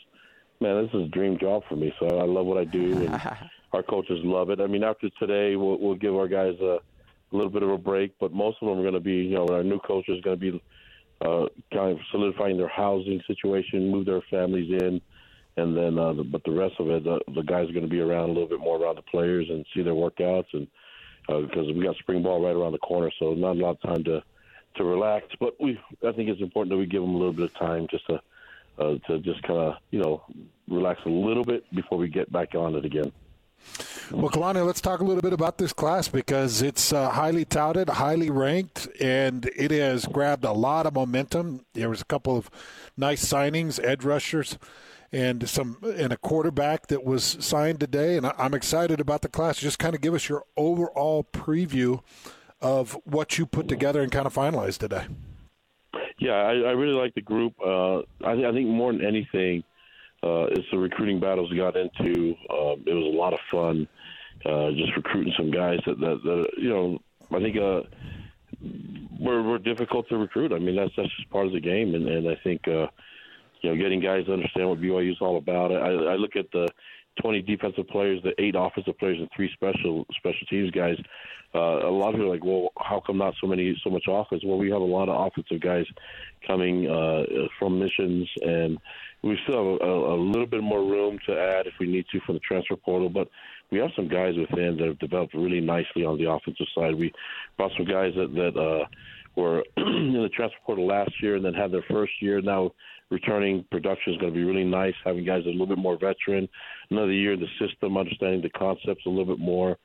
man, 0.59 0.83
this 0.83 0.93
is 0.95 1.05
a 1.05 1.09
dream 1.09 1.37
job 1.39 1.61
for 1.69 1.75
me. 1.75 1.93
So 1.99 2.07
I 2.17 2.25
love 2.25 2.47
what 2.47 2.57
I 2.57 2.65
do, 2.65 2.93
and 3.05 3.21
our 3.73 3.83
coaches 3.83 4.17
love 4.23 4.49
it. 4.49 4.59
I 4.59 4.65
mean, 4.65 4.83
after 4.83 5.07
today, 5.19 5.55
we'll, 5.55 5.77
we'll 5.79 5.95
give 5.95 6.15
our 6.15 6.27
guys 6.27 6.55
a, 6.59 6.79
a 7.31 7.31
little 7.31 7.51
bit 7.51 7.61
of 7.61 7.69
a 7.69 7.77
break, 7.77 8.15
but 8.19 8.33
most 8.33 8.57
of 8.59 8.67
them 8.67 8.79
are 8.79 8.81
going 8.81 8.95
to 8.95 8.99
be 8.99 9.17
you 9.17 9.35
know 9.35 9.47
our 9.49 9.63
new 9.63 9.79
coach 9.81 10.05
is 10.09 10.19
going 10.21 10.39
to 10.39 10.51
be 10.51 10.63
uh, 11.21 11.45
kind 11.71 11.91
of 11.91 11.99
solidifying 12.09 12.57
their 12.57 12.67
housing 12.67 13.21
situation, 13.27 13.91
move 13.91 14.07
their 14.07 14.23
families 14.31 14.71
in. 14.81 14.99
And 15.57 15.77
then, 15.77 15.99
uh, 15.99 16.13
the, 16.13 16.23
but 16.23 16.43
the 16.43 16.53
rest 16.53 16.75
of 16.79 16.89
it, 16.89 17.03
the, 17.03 17.19
the 17.35 17.41
guys 17.41 17.69
are 17.69 17.73
going 17.73 17.83
to 17.83 17.87
be 17.87 17.99
around 17.99 18.29
a 18.29 18.33
little 18.33 18.47
bit 18.47 18.61
more 18.61 18.81
around 18.81 18.95
the 18.95 19.03
players 19.03 19.45
and 19.49 19.63
see 19.75 19.83
their 19.83 19.93
workouts, 19.93 20.47
and 20.53 20.65
uh, 21.27 21.41
because 21.41 21.67
we 21.75 21.83
got 21.83 21.97
spring 21.97 22.23
ball 22.23 22.43
right 22.43 22.55
around 22.55 22.71
the 22.71 22.79
corner, 22.79 23.11
so 23.19 23.33
not 23.35 23.57
a 23.57 23.59
lot 23.59 23.77
of 23.77 23.81
time 23.81 24.03
to 24.05 24.23
to 24.75 24.83
relax. 24.83 25.27
But 25.39 25.55
we, 25.59 25.79
I 26.05 26.11
think 26.11 26.29
it's 26.29 26.41
important 26.41 26.71
that 26.71 26.77
we 26.77 26.85
give 26.85 27.01
them 27.01 27.15
a 27.15 27.17
little 27.17 27.33
bit 27.33 27.45
of 27.45 27.53
time 27.55 27.87
just 27.89 28.05
to 28.07 28.21
uh, 28.77 28.97
to 29.07 29.19
just 29.19 29.43
kind 29.43 29.59
of 29.59 29.75
you 29.91 29.99
know 29.99 30.23
relax 30.67 31.01
a 31.05 31.09
little 31.09 31.43
bit 31.43 31.63
before 31.73 31.97
we 31.97 32.07
get 32.07 32.31
back 32.31 32.55
on 32.55 32.75
it 32.75 32.85
again. 32.85 33.11
Well, 34.11 34.29
Kalani, 34.29 34.65
let's 34.65 34.81
talk 34.81 35.01
a 35.01 35.03
little 35.03 35.21
bit 35.21 35.33
about 35.33 35.57
this 35.57 35.73
class 35.73 36.07
because 36.07 36.61
it's 36.61 36.91
uh, 36.91 37.09
highly 37.11 37.45
touted, 37.45 37.89
highly 37.89 38.31
ranked, 38.31 38.87
and 38.99 39.45
it 39.55 39.69
has 39.71 40.05
grabbed 40.05 40.45
a 40.45 40.51
lot 40.51 40.87
of 40.87 40.93
momentum. 40.93 41.65
There 41.73 41.89
was 41.89 42.01
a 42.01 42.05
couple 42.05 42.35
of 42.35 42.49
nice 42.97 43.23
signings, 43.23 43.83
edge 43.83 44.03
rushers, 44.03 44.57
and 45.11 45.47
some 45.47 45.77
and 45.83 46.11
a 46.11 46.17
quarterback 46.17 46.87
that 46.87 47.03
was 47.03 47.37
signed 47.39 47.79
today. 47.79 48.17
And 48.17 48.25
I'm 48.37 48.55
excited 48.55 48.99
about 48.99 49.21
the 49.21 49.29
class. 49.29 49.57
Just 49.57 49.77
kind 49.77 49.93
of 49.93 50.01
give 50.01 50.15
us 50.15 50.27
your 50.27 50.43
overall 50.57 51.23
preview 51.23 52.01
of 52.61 52.97
what 53.05 53.37
you 53.37 53.45
put 53.45 53.67
together 53.67 54.01
and 54.01 54.11
kind 54.11 54.25
of 54.25 54.33
finalized 54.33 54.79
today. 54.79 55.05
Yeah, 56.19 56.33
I, 56.33 56.51
I 56.51 56.71
really 56.71 56.93
like 56.93 57.15
the 57.15 57.21
group. 57.21 57.53
Uh, 57.63 57.99
I, 58.25 58.33
I 58.47 58.51
think 58.51 58.67
more 58.67 58.91
than 58.91 59.05
anything, 59.05 59.63
uh, 60.21 60.47
it's 60.51 60.67
the 60.71 60.77
recruiting 60.77 61.19
battles 61.19 61.49
we 61.49 61.57
got 61.57 61.77
into. 61.77 62.35
Uh, 62.49 62.75
it 62.85 62.93
was 62.93 63.13
a 63.13 63.17
lot 63.17 63.33
of 63.33 63.39
fun, 63.49 63.87
uh, 64.45 64.71
just 64.71 64.95
recruiting 64.97 65.33
some 65.37 65.49
guys 65.49 65.79
that, 65.85 65.99
that, 65.99 66.19
that 66.23 66.47
you 66.57 66.69
know, 66.69 66.99
I 67.31 67.39
think 67.39 67.55
uh, 67.55 67.83
we're, 69.19 69.43
we're 69.43 69.59
difficult 69.59 70.09
to 70.09 70.17
recruit. 70.17 70.51
I 70.51 70.59
mean, 70.59 70.75
that's 70.75 70.91
that's 70.97 71.15
just 71.15 71.29
part 71.29 71.45
of 71.45 71.53
the 71.53 71.61
game, 71.61 71.95
and, 71.95 72.07
and 72.07 72.27
I 72.27 72.35
think 72.43 72.67
uh, 72.67 72.87
you 73.61 73.69
know, 73.69 73.81
getting 73.81 74.01
guys 74.01 74.25
to 74.25 74.33
understand 74.33 74.69
what 74.69 74.81
BYU 74.81 75.11
is 75.11 75.17
all 75.21 75.37
about. 75.37 75.71
I, 75.71 75.91
I 75.91 76.15
look 76.15 76.35
at 76.35 76.51
the 76.51 76.67
20 77.21 77.41
defensive 77.41 77.87
players, 77.87 78.21
the 78.23 78.33
eight 78.41 78.55
offensive 78.57 78.97
players, 78.97 79.17
and 79.19 79.29
three 79.35 79.49
special 79.53 80.05
special 80.17 80.47
teams 80.49 80.71
guys. 80.71 80.97
Uh, 81.53 81.87
a 81.87 81.89
lot 81.89 82.09
of 82.09 82.15
people 82.15 82.27
are 82.27 82.33
like, 82.33 82.45
well, 82.45 82.69
how 82.77 83.01
come 83.05 83.17
not 83.17 83.33
so 83.41 83.47
many 83.47 83.75
so 83.83 83.89
much 83.89 84.03
offense? 84.07 84.43
Well, 84.45 84.57
we 84.59 84.69
have 84.69 84.81
a 84.81 84.85
lot 84.85 85.09
of 85.09 85.27
offensive 85.27 85.61
guys 85.61 85.85
coming 86.45 86.87
uh, 86.87 87.23
from 87.57 87.79
missions, 87.79 88.29
and 88.41 88.77
we 89.23 89.37
still 89.43 89.79
have 89.79 89.89
a, 89.89 89.91
a 89.91 90.17
little 90.17 90.45
bit 90.45 90.61
more 90.61 90.81
room 90.81 91.17
to 91.27 91.39
add 91.39 91.65
if 91.65 91.73
we 91.79 91.87
need 91.87 92.05
to 92.11 92.19
from 92.21 92.35
the 92.35 92.41
transfer 92.41 92.75
portal. 92.75 93.09
But 93.09 93.29
we 93.71 93.79
have 93.79 93.89
some 93.95 94.07
guys 94.07 94.35
within 94.37 94.77
that 94.77 94.87
have 94.87 94.99
developed 94.99 95.33
really 95.33 95.61
nicely 95.61 96.05
on 96.05 96.17
the 96.17 96.29
offensive 96.29 96.67
side. 96.75 96.93
We 96.95 97.11
brought 97.57 97.71
some 97.75 97.85
guys 97.85 98.13
that 98.15 98.33
that 98.35 98.59
uh, 98.59 98.85
were 99.35 99.63
in 99.77 100.13
the 100.13 100.29
transfer 100.29 100.59
portal 100.65 100.85
last 100.85 101.11
year 101.21 101.35
and 101.35 101.43
then 101.43 101.53
had 101.53 101.71
their 101.71 101.85
first 101.89 102.13
year 102.21 102.41
now 102.41 102.71
returning 103.09 103.65
production 103.71 104.13
is 104.13 104.19
going 104.19 104.33
to 104.33 104.37
be 104.37 104.43
really 104.43 104.63
nice. 104.63 104.93
Having 105.03 105.25
guys 105.25 105.43
a 105.45 105.49
little 105.49 105.67
bit 105.67 105.77
more 105.77 105.97
veteran, 105.97 106.47
another 106.91 107.11
year 107.11 107.33
in 107.33 107.39
the 107.39 107.47
system, 107.59 107.97
understanding 107.97 108.41
the 108.41 108.49
concepts 108.49 109.05
a 109.05 109.09
little 109.09 109.25
bit 109.25 109.39
more. 109.39 109.77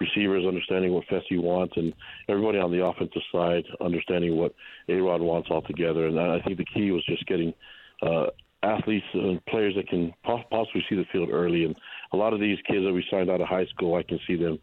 Receivers 0.00 0.44
understanding 0.44 0.92
what 0.92 1.06
Fesi 1.06 1.40
wants, 1.40 1.76
and 1.76 1.94
everybody 2.28 2.58
on 2.58 2.72
the 2.72 2.84
offensive 2.84 3.22
side 3.30 3.64
understanding 3.80 4.36
what 4.36 4.52
A 4.88 4.94
Rod 4.94 5.20
wants 5.20 5.50
altogether. 5.50 6.08
And 6.08 6.18
I 6.18 6.40
think 6.40 6.58
the 6.58 6.64
key 6.64 6.90
was 6.90 7.04
just 7.06 7.24
getting 7.26 7.54
uh, 8.02 8.26
athletes 8.64 9.06
and 9.14 9.44
players 9.46 9.76
that 9.76 9.88
can 9.88 10.12
possibly 10.24 10.84
see 10.88 10.96
the 10.96 11.04
field 11.12 11.28
early. 11.30 11.64
And 11.64 11.76
a 12.12 12.16
lot 12.16 12.32
of 12.32 12.40
these 12.40 12.58
kids 12.66 12.84
that 12.84 12.92
we 12.92 13.04
signed 13.08 13.30
out 13.30 13.40
of 13.40 13.46
high 13.46 13.66
school, 13.66 13.94
I 13.94 14.02
can 14.02 14.18
see 14.26 14.34
them 14.34 14.58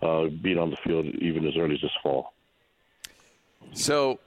uh, 0.00 0.26
being 0.42 0.58
on 0.58 0.70
the 0.70 0.76
field 0.82 1.06
even 1.20 1.46
as 1.46 1.56
early 1.58 1.74
as 1.74 1.82
this 1.82 1.90
fall. 2.02 2.32
So 3.72 4.18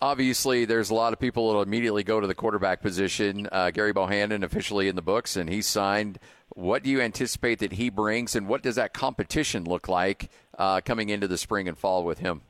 obviously 0.00 0.64
there's 0.64 0.90
a 0.90 0.94
lot 0.94 1.12
of 1.12 1.18
people 1.18 1.48
that'll 1.48 1.62
immediately 1.62 2.04
go 2.04 2.20
to 2.20 2.26
the 2.26 2.34
quarterback 2.34 2.80
position. 2.80 3.48
Uh, 3.50 3.70
Gerry 3.70 3.92
Bohanon 3.92 4.42
officially 4.44 4.88
in 4.88 4.96
the 4.96 5.02
books, 5.02 5.36
and 5.36 5.48
he 5.48 5.62
signed. 5.62 6.18
What 6.50 6.82
do 6.82 6.90
you 6.90 7.00
anticipate 7.00 7.60
that 7.60 7.72
he 7.72 7.88
brings, 7.88 8.34
and 8.34 8.48
what 8.48 8.62
does 8.62 8.76
that 8.76 8.92
competition 8.92 9.64
look 9.64 9.86
like 9.86 10.30
uh, 10.58 10.80
coming 10.80 11.08
into 11.08 11.28
the 11.28 11.38
spring 11.38 11.68
and 11.68 11.78
fall 11.78 12.04
with 12.04 12.18
him? 12.18 12.40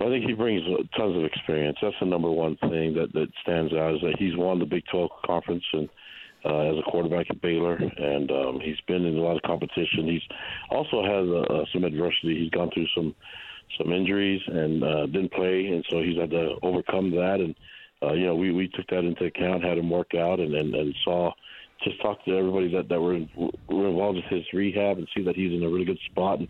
I 0.00 0.06
think 0.06 0.24
he 0.24 0.32
brings 0.32 0.62
tons 0.96 1.16
of 1.16 1.24
experience. 1.24 1.76
That's 1.82 1.96
the 2.00 2.06
number 2.06 2.30
one 2.30 2.56
thing 2.56 2.94
that, 2.94 3.12
that 3.12 3.28
stands 3.42 3.74
out 3.74 3.96
is 3.96 4.00
that 4.00 4.16
he's 4.18 4.34
won 4.36 4.58
the 4.58 4.64
Big 4.64 4.84
12 4.90 5.10
conference 5.26 5.64
and 5.74 5.88
uh, 6.44 6.70
as 6.70 6.78
a 6.78 6.90
quarterback 6.90 7.26
at 7.28 7.42
Baylor, 7.42 7.76
and 7.76 8.30
um, 8.30 8.60
he's 8.60 8.80
been 8.86 9.04
in 9.04 9.18
a 9.18 9.20
lot 9.20 9.36
of 9.36 9.42
competition. 9.42 10.06
He's 10.06 10.22
also 10.70 11.02
had 11.02 11.52
uh, 11.52 11.64
some 11.72 11.84
adversity. 11.84 12.38
He's 12.38 12.50
gone 12.50 12.70
through 12.72 12.86
some 12.94 13.14
some 13.78 13.92
injuries 13.92 14.40
and 14.46 14.82
uh, 14.82 15.06
didn't 15.06 15.32
play, 15.32 15.66
and 15.66 15.84
so 15.88 16.00
he's 16.00 16.18
had 16.18 16.30
to 16.30 16.56
overcome 16.62 17.10
that. 17.12 17.40
And 17.40 17.54
uh, 18.02 18.14
you 18.14 18.26
know, 18.26 18.34
we 18.34 18.52
we 18.52 18.68
took 18.68 18.86
that 18.88 19.04
into 19.04 19.24
account, 19.24 19.64
had 19.64 19.78
him 19.78 19.90
work 19.90 20.14
out, 20.14 20.40
and 20.40 20.54
and, 20.54 20.74
and 20.74 20.94
saw 21.04 21.32
just 21.84 22.00
talked 22.02 22.24
to 22.26 22.36
everybody 22.36 22.72
that 22.72 22.88
that 22.88 23.00
were, 23.00 23.20
were 23.68 23.88
involved 23.88 24.16
with 24.16 24.26
his 24.26 24.44
rehab 24.52 24.98
and 24.98 25.08
see 25.14 25.22
that 25.22 25.36
he's 25.36 25.52
in 25.52 25.62
a 25.62 25.68
really 25.68 25.84
good 25.84 26.00
spot. 26.10 26.38
And 26.38 26.48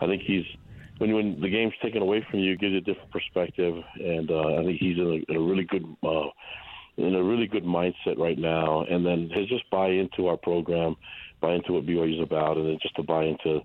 I 0.00 0.06
think 0.06 0.22
he's 0.22 0.44
when 0.98 1.14
when 1.14 1.40
the 1.40 1.48
game's 1.48 1.74
taken 1.82 2.02
away 2.02 2.26
from 2.30 2.40
you, 2.40 2.52
it 2.52 2.60
gives 2.60 2.72
you 2.72 2.78
a 2.78 2.82
different 2.82 3.10
perspective. 3.10 3.74
And 3.96 4.30
uh, 4.30 4.56
I 4.56 4.64
think 4.64 4.78
he's 4.78 4.98
in 4.98 5.24
a, 5.28 5.32
in 5.32 5.36
a 5.36 5.40
really 5.40 5.64
good. 5.64 5.84
Uh, 6.02 6.28
in 6.98 7.14
a 7.14 7.22
really 7.22 7.46
good 7.46 7.64
mindset 7.64 8.16
right 8.16 8.38
now, 8.38 8.80
and 8.88 9.04
then 9.04 9.28
his 9.30 9.46
just 9.48 9.68
buy 9.68 9.88
into 9.88 10.28
our 10.28 10.36
program, 10.38 10.96
buy 11.42 11.52
into 11.52 11.74
what 11.74 11.84
BYU 11.84 12.16
is 12.16 12.22
about, 12.22 12.56
and 12.56 12.66
then 12.66 12.78
just 12.80 12.96
to 12.96 13.02
buy 13.02 13.24
into 13.24 13.60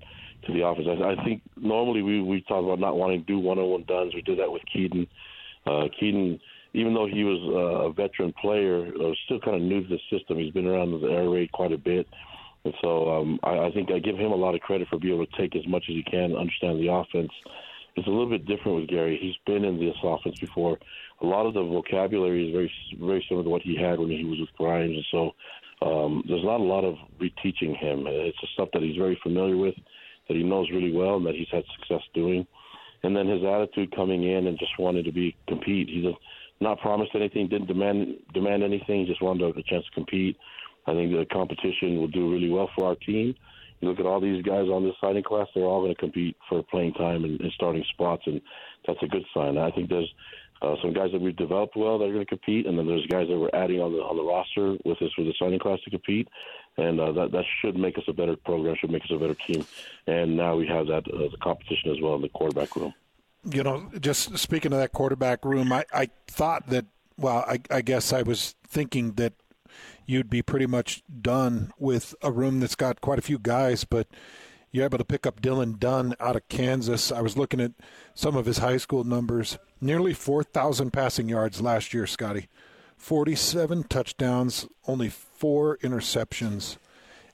to 0.45 0.53
the 0.53 0.63
office. 0.63 0.85
I, 0.87 1.13
I 1.13 1.23
think 1.23 1.41
normally 1.57 2.01
we 2.01 2.21
we 2.21 2.41
talk 2.41 2.63
about 2.63 2.79
not 2.79 2.97
wanting 2.97 3.21
to 3.21 3.25
do 3.25 3.39
one-on-one 3.39 3.85
duns. 3.87 4.13
We 4.15 4.21
did 4.21 4.39
that 4.39 4.51
with 4.51 4.63
Keaton. 4.71 5.07
Uh, 5.65 5.87
Kedon, 5.99 6.39
even 6.73 6.93
though 6.93 7.07
he 7.07 7.23
was 7.23 7.39
uh, 7.45 7.89
a 7.89 7.93
veteran 7.93 8.33
player, 8.41 8.87
uh, 8.87 9.11
still 9.25 9.39
kind 9.39 9.57
of 9.57 9.61
new 9.61 9.81
to 9.81 9.87
the 9.87 9.99
system. 10.17 10.37
He's 10.37 10.53
been 10.53 10.67
around 10.67 10.99
the 10.99 11.07
air 11.07 11.29
raid 11.29 11.51
quite 11.51 11.71
a 11.71 11.77
bit. 11.77 12.07
And 12.63 12.73
so 12.81 13.09
um, 13.09 13.39
I, 13.43 13.67
I 13.67 13.71
think 13.71 13.91
I 13.91 13.99
give 13.99 14.17
him 14.17 14.31
a 14.31 14.35
lot 14.35 14.55
of 14.55 14.61
credit 14.61 14.87
for 14.87 14.99
being 14.99 15.15
able 15.15 15.25
to 15.25 15.37
take 15.37 15.55
as 15.55 15.67
much 15.67 15.85
as 15.89 15.95
he 15.95 16.03
can, 16.03 16.35
understand 16.35 16.79
the 16.79 16.91
offense. 16.91 17.31
It's 17.95 18.07
a 18.07 18.09
little 18.09 18.29
bit 18.29 18.45
different 18.45 18.79
with 18.79 18.89
Gary. 18.89 19.19
He's 19.21 19.35
been 19.45 19.65
in 19.65 19.79
this 19.79 19.95
offense 20.03 20.39
before. 20.39 20.77
A 21.21 21.25
lot 21.25 21.45
of 21.45 21.53
the 21.53 21.63
vocabulary 21.63 22.47
is 22.47 22.53
very 22.53 22.71
very 22.99 23.25
similar 23.27 23.43
to 23.43 23.49
what 23.49 23.61
he 23.61 23.75
had 23.75 23.99
when 23.99 24.09
he 24.09 24.23
was 24.23 24.39
with 24.39 24.49
Grimes, 24.57 24.95
and 24.95 25.05
so 25.11 25.31
um, 25.85 26.23
there's 26.27 26.43
not 26.43 26.61
a 26.61 26.63
lot 26.63 26.85
of 26.85 26.95
reteaching 27.19 27.75
him. 27.75 28.05
It's 28.07 28.37
stuff 28.53 28.69
that 28.73 28.81
he's 28.81 28.95
very 28.95 29.19
familiar 29.21 29.57
with 29.57 29.75
that 30.31 30.37
he 30.37 30.43
knows 30.43 30.69
really 30.71 30.95
well 30.95 31.17
and 31.17 31.25
that 31.25 31.35
he's 31.35 31.51
had 31.51 31.63
success 31.77 32.01
doing. 32.13 32.47
And 33.03 33.15
then 33.15 33.27
his 33.27 33.43
attitude 33.43 33.93
coming 33.95 34.23
in 34.23 34.47
and 34.47 34.57
just 34.57 34.71
wanting 34.79 35.03
to 35.03 35.11
be 35.11 35.35
compete. 35.47 35.89
He's 35.89 36.05
not 36.61 36.79
promised 36.79 37.11
anything, 37.15 37.49
didn't 37.49 37.67
demand 37.67 38.15
demand 38.33 38.63
anything, 38.63 39.05
just 39.07 39.21
wanted 39.21 39.57
a 39.57 39.63
chance 39.63 39.83
to 39.85 39.91
compete. 39.91 40.37
I 40.87 40.93
think 40.93 41.11
the 41.11 41.25
competition 41.31 41.99
will 41.99 42.07
do 42.07 42.31
really 42.31 42.49
well 42.49 42.69
for 42.75 42.85
our 42.85 42.95
team. 42.95 43.35
You 43.81 43.89
look 43.89 43.99
at 43.99 44.05
all 44.05 44.21
these 44.21 44.43
guys 44.43 44.67
on 44.67 44.83
this 44.83 44.93
signing 45.01 45.23
class; 45.23 45.47
they're 45.53 45.65
all 45.65 45.81
going 45.81 45.93
to 45.93 45.99
compete 45.99 46.37
for 46.47 46.63
playing 46.63 46.93
time 46.93 47.23
and, 47.23 47.41
and 47.41 47.51
starting 47.53 47.83
spots, 47.93 48.23
and 48.27 48.39
that's 48.87 49.01
a 49.01 49.07
good 49.07 49.25
sign. 49.33 49.57
I 49.57 49.71
think 49.71 49.89
there's 49.89 50.11
uh, 50.61 50.75
some 50.81 50.93
guys 50.93 51.11
that 51.11 51.21
we've 51.21 51.35
developed 51.35 51.75
well 51.75 51.97
that 51.97 52.05
are 52.05 52.13
going 52.13 52.25
to 52.25 52.29
compete, 52.29 52.67
and 52.67 52.77
then 52.77 52.87
there's 52.87 53.05
guys 53.07 53.27
that 53.27 53.37
we're 53.37 53.49
adding 53.53 53.81
on 53.81 53.93
the 53.93 53.99
on 53.99 54.15
the 54.15 54.23
roster 54.23 54.77
with 54.85 55.01
us 55.01 55.11
with 55.17 55.27
the 55.27 55.33
signing 55.39 55.59
class 55.59 55.79
to 55.83 55.89
compete 55.89 56.27
and 56.77 56.99
uh, 56.99 57.11
that 57.11 57.31
that 57.31 57.43
should 57.61 57.77
make 57.77 57.97
us 57.97 58.03
a 58.07 58.13
better 58.13 58.35
program, 58.35 58.75
should 58.79 58.91
make 58.91 59.03
us 59.03 59.11
a 59.11 59.17
better 59.17 59.35
team. 59.35 59.65
And 60.07 60.37
now 60.37 60.55
we 60.55 60.67
have 60.67 60.87
that 60.87 61.03
uh, 61.07 61.29
the 61.29 61.37
competition 61.41 61.91
as 61.91 62.01
well 62.01 62.15
in 62.15 62.21
the 62.21 62.29
quarterback 62.29 62.75
room. 62.75 62.93
You 63.51 63.63
know, 63.63 63.89
just 63.99 64.37
speaking 64.37 64.71
of 64.71 64.79
that 64.79 64.91
quarterback 64.91 65.43
room, 65.45 65.71
I, 65.73 65.85
I 65.93 66.09
thought 66.27 66.67
that. 66.67 66.85
Well, 67.17 67.45
I, 67.47 67.59
I 67.69 67.81
guess 67.81 68.13
I 68.13 68.23
was 68.23 68.55
thinking 68.67 69.13
that 69.13 69.33
you'd 70.07 70.29
be 70.29 70.41
pretty 70.41 70.65
much 70.65 71.03
done 71.21 71.71
with 71.77 72.15
a 72.23 72.31
room 72.31 72.61
that's 72.61 72.73
got 72.73 72.99
quite 72.99 73.19
a 73.19 73.21
few 73.21 73.37
guys, 73.37 73.83
but 73.83 74.07
you're 74.71 74.85
able 74.85 74.97
to 74.97 75.05
pick 75.05 75.25
up 75.25 75.41
Dylan 75.41 75.77
Dunn 75.79 76.15
out 76.19 76.35
of 76.35 76.47
Kansas. 76.47 77.11
I 77.11 77.21
was 77.21 77.37
looking 77.37 77.59
at 77.59 77.73
some 78.13 78.35
of 78.35 78.45
his 78.45 78.59
high 78.59 78.77
school 78.77 79.03
numbers. 79.03 79.57
Nearly 79.81 80.13
4,000 80.13 80.91
passing 80.91 81.27
yards 81.27 81.61
last 81.61 81.93
year, 81.93 82.07
Scotty. 82.07 82.47
47 82.97 83.83
touchdowns, 83.83 84.67
only 84.87 85.09
four 85.09 85.77
interceptions 85.79 86.77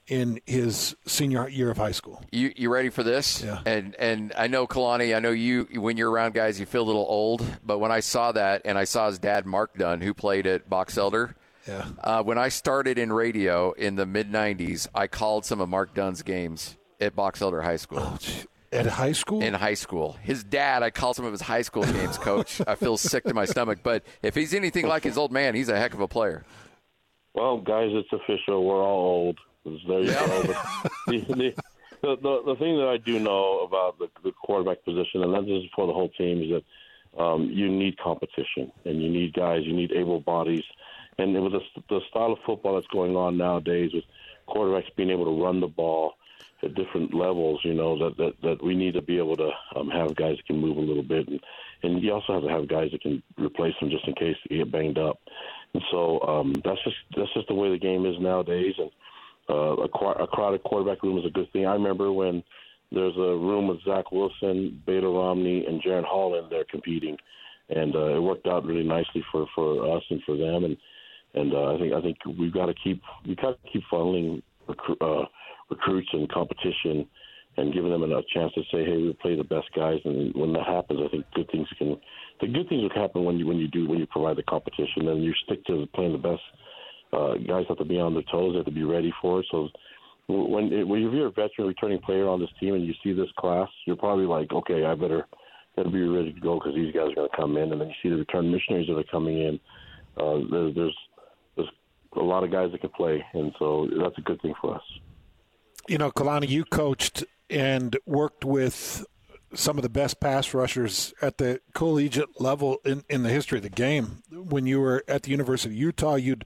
in 0.08 0.40
his 0.46 0.96
senior 1.06 1.50
year 1.50 1.70
of 1.70 1.78
high 1.78 1.92
school. 1.92 2.24
You 2.32 2.54
you 2.56 2.72
ready 2.72 2.88
for 2.90 3.04
this? 3.04 3.44
Yeah. 3.44 3.60
And 3.66 3.94
and 3.96 4.32
I 4.38 4.48
know 4.48 4.66
Kalani, 4.66 5.14
I 5.14 5.20
know 5.20 5.32
you 5.32 5.68
when 5.76 5.98
you're 5.98 6.10
around 6.10 6.34
guys 6.34 6.58
you 6.58 6.66
feel 6.66 6.84
a 6.84 6.86
little 6.88 7.06
old, 7.08 7.46
but 7.66 7.80
when 7.80 7.92
I 7.92 8.00
saw 8.00 8.32
that 8.32 8.62
and 8.64 8.78
I 8.78 8.86
saw 8.86 9.08
his 9.08 9.20
dad 9.20 9.46
Mark 9.46 9.78
Dunn 9.78 10.00
who 10.00 10.14
played 10.14 10.48
at 10.48 10.70
Box 10.70 10.98
Elder. 10.98 11.36
Yeah. 11.68 11.86
Uh, 12.02 12.24
when 12.24 12.38
I 12.38 12.48
started 12.48 12.98
in 12.98 13.12
radio 13.12 13.74
in 13.74 13.98
the 13.98 14.06
mid 14.06 14.32
'90s, 14.32 14.88
I 14.96 15.08
called 15.08 15.44
some 15.44 15.60
of 15.60 15.68
Mark 15.68 15.94
Dunn's 15.94 16.22
games 16.22 16.77
at 17.00 17.16
Box 17.16 17.42
Elder 17.42 17.62
High 17.62 17.78
School. 17.78 18.00
Oh, 18.02 18.18
at 18.72 18.86
high 18.86 19.14
school? 19.14 19.42
In 19.42 19.54
high 19.54 19.76
school. 19.76 20.18
His 20.22 20.44
dad, 20.44 20.84
I 20.84 20.90
called 20.90 21.16
some 21.16 21.26
of 21.26 21.32
his 21.32 21.42
high 21.42 21.62
school 21.62 21.84
games, 21.84 22.18
coach. 22.18 22.62
I 22.68 22.76
feel 22.76 22.98
sick 22.98 23.24
to 23.26 23.34
my 23.34 23.46
stomach. 23.46 23.80
But 23.82 24.04
if 24.22 24.36
he's 24.36 24.54
anything 24.54 24.88
like 24.88 25.04
his 25.04 25.18
old 25.18 25.32
man, 25.32 25.56
he's 25.56 25.70
a 25.70 25.78
heck 25.78 25.94
of 25.94 26.02
a 26.02 26.08
player. 26.08 26.44
Well, 27.34 27.60
guys, 27.60 27.90
it's 27.92 28.12
official. 28.12 28.66
We're 28.66 28.84
all 28.84 29.00
old. 29.00 29.40
There 29.88 30.02
you 30.02 30.12
go. 30.12 30.42
the, 31.08 31.54
the, 32.02 32.16
the, 32.16 32.42
the 32.46 32.56
thing 32.60 32.78
that 32.78 32.90
I 32.92 32.98
do 32.98 33.20
know 33.20 33.60
about 33.60 34.00
the, 34.00 34.10
the 34.24 34.32
quarterback 34.32 34.84
position, 34.84 35.24
and 35.24 35.34
this 35.34 35.64
is 35.64 35.70
for 35.76 35.88
the 35.88 35.94
whole 35.94 36.10
team, 36.10 36.42
is 36.42 36.50
that 36.50 37.22
um, 37.22 37.50
you 37.50 37.70
need 37.70 37.98
competition 38.00 38.72
and 38.86 39.02
you 39.02 39.10
need 39.10 39.34
guys, 39.34 39.62
you 39.64 39.74
need 39.74 39.92
able 39.92 40.20
bodies. 40.20 40.64
And 41.18 41.34
with 41.42 41.54
the, 41.54 41.62
the 41.90 42.02
style 42.10 42.34
of 42.34 42.40
football 42.46 42.76
that's 42.76 42.88
going 42.88 43.16
on 43.16 43.38
nowadays, 43.38 43.92
with 43.94 44.04
quarterbacks 44.48 44.94
being 44.96 45.10
able 45.10 45.26
to 45.26 45.42
run 45.42 45.62
the 45.62 45.68
ball– 45.68 46.14
at 46.64 46.76
different 46.76 47.14
levels, 47.14 47.60
you 47.64 47.74
know, 47.74 47.98
that, 47.98 48.18
that, 48.18 48.34
that 48.42 48.64
we 48.64 48.76
need 48.76 48.94
to 48.94 49.02
be 49.02 49.18
able 49.18 49.36
to 49.36 49.50
um, 49.76 49.90
have 49.90 50.16
guys 50.16 50.38
that 50.38 50.46
can 50.48 50.60
move 50.60 50.78
a 50.78 50.82
little 50.82 51.04
bit. 51.04 51.28
And, 51.28 51.40
and 51.84 52.04
you 52.04 52.12
also 52.12 52.34
have 52.34 52.44
to 52.44 52.50
have 52.50 52.68
guys 52.68 52.90
that 52.92 53.02
can 53.02 53.22
replace 53.38 53.74
them 53.80 53.90
just 53.90 54.08
in 54.08 54.16
case 54.16 54.36
they 54.50 54.58
get 54.58 54.72
banged 54.72 54.98
up. 54.98 55.20
And 55.74 55.84
so 55.92 56.20
um, 56.22 56.54
that's 56.64 56.84
just 56.84 56.96
that's 57.16 57.34
just 57.34 57.48
the 57.48 57.54
way 57.54 57.70
the 57.70 57.78
game 57.78 58.06
is 58.06 58.16
nowadays. 58.20 58.74
And 58.80 58.90
uh, 59.50 59.76
a, 59.76 59.84
a 59.84 60.28
crowded 60.28 60.64
quarterback 60.64 61.04
room 61.04 61.20
is 61.20 61.26
a 61.26 61.30
good 61.30 61.52
thing. 61.52 61.68
I 61.68 61.74
remember 61.74 62.12
when 62.12 62.44
there's 62.92 63.16
a 63.18 63.38
room 63.38 63.68
with 63.68 63.84
Zach 63.84 64.12
Wilson, 64.12 64.82
Baylor 64.86 65.12
Romney, 65.12 65.66
and 65.66 65.82
Jaren 65.82 66.06
Hall 66.06 66.40
in 66.40 66.50
there 66.50 66.66
competing, 66.70 67.18
and 67.70 67.96
uh, 67.96 68.16
it 68.16 68.20
worked 68.22 68.48
out 68.48 68.66
really 68.66 68.84
nicely 68.84 69.24
for 69.32 69.46
for 69.54 69.96
us 69.96 70.04
and 70.10 70.24
for 70.24 70.38
them. 70.38 70.64
And 70.64 70.78
and 71.34 71.54
uh, 71.54 71.76
I 71.76 71.80
think 71.80 71.94
I 71.94 72.02
think 72.02 72.18
we've 72.40 72.54
got 72.54 72.68
to 72.68 72.74
keep 72.74 73.02
we 73.28 73.36
got 73.36 73.62
to 73.64 73.72
keep 73.72 73.84
funneling 73.92 74.42
uh, 75.02 75.26
recruits 75.70 76.10
and 76.14 76.30
competition 76.30 77.08
and 77.58 77.74
giving 77.74 77.90
them 77.90 78.04
a 78.04 78.22
chance 78.34 78.54
to 78.54 78.62
say, 78.72 78.86
hey, 78.86 78.98
we 78.98 79.18
play 79.20 79.36
the 79.36 79.44
best 79.44 79.68
guys. 79.76 80.00
And 80.06 80.34
when 80.36 80.54
that 80.54 80.68
happens, 80.68 81.00
I 81.04 81.10
think 81.10 81.26
good 81.34 81.50
things 81.52 81.68
can 81.78 81.98
the 82.40 82.48
good 82.48 82.70
things 82.70 82.84
will 82.84 83.02
happen 83.02 83.24
when 83.24 83.38
you 83.38 83.48
when 83.48 83.58
you 83.58 83.68
do 83.68 83.88
when 83.88 84.00
you 84.00 84.06
provide 84.06 84.38
the 84.38 84.44
competition 84.44 85.08
and 85.08 85.24
you 85.24 85.34
stick 85.46 85.66
to 85.66 85.88
playing 85.96 86.14
the 86.14 86.18
best. 86.20 86.42
Uh, 87.12 87.36
guys 87.48 87.66
have 87.68 87.78
to 87.78 87.86
be 87.86 88.00
on 88.00 88.14
their 88.14 88.24
toes. 88.32 88.54
They 88.54 88.58
have 88.58 88.66
to 88.66 88.72
be 88.72 88.84
ready 88.84 89.14
for 89.22 89.40
it. 89.40 89.46
So 89.50 89.70
when, 90.28 90.74
it, 90.74 90.86
when 90.86 91.02
you're 91.02 91.28
a 91.28 91.32
veteran 91.32 91.68
returning 91.68 92.00
player 92.02 92.28
on 92.28 92.42
this 92.42 92.50
team 92.60 92.76
and 92.76 92.86
you 92.86 92.94
see 93.02 93.14
this 93.14 93.30
class, 93.40 93.70
you're 93.86 93.96
probably 93.96 94.26
like, 94.26 94.52
okay, 94.52 94.84
I 94.84 94.94
better 94.94 95.26
better 95.76 95.90
be 95.90 96.02
ready 96.02 96.34
to 96.34 96.40
go 96.40 96.60
because 96.60 96.76
these 96.76 96.94
guys 96.94 97.12
are 97.12 97.16
going 97.16 97.30
to 97.30 97.38
come 97.38 97.58
in. 97.58 97.72
And 97.72 97.80
then 97.80 97.88
you 97.88 97.94
see 98.04 98.10
the 98.10 98.18
return 98.18 98.52
missionaries 98.52 98.88
that 98.88 98.98
are 98.98 99.04
coming 99.10 99.42
in. 99.42 99.60
Uh, 100.18 100.40
there, 100.52 100.74
there's 100.74 100.98
there's 101.56 101.70
a 102.18 102.20
lot 102.20 102.44
of 102.44 102.52
guys 102.52 102.72
that 102.72 102.82
can 102.82 102.90
play, 102.90 103.24
and 103.34 103.52
so 103.58 103.88
that's 104.02 104.18
a 104.18 104.22
good 104.22 104.42
thing 104.42 104.54
for 104.62 104.76
us. 104.76 104.82
You 105.88 105.98
know, 105.98 106.12
Kalani, 106.12 106.50
you 106.50 106.66
coached 106.66 107.24
and 107.50 107.98
worked 108.06 108.44
with 108.44 109.06
some 109.54 109.78
of 109.78 109.84
the 109.84 109.90
best 109.90 110.20
pass 110.20 110.54
rushers 110.54 111.14
at 111.22 111.38
the 111.38 111.62
collegiate 111.74 112.42
level 112.42 112.80
in, 112.84 113.04
in 113.10 113.24
the 113.24 113.30
history 113.30 113.60
of 113.60 113.64
the 113.64 113.70
game. 113.70 114.22
When 114.32 114.66
you 114.66 114.82
were 114.82 115.04
at 115.08 115.24
the 115.24 115.32
University 115.32 115.74
of 115.74 115.80
Utah, 115.80 116.16
you'd 116.16 116.46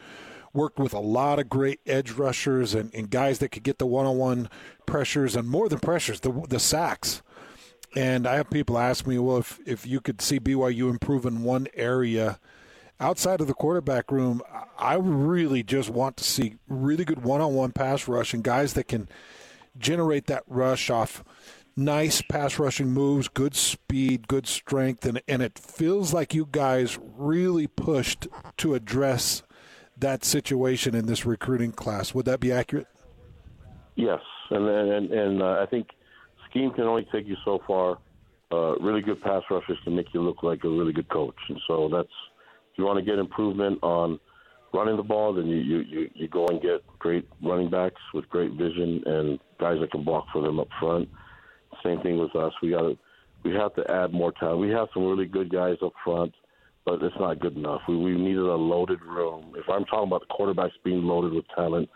worked 0.54 0.80
with 0.80 0.94
a 0.94 1.00
lot 1.00 1.40
of 1.40 1.50
great 1.50 1.80
edge 1.88 2.12
rushers 2.12 2.76
and, 2.76 2.94
and 2.94 3.10
guys 3.10 3.40
that 3.40 3.50
could 3.50 3.64
get 3.64 3.80
the 3.80 3.86
one 3.86 4.06
on 4.06 4.18
one 4.18 4.50
pressures 4.86 5.36
and 5.36 5.50
more 5.50 5.70
than 5.70 5.80
pressures, 5.80 6.20
the, 6.20 6.32
the 6.50 6.60
sacks. 6.60 7.22
And 7.96 8.28
I 8.28 8.36
have 8.36 8.50
people 8.50 8.78
ask 8.78 9.08
me, 9.08 9.18
well, 9.18 9.38
if, 9.38 9.60
if 9.66 9.88
you 9.88 10.00
could 10.00 10.22
see 10.22 10.40
BYU 10.40 10.90
improve 10.90 11.26
in 11.26 11.44
one 11.44 11.68
area 11.74 12.40
outside 13.02 13.42
of 13.42 13.48
the 13.48 13.54
quarterback 13.54 14.12
room, 14.12 14.42
I 14.78 14.96
really 14.96 15.64
just 15.64 15.90
want 15.90 16.18
to 16.18 16.24
see 16.24 16.56
really 16.68 17.04
good 17.04 17.24
one 17.24 17.42
on 17.42 17.54
one 17.54 17.72
pass 17.72 18.08
rush 18.08 18.34
and 18.34 18.44
guys 18.44 18.74
that 18.74 18.88
can 18.88 19.10
generate 19.78 20.28
that 20.28 20.44
rush 20.48 20.90
off 20.90 21.24
nice 21.76 22.22
pass 22.22 22.60
rushing 22.60 22.92
moves, 22.92 23.28
good 23.28 23.56
speed, 23.56 24.28
good 24.28 24.48
strength, 24.48 25.06
and, 25.06 25.22
and 25.28 25.42
it 25.42 25.58
feels 25.58 26.14
like 26.14 26.34
you 26.34 26.48
guys 26.52 27.00
really 27.18 27.68
pushed 27.68 28.28
to 28.58 28.76
address 28.76 29.44
that 29.98 30.24
situation 30.24 30.96
in 30.96 31.06
this 31.06 31.26
recruiting 31.26 31.72
class. 31.72 32.14
Would 32.14 32.26
that 32.26 32.40
be 32.40 32.52
accurate? 32.52 32.88
Yes, 33.96 34.22
and 34.50 34.68
and 34.68 35.12
and 35.12 35.42
uh, 35.42 35.60
I 35.62 35.66
think 35.66 35.90
scheme 36.50 36.72
can 36.72 36.86
only 36.86 37.08
take 37.12 37.28
you 37.28 37.38
so 37.46 37.62
far. 37.68 38.00
Uh, 38.52 38.76
really 38.80 39.02
good 39.02 39.22
pass 39.22 39.44
rushers 39.50 39.78
can 39.84 39.96
make 39.96 40.14
you 40.14 40.22
look 40.22 40.44
like 40.44 40.64
a 40.64 40.70
really 40.70 40.94
good 40.94 41.10
coach, 41.10 41.36
and 41.50 41.60
so 41.68 41.90
that's 41.90 42.10
if 42.72 42.78
you 42.78 42.86
want 42.86 43.00
to 43.00 43.06
get 43.06 43.20
improvement 43.20 43.80
on 43.82 44.20
running 44.74 44.98
the 44.98 45.04
ball, 45.04 45.34
then 45.34 45.48
you, 45.48 45.58
you, 45.58 45.80
you, 45.80 46.10
you 46.14 46.28
go 46.28 46.48
and 46.48 46.62
get 46.62 46.84
great 47.00 47.28
running 47.44 47.70
backs 47.70 48.02
with 48.14 48.30
great 48.30 48.52
vision 48.54 49.04
and 49.06 49.40
guys 49.60 49.78
that 49.82 49.92
can 49.92 50.04
block 50.04 50.26
for 50.32 50.42
them 50.42 50.60
up 50.60 50.68
front. 50.80 51.10
Same 51.84 52.02
thing 52.02 52.18
with 52.18 52.36
us. 52.36 52.54
We 52.62 52.72
got 52.72 52.82
to 52.82 52.98
we 53.44 53.52
have 53.54 53.74
to 53.76 53.90
add 53.90 54.14
more 54.14 54.32
talent. 54.34 54.60
We 54.60 54.70
have 54.70 54.88
some 54.94 55.06
really 55.06 55.26
good 55.26 55.52
guys 55.52 55.78
up 55.84 55.94
front, 56.04 56.34
but 56.86 57.02
it's 57.02 57.16
not 57.20 57.40
good 57.40 57.58
enough. 57.58 57.82
We 57.88 57.98
we 57.98 58.12
needed 58.12 58.38
a 58.40 58.56
loaded 58.56 59.02
room. 59.02 59.54
If 59.58 59.66
I'm 59.70 59.86
talking 59.86 60.08
about 60.08 60.24
the 60.28 60.34
quarterbacks 60.34 60.72
being 60.84 61.04
loaded 61.04 61.34
with 61.34 61.46
talent, 61.56 61.90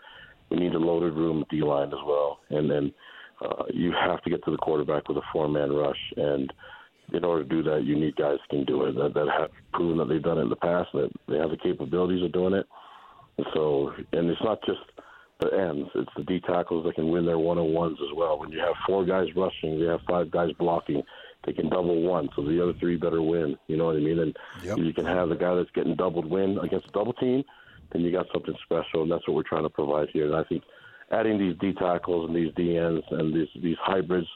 we 0.50 0.56
need 0.56 0.74
a 0.74 0.78
loaded 0.78 1.14
room 1.14 1.44
D 1.50 1.62
line 1.62 1.88
as 1.88 2.00
well. 2.04 2.40
And 2.50 2.70
then 2.70 2.92
uh, 3.44 3.64
you 3.72 3.92
have 3.92 4.22
to 4.22 4.30
get 4.30 4.44
to 4.44 4.50
the 4.50 4.56
quarterback 4.56 5.08
with 5.08 5.18
a 5.18 5.22
four 5.32 5.48
man 5.48 5.72
rush. 5.72 6.12
And 6.16 6.52
in 7.12 7.24
order 7.24 7.44
to 7.44 7.48
do 7.48 7.62
that, 7.62 7.84
you 7.84 7.96
need 7.96 8.16
guys 8.16 8.38
can 8.50 8.64
do 8.64 8.84
it 8.84 8.94
that, 8.94 9.14
that 9.14 9.28
have 9.38 9.50
proven 9.72 9.98
that 9.98 10.08
they've 10.08 10.22
done 10.22 10.38
it 10.38 10.42
in 10.42 10.48
the 10.48 10.56
past, 10.56 10.88
that 10.92 11.10
they 11.28 11.38
have 11.38 11.50
the 11.50 11.56
capabilities 11.56 12.24
of 12.24 12.32
doing 12.32 12.54
it. 12.54 12.66
And 13.38 13.46
so, 13.54 13.92
and 14.12 14.28
it's 14.28 14.42
not 14.42 14.58
just 14.66 14.80
the 15.40 15.48
ends; 15.52 15.88
it's 15.94 16.10
the 16.16 16.24
D 16.24 16.40
tackles 16.40 16.84
that 16.84 16.94
can 16.94 17.10
win 17.10 17.26
their 17.26 17.38
one 17.38 17.58
on 17.58 17.72
ones 17.72 17.98
as 18.02 18.16
well. 18.16 18.38
When 18.38 18.50
you 18.50 18.58
have 18.60 18.74
four 18.86 19.04
guys 19.04 19.28
rushing, 19.36 19.74
you 19.74 19.86
have 19.86 20.00
five 20.08 20.30
guys 20.30 20.50
blocking. 20.58 21.02
They 21.44 21.52
can 21.52 21.68
double 21.68 22.02
one, 22.02 22.28
so 22.34 22.42
the 22.42 22.60
other 22.62 22.72
three 22.80 22.96
better 22.96 23.22
win. 23.22 23.56
You 23.68 23.76
know 23.76 23.84
what 23.84 23.96
I 23.96 24.00
mean? 24.00 24.18
And 24.18 24.36
yep. 24.64 24.78
you 24.78 24.92
can 24.92 25.04
have 25.04 25.28
the 25.28 25.36
guy 25.36 25.54
that's 25.54 25.70
getting 25.72 25.94
doubled 25.94 26.28
win 26.28 26.58
against 26.58 26.88
a 26.88 26.92
double 26.92 27.12
team, 27.12 27.44
then 27.92 28.02
you 28.02 28.10
got 28.10 28.26
something 28.32 28.54
special, 28.64 29.02
and 29.02 29.10
that's 29.10 29.26
what 29.28 29.36
we're 29.36 29.42
trying 29.42 29.62
to 29.62 29.70
provide 29.70 30.08
here. 30.12 30.26
And 30.26 30.34
I 30.34 30.42
think 30.44 30.64
adding 31.12 31.38
these 31.38 31.56
D 31.60 31.72
tackles 31.74 32.28
and 32.28 32.36
these 32.36 32.52
D 32.56 32.76
ends 32.76 33.04
and 33.10 33.34
these 33.34 33.48
these 33.62 33.76
hybrids 33.80 34.26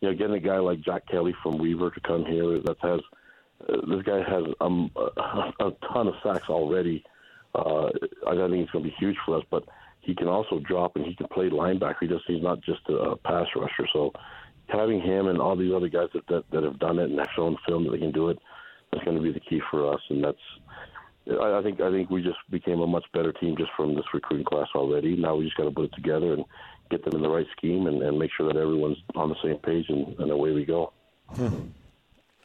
you 0.00 0.08
know, 0.08 0.14
getting 0.14 0.36
a 0.36 0.40
guy 0.40 0.58
like 0.58 0.80
Jack 0.80 1.06
Kelly 1.08 1.34
from 1.42 1.58
Weber 1.58 1.90
to 1.90 2.00
come 2.00 2.24
here 2.24 2.60
that 2.64 2.76
has 2.82 3.00
uh, 3.68 3.76
this 3.88 4.02
guy 4.02 4.18
has 4.18 4.44
um, 4.60 4.90
a, 4.96 5.66
a 5.66 5.70
ton 5.92 6.08
of 6.08 6.14
sacks 6.22 6.48
already. 6.48 7.04
Uh, 7.54 7.86
I 8.26 8.34
think 8.34 8.62
it's 8.62 8.70
going 8.70 8.84
to 8.84 8.90
be 8.90 8.96
huge 8.98 9.16
for 9.26 9.38
us, 9.38 9.44
but 9.50 9.64
he 10.00 10.14
can 10.14 10.28
also 10.28 10.60
drop 10.60 10.96
and 10.96 11.04
he 11.04 11.14
can 11.14 11.28
play 11.28 11.50
linebacker. 11.50 11.96
He 12.00 12.08
just 12.08 12.24
he's 12.26 12.42
not 12.42 12.62
just 12.62 12.80
a 12.88 13.16
pass 13.16 13.46
rusher. 13.54 13.86
So 13.92 14.12
having 14.68 15.00
him 15.00 15.26
and 15.26 15.40
all 15.40 15.56
these 15.56 15.72
other 15.74 15.88
guys 15.88 16.08
that 16.14 16.26
that, 16.28 16.44
that 16.52 16.62
have 16.62 16.78
done 16.78 16.98
it 16.98 17.10
and 17.10 17.18
have 17.18 17.28
shown 17.36 17.56
film 17.66 17.84
that 17.84 17.90
they 17.90 17.98
can 17.98 18.12
do 18.12 18.28
it, 18.30 18.38
that's 18.90 19.04
going 19.04 19.16
to 19.16 19.22
be 19.22 19.32
the 19.32 19.40
key 19.40 19.60
for 19.70 19.92
us. 19.92 20.00
And 20.08 20.24
that's 20.24 20.38
I, 21.28 21.58
I 21.58 21.62
think 21.62 21.80
I 21.80 21.90
think 21.90 22.08
we 22.08 22.22
just 22.22 22.38
became 22.50 22.80
a 22.80 22.86
much 22.86 23.04
better 23.12 23.32
team 23.32 23.56
just 23.58 23.70
from 23.76 23.94
this 23.94 24.04
recruiting 24.14 24.46
class 24.46 24.68
already. 24.74 25.16
Now 25.16 25.36
we 25.36 25.44
just 25.44 25.56
got 25.56 25.64
to 25.64 25.70
put 25.70 25.84
it 25.84 25.94
together 25.94 26.32
and 26.32 26.44
get 26.90 27.04
them 27.04 27.14
in 27.14 27.22
the 27.22 27.28
right 27.28 27.46
scheme 27.56 27.86
and, 27.86 28.02
and 28.02 28.18
make 28.18 28.30
sure 28.36 28.46
that 28.52 28.58
everyone's 28.58 28.98
on 29.14 29.28
the 29.28 29.36
same 29.42 29.56
page, 29.58 29.86
and, 29.88 30.18
and 30.18 30.30
away 30.30 30.52
we 30.52 30.64
go. 30.64 30.92
Hmm. 31.34 31.68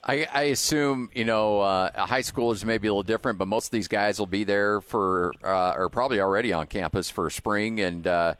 I, 0.03 0.27
I, 0.31 0.43
assume 0.43 1.09
you 1.15 1.25
know 1.25 1.61
uh, 1.61 2.05
high 2.05 2.21
schoolers 2.21 2.63
may 2.63 2.77
be 2.77 2.87
a 2.87 2.91
little 2.91 3.01
different, 3.03 3.39
but 3.39 3.47
most 3.47 3.67
of 3.67 3.71
these 3.71 3.87
guys 3.87 4.19
will 4.19 4.27
be 4.27 4.43
there 4.43 4.79
for 4.79 5.33
uh, 5.43 5.73
or 5.75 5.89
probably 5.89 6.21
already 6.21 6.53
on 6.53 6.67
campus 6.67 7.09
for 7.09 7.29
spring 7.31 7.79
and 7.79 8.05
uh, 8.05 8.35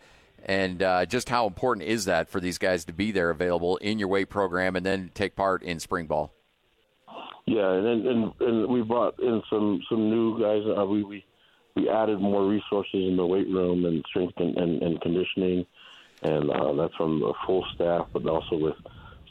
and 0.45 0.83
uh, 0.83 1.07
just 1.07 1.27
how 1.27 1.47
important 1.47 1.87
is 1.87 2.05
that 2.05 2.29
for 2.29 2.39
these 2.39 2.59
guys 2.59 2.85
to 2.85 2.93
be 2.93 3.11
there 3.11 3.31
available 3.31 3.77
in 3.77 3.97
your 3.97 4.07
weight 4.07 4.29
program 4.29 4.75
and 4.75 4.85
then 4.85 5.09
take 5.15 5.35
part 5.35 5.63
in 5.63 5.79
spring 5.79 6.05
ball? 6.05 6.35
Yeah, 7.47 7.71
and 7.71 8.05
and, 8.05 8.33
and 8.39 8.67
we 8.67 8.83
brought 8.83 9.19
in 9.19 9.41
some 9.49 9.81
some 9.89 10.09
new 10.09 10.39
guys. 10.39 10.61
Uh, 10.77 10.85
we 10.85 11.03
we 11.03 11.25
we 11.75 11.89
added 11.89 12.21
more 12.21 12.47
resources 12.47 12.93
in 12.93 13.17
the 13.17 13.25
weight 13.25 13.47
room 13.49 13.85
and 13.85 14.03
strength 14.09 14.35
and, 14.37 14.55
and, 14.55 14.81
and 14.81 15.01
conditioning 15.01 15.65
and 16.23 16.49
uh, 16.49 16.73
that's 16.73 16.95
from 16.95 17.19
the 17.19 17.33
full 17.45 17.65
staff, 17.75 18.07
but 18.13 18.25
also 18.27 18.55
with 18.57 18.75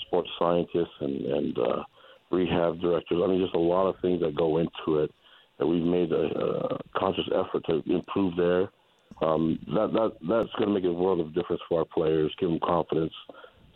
sports 0.06 0.30
scientists 0.38 0.96
and, 1.00 1.26
and 1.26 1.58
uh, 1.58 1.82
rehab 2.30 2.80
directors. 2.80 3.20
I 3.22 3.26
mean, 3.26 3.42
just 3.42 3.54
a 3.54 3.58
lot 3.58 3.86
of 3.86 3.96
things 4.00 4.20
that 4.20 4.36
go 4.36 4.58
into 4.58 5.00
it 5.00 5.10
that 5.58 5.66
we've 5.66 5.82
made 5.82 6.12
a, 6.12 6.24
a 6.24 6.78
conscious 6.96 7.28
effort 7.32 7.64
to 7.68 7.82
improve 7.92 8.36
there. 8.36 8.68
Um, 9.22 9.60
that 9.68 9.92
that 9.92 10.12
that's 10.28 10.52
going 10.58 10.68
to 10.68 10.74
make 10.74 10.84
a 10.84 10.92
world 10.92 11.20
of 11.20 11.34
difference 11.34 11.62
for 11.68 11.80
our 11.80 11.84
players, 11.84 12.34
give 12.40 12.48
them 12.48 12.58
confidence 12.64 13.12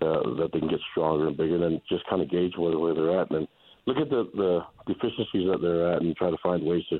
uh, 0.00 0.34
that 0.38 0.50
they 0.52 0.59
can 0.59 0.68
get 0.68 0.80
stronger 0.90 1.28
and 1.28 1.36
bigger, 1.36 1.64
and 1.64 1.80
just 1.88 2.09
kind 2.09 2.22
of 2.22 2.30
gauge 2.30 2.54
where, 2.56 2.76
where 2.76 2.94
they're 2.94 3.20
at, 3.20 3.30
and 3.30 3.40
then 3.40 3.48
look 3.86 3.98
at 3.98 4.11
the, 4.11 4.28
the 4.34 4.61
deficiencies 4.92 5.48
that 5.50 5.61
they're 5.62 5.92
at, 5.92 6.02
and 6.02 6.16
try 6.16 6.30
to 6.30 6.36
find 6.42 6.64
ways 6.64 6.82
to 6.90 6.98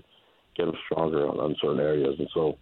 get 0.57 0.67
them 0.67 0.75
stronger 0.87 1.29
on, 1.29 1.39
on 1.39 1.57
certain 1.61 1.81
areas. 1.81 2.15
And 2.19 2.29
so 2.33 2.57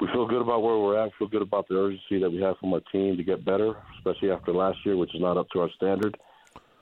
we 0.00 0.06
feel 0.08 0.26
good 0.26 0.42
about 0.42 0.62
where 0.62 0.78
we're 0.78 0.96
at. 0.96 1.10
Feel 1.18 1.28
good 1.28 1.42
about 1.42 1.68
the 1.68 1.76
urgency 1.76 2.20
that 2.20 2.30
we 2.30 2.40
have 2.40 2.56
from 2.58 2.72
our 2.72 2.80
team 2.92 3.16
to 3.16 3.24
get 3.24 3.44
better, 3.44 3.74
especially 3.98 4.30
after 4.30 4.52
last 4.52 4.78
year, 4.84 4.96
which 4.96 5.14
is 5.14 5.20
not 5.20 5.36
up 5.36 5.48
to 5.50 5.60
our 5.60 5.70
standard. 5.76 6.16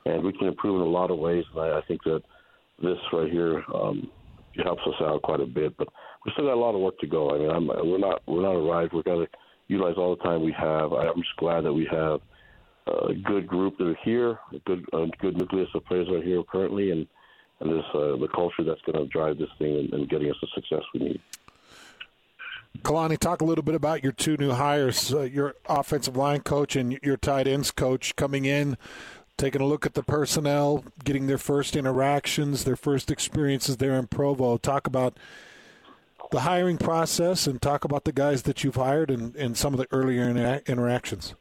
And 0.04 0.22
we 0.22 0.32
can 0.32 0.46
improve 0.46 0.80
in 0.80 0.86
a 0.86 0.90
lot 0.90 1.10
of 1.10 1.18
ways. 1.18 1.44
And 1.52 1.60
I, 1.62 1.78
I 1.78 1.82
think 1.88 2.02
that 2.04 2.22
this 2.82 2.98
right 3.12 3.30
here 3.30 3.64
um, 3.74 4.10
helps 4.62 4.82
us 4.86 4.94
out 5.00 5.22
quite 5.22 5.40
a 5.40 5.46
bit. 5.46 5.76
But 5.76 5.88
we 6.24 6.32
still 6.32 6.46
got 6.46 6.54
a 6.54 6.60
lot 6.60 6.74
of 6.74 6.80
work 6.80 6.98
to 6.98 7.06
go. 7.06 7.30
I 7.30 7.38
mean, 7.38 7.50
I'm, 7.50 7.66
we're 7.68 7.98
not 7.98 8.22
we're 8.26 8.42
not 8.42 8.54
arrived. 8.54 8.92
We've 8.92 9.04
got 9.04 9.16
to 9.16 9.26
utilize 9.68 9.94
all 9.96 10.14
the 10.14 10.22
time 10.22 10.42
we 10.42 10.54
have. 10.58 10.92
I'm 10.92 11.16
just 11.16 11.36
glad 11.38 11.64
that 11.64 11.72
we 11.72 11.88
have 11.90 12.20
a 12.86 13.14
good 13.14 13.46
group 13.46 13.78
that 13.78 13.88
are 13.88 13.98
here, 14.04 14.38
a 14.54 14.58
good 14.66 14.84
a 14.92 15.06
good 15.20 15.36
nucleus 15.36 15.68
of 15.74 15.84
players 15.86 16.08
are 16.08 16.22
here 16.22 16.42
currently, 16.44 16.90
and 16.90 17.06
and 17.60 17.70
this 17.70 17.84
uh, 17.94 18.16
the 18.16 18.28
culture 18.34 18.62
that's 18.64 18.80
going 18.82 18.98
to 18.98 19.06
drive 19.06 19.38
this 19.38 19.48
thing 19.58 19.76
and, 19.76 19.92
and 19.92 20.08
getting 20.08 20.30
us 20.30 20.36
the 20.40 20.48
success 20.54 20.82
we 20.94 21.00
need. 21.00 21.20
Kalani, 22.82 23.18
talk 23.18 23.40
a 23.40 23.44
little 23.44 23.64
bit 23.64 23.74
about 23.74 24.02
your 24.02 24.12
two 24.12 24.36
new 24.36 24.52
hires, 24.52 25.12
uh, 25.12 25.22
your 25.22 25.54
offensive 25.68 26.16
line 26.16 26.40
coach 26.40 26.76
and 26.76 26.98
your 27.02 27.16
tight 27.16 27.46
ends 27.46 27.70
coach 27.70 28.16
coming 28.16 28.44
in, 28.44 28.76
taking 29.36 29.60
a 29.60 29.66
look 29.66 29.86
at 29.86 29.94
the 29.94 30.02
personnel, 30.02 30.84
getting 31.04 31.26
their 31.26 31.38
first 31.38 31.76
interactions, 31.76 32.64
their 32.64 32.76
first 32.76 33.10
experiences 33.10 33.76
there 33.76 33.94
in 33.94 34.06
Provo. 34.06 34.56
Talk 34.56 34.86
about 34.86 35.18
the 36.30 36.40
hiring 36.40 36.78
process 36.78 37.46
and 37.46 37.60
talk 37.60 37.84
about 37.84 38.04
the 38.04 38.12
guys 38.12 38.42
that 38.42 38.64
you've 38.64 38.76
hired 38.76 39.10
and, 39.10 39.36
and 39.36 39.56
some 39.56 39.72
of 39.72 39.78
the 39.78 39.86
earlier 39.90 40.28
inter- 40.28 40.62
interactions. 40.66 41.34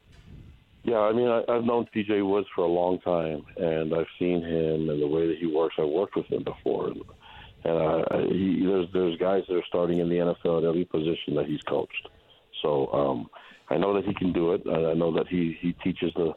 Yeah, 0.83 0.99
I 0.99 1.13
mean, 1.13 1.27
I, 1.27 1.43
I've 1.49 1.63
known 1.63 1.87
TJ 1.95 2.27
Woods 2.29 2.47
for 2.53 2.63
a 2.63 2.67
long 2.67 2.99
time, 2.99 3.43
and 3.57 3.93
I've 3.95 4.05
seen 4.19 4.43
him 4.43 4.89
and 4.89 5.01
the 5.01 5.07
way 5.07 5.27
that 5.27 5.39
he 5.39 5.47
works. 5.47 5.75
I've 5.79 5.89
worked 5.89 6.15
with 6.15 6.27
him 6.27 6.43
before. 6.43 6.93
And 7.65 7.77
uh, 7.77 8.17
he, 8.29 8.63
there's 8.63 8.87
there's 8.93 9.17
guys 9.17 9.43
that 9.47 9.55
are 9.55 9.65
starting 9.67 9.97
in 9.97 10.07
the 10.07 10.17
NFL 10.17 10.59
at 10.59 10.69
every 10.69 10.85
position 10.85 11.33
that 11.35 11.47
he's 11.47 11.61
coached. 11.63 12.07
So 12.61 12.87
um, 12.93 13.29
I 13.69 13.77
know 13.77 13.93
that 13.95 14.05
he 14.05 14.13
can 14.13 14.31
do 14.31 14.53
it. 14.53 14.61
I 14.67 14.93
know 14.93 15.11
that 15.13 15.27
he 15.27 15.57
he 15.59 15.73
teaches 15.73 16.13
the 16.15 16.33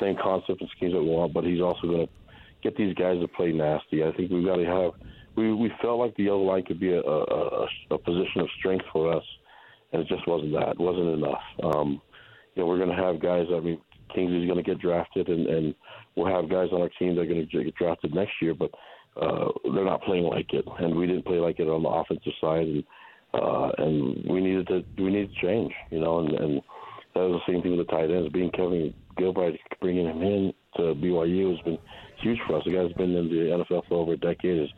same 0.00 0.16
concept 0.16 0.62
and 0.62 0.70
schemes 0.74 0.94
that 0.94 1.02
we 1.02 1.10
want, 1.10 1.34
but 1.34 1.44
he's 1.44 1.60
also 1.60 1.82
going 1.82 2.06
to 2.06 2.12
get 2.62 2.76
these 2.76 2.94
guys 2.94 3.20
to 3.20 3.28
play 3.28 3.52
nasty. 3.52 4.02
I 4.02 4.12
think 4.12 4.30
we've 4.30 4.46
got 4.46 4.56
to 4.56 4.64
have. 4.64 4.92
We 5.36 5.52
we 5.52 5.70
felt 5.82 5.98
like 5.98 6.16
the 6.16 6.30
O 6.30 6.38
line 6.38 6.64
could 6.64 6.80
be 6.80 6.92
a, 6.92 7.00
a, 7.02 7.66
a 7.90 7.98
position 7.98 8.40
of 8.40 8.48
strength 8.58 8.86
for 8.90 9.14
us, 9.14 9.24
and 9.92 10.00
it 10.00 10.08
just 10.08 10.26
wasn't 10.26 10.52
that. 10.52 10.70
It 10.70 10.80
wasn't 10.80 11.10
enough. 11.10 11.42
Um, 11.62 12.00
you 12.54 12.62
know, 12.62 12.66
we're 12.66 12.78
going 12.78 12.96
to 12.96 13.02
have 13.02 13.20
guys. 13.20 13.46
I 13.54 13.60
mean, 13.60 13.78
Kingsley's 14.14 14.46
going 14.46 14.62
to 14.62 14.68
get 14.68 14.80
drafted, 14.80 15.28
and 15.28 15.46
and 15.46 15.74
we'll 16.16 16.34
have 16.34 16.48
guys 16.48 16.68
on 16.72 16.80
our 16.80 16.90
team 16.98 17.14
that 17.14 17.22
are 17.22 17.26
going 17.26 17.46
to 17.46 17.64
get 17.64 17.74
drafted 17.76 18.14
next 18.14 18.32
year, 18.40 18.54
but 18.54 18.70
uh, 19.16 19.48
they're 19.74 19.84
not 19.84 20.02
playing 20.02 20.24
like 20.24 20.52
it, 20.52 20.64
and 20.78 20.96
we 20.96 21.06
didn't 21.06 21.24
play 21.24 21.38
like 21.38 21.58
it 21.58 21.68
on 21.68 21.82
the 21.82 21.88
offensive 21.88 22.32
side, 22.40 22.66
and 22.66 22.84
uh, 23.34 23.70
and 23.78 24.24
we 24.28 24.40
needed 24.40 24.66
to 24.68 24.84
we 24.98 25.10
needed 25.10 25.30
to 25.34 25.46
change, 25.46 25.72
you 25.90 26.00
know, 26.00 26.20
and, 26.20 26.30
and 26.32 26.62
that 27.14 27.20
was 27.20 27.40
the 27.46 27.52
same 27.52 27.62
thing 27.62 27.76
with 27.76 27.86
the 27.86 27.92
tight 27.92 28.10
ends. 28.10 28.32
Being 28.32 28.50
Kevin 28.50 28.94
Gilbride, 29.18 29.58
bringing 29.80 30.06
him 30.06 30.22
in 30.22 30.52
to 30.76 30.94
BYU 30.94 31.50
has 31.50 31.64
been 31.64 31.78
huge 32.22 32.38
for 32.46 32.56
us. 32.56 32.62
The 32.64 32.72
guy's 32.72 32.92
been 32.94 33.14
in 33.14 33.28
the 33.28 33.64
NFL 33.64 33.88
for 33.88 34.02
over 34.02 34.12
a 34.12 34.16
decade, 34.16 34.60
has 34.60 34.68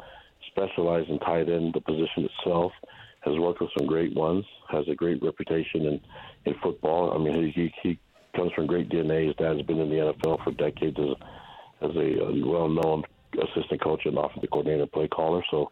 specialized 0.49 1.09
in 1.09 1.19
tight 1.21 1.49
end, 1.49 1.75
the 1.75 1.81
position 1.81 2.29
itself, 2.29 2.73
has 3.21 3.39
worked 3.39 3.61
with 3.61 3.71
some 3.79 3.87
great 3.87 4.15
ones, 4.15 4.45
has 4.71 4.85
a 4.89 4.95
great 4.95 5.23
reputation 5.23 5.87
in 5.87 6.01
in 6.45 6.55
football. 6.63 7.13
I 7.15 7.19
mean, 7.19 7.53
he 7.55 7.73
he 7.83 7.99
comes 8.37 8.53
from 8.53 8.67
great 8.67 8.89
DNA. 8.89 9.27
His 9.27 9.37
dad's 9.37 9.63
been 9.63 9.81
in 9.81 9.91
the 9.91 10.13
NFL 10.13 10.43
for 10.43 10.53
decades 10.53 10.97
as, 10.99 11.91
as 11.91 11.97
a, 11.97 12.23
a 12.23 12.47
well-known 12.47 13.05
assistant 13.35 13.83
coach 13.83 14.03
and 14.05 14.19
offensive 14.19 14.51
coordinator, 14.51 14.87
play 14.87 15.09
caller. 15.09 15.43
So, 15.51 15.71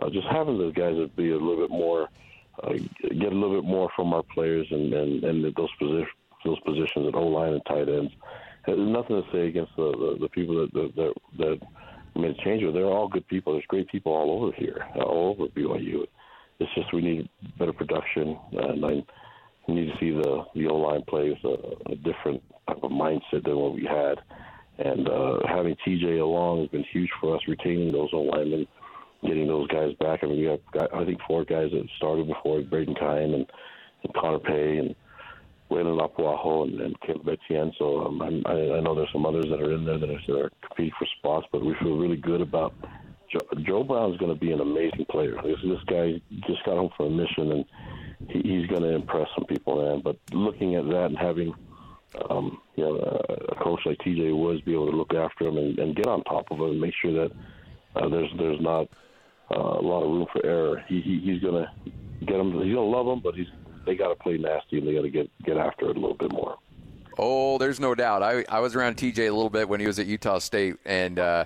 uh, 0.00 0.10
just 0.10 0.26
having 0.30 0.58
those 0.58 0.74
guys 0.74 0.94
be 1.16 1.30
a 1.30 1.38
little 1.38 1.56
bit 1.56 1.70
more, 1.70 2.08
uh, 2.62 2.72
get 3.00 3.32
a 3.32 3.34
little 3.34 3.60
bit 3.60 3.68
more 3.68 3.90
from 3.96 4.12
our 4.12 4.22
players 4.22 4.66
and 4.70 4.92
and, 4.92 5.24
and 5.24 5.44
those 5.56 5.70
positions 5.78 6.08
those 6.46 6.60
positions 6.60 7.08
at 7.08 7.14
O 7.14 7.26
line 7.26 7.52
and 7.54 7.62
tight 7.66 7.88
ends. 7.88 8.12
There's 8.66 8.78
nothing 8.78 9.22
to 9.22 9.28
say 9.32 9.48
against 9.48 9.72
the 9.76 9.90
the, 9.92 10.18
the 10.22 10.28
people 10.28 10.54
that 10.60 10.72
that 10.72 10.92
that, 10.96 11.14
that 11.38 12.20
made 12.20 12.36
a 12.38 12.44
change. 12.44 12.62
but 12.64 12.72
They're 12.72 12.84
all 12.86 13.08
good 13.08 13.26
people. 13.28 13.52
There's 13.52 13.66
great 13.66 13.88
people 13.88 14.12
all 14.12 14.30
over 14.42 14.52
here, 14.56 14.86
all 14.96 15.36
over 15.38 15.48
BYU. 15.50 16.06
It's 16.58 16.74
just 16.74 16.92
we 16.92 17.02
need 17.02 17.28
better 17.58 17.72
production, 17.72 18.38
and 18.52 18.84
I 18.84 19.04
need 19.68 19.92
to 19.92 19.98
see 20.00 20.10
the 20.10 20.44
the 20.54 20.68
O 20.68 20.76
line 20.76 21.02
play 21.08 21.30
with 21.30 21.44
a, 21.44 21.92
a 21.92 21.96
different 21.96 22.42
type 22.68 22.82
of 22.82 22.90
mindset 22.90 23.44
than 23.44 23.56
what 23.56 23.74
we 23.74 23.84
had. 23.84 24.18
And 24.78 25.08
uh, 25.08 25.38
having 25.48 25.76
TJ 25.86 26.20
along 26.20 26.60
has 26.60 26.68
been 26.68 26.84
huge 26.92 27.10
for 27.20 27.34
us, 27.34 27.42
retaining 27.48 27.92
those 27.92 28.10
O 28.12 28.20
linemen, 28.22 28.66
getting 29.22 29.46
those 29.46 29.68
guys 29.68 29.94
back. 30.00 30.20
I 30.22 30.26
mean, 30.26 30.38
we 30.38 30.44
have 30.44 30.60
I 30.92 31.04
think 31.04 31.20
four 31.26 31.44
guys 31.44 31.70
that 31.72 31.88
started 31.96 32.26
before 32.26 32.60
Braden 32.62 32.94
Kine 32.94 33.34
and, 33.34 33.46
and 34.04 34.14
Connor 34.14 34.38
Pay 34.38 34.78
and 34.78 34.94
Weylin 35.70 35.98
Lapuaho 35.98 36.64
and, 36.64 36.80
and 36.80 37.00
Caleb 37.00 37.28
Etienne. 37.28 37.72
So 37.78 38.06
um, 38.06 38.22
I, 38.46 38.50
I 38.50 38.80
know 38.80 38.94
there's 38.94 39.12
some 39.12 39.26
others 39.26 39.46
that 39.50 39.60
are 39.60 39.72
in 39.72 39.84
there 39.84 39.98
that 39.98 40.10
are, 40.10 40.20
that 40.26 40.40
are 40.40 40.50
competing 40.66 40.92
for 40.98 41.06
spots, 41.18 41.46
but 41.50 41.64
we 41.64 41.74
feel 41.80 41.96
really 41.96 42.16
good 42.16 42.40
about 42.40 42.74
Joe, 43.32 43.62
Joe 43.66 43.84
Brown's 43.84 44.16
going 44.18 44.32
to 44.32 44.38
be 44.38 44.52
an 44.52 44.60
amazing 44.60 45.06
player. 45.10 45.34
This, 45.42 45.58
this 45.64 45.82
guy 45.86 46.20
just 46.46 46.64
got 46.64 46.76
home 46.76 46.90
from 46.96 47.06
a 47.06 47.10
mission, 47.10 47.52
and 47.52 47.64
he, 48.28 48.40
he's 48.42 48.66
going 48.68 48.82
to 48.82 48.94
impress 48.94 49.26
some 49.34 49.46
people, 49.46 49.82
man. 49.82 50.02
But 50.02 50.18
looking 50.32 50.76
at 50.76 50.84
that 50.84 51.06
and 51.06 51.18
having 51.18 51.52
um, 52.30 52.60
you 52.76 52.84
know, 52.84 52.96
a 53.50 53.54
coach 53.56 53.80
like 53.84 53.98
TJ 53.98 54.36
Woods 54.36 54.60
be 54.62 54.72
able 54.72 54.90
to 54.90 54.96
look 54.96 55.14
after 55.14 55.46
him 55.48 55.58
and, 55.58 55.78
and 55.78 55.96
get 55.96 56.06
on 56.06 56.22
top 56.24 56.46
of 56.50 56.58
him 56.58 56.70
and 56.70 56.80
make 56.80 56.94
sure 57.00 57.12
that 57.12 57.32
uh, 57.96 58.08
there's 58.08 58.30
there's 58.38 58.60
not 58.60 58.88
uh, 59.50 59.78
a 59.78 59.82
lot 59.82 60.02
of 60.02 60.10
room 60.10 60.26
for 60.32 60.44
error. 60.44 60.84
He, 60.88 61.00
he 61.00 61.20
he's 61.24 61.42
gonna 61.42 61.70
get 62.20 62.36
him. 62.36 62.52
He's 62.52 62.74
gonna 62.74 62.82
love 62.82 63.06
him, 63.06 63.20
but 63.22 63.34
he's 63.34 63.46
they 63.86 63.94
got 63.94 64.08
to 64.08 64.16
play 64.16 64.36
nasty 64.36 64.78
and 64.78 64.86
they 64.86 64.94
got 64.94 65.02
to 65.02 65.10
get 65.10 65.30
get 65.44 65.56
after 65.56 65.90
it 65.90 65.96
a 65.96 66.00
little 66.00 66.16
bit 66.16 66.32
more. 66.32 66.56
Oh, 67.18 67.56
there's 67.58 67.80
no 67.80 67.94
doubt. 67.94 68.22
I 68.22 68.44
I 68.48 68.60
was 68.60 68.74
around 68.74 68.96
TJ 68.96 69.18
a 69.18 69.30
little 69.30 69.50
bit 69.50 69.68
when 69.68 69.80
he 69.80 69.86
was 69.86 69.98
at 69.98 70.06
Utah 70.06 70.38
State, 70.38 70.76
and 70.84 71.18
uh, 71.18 71.44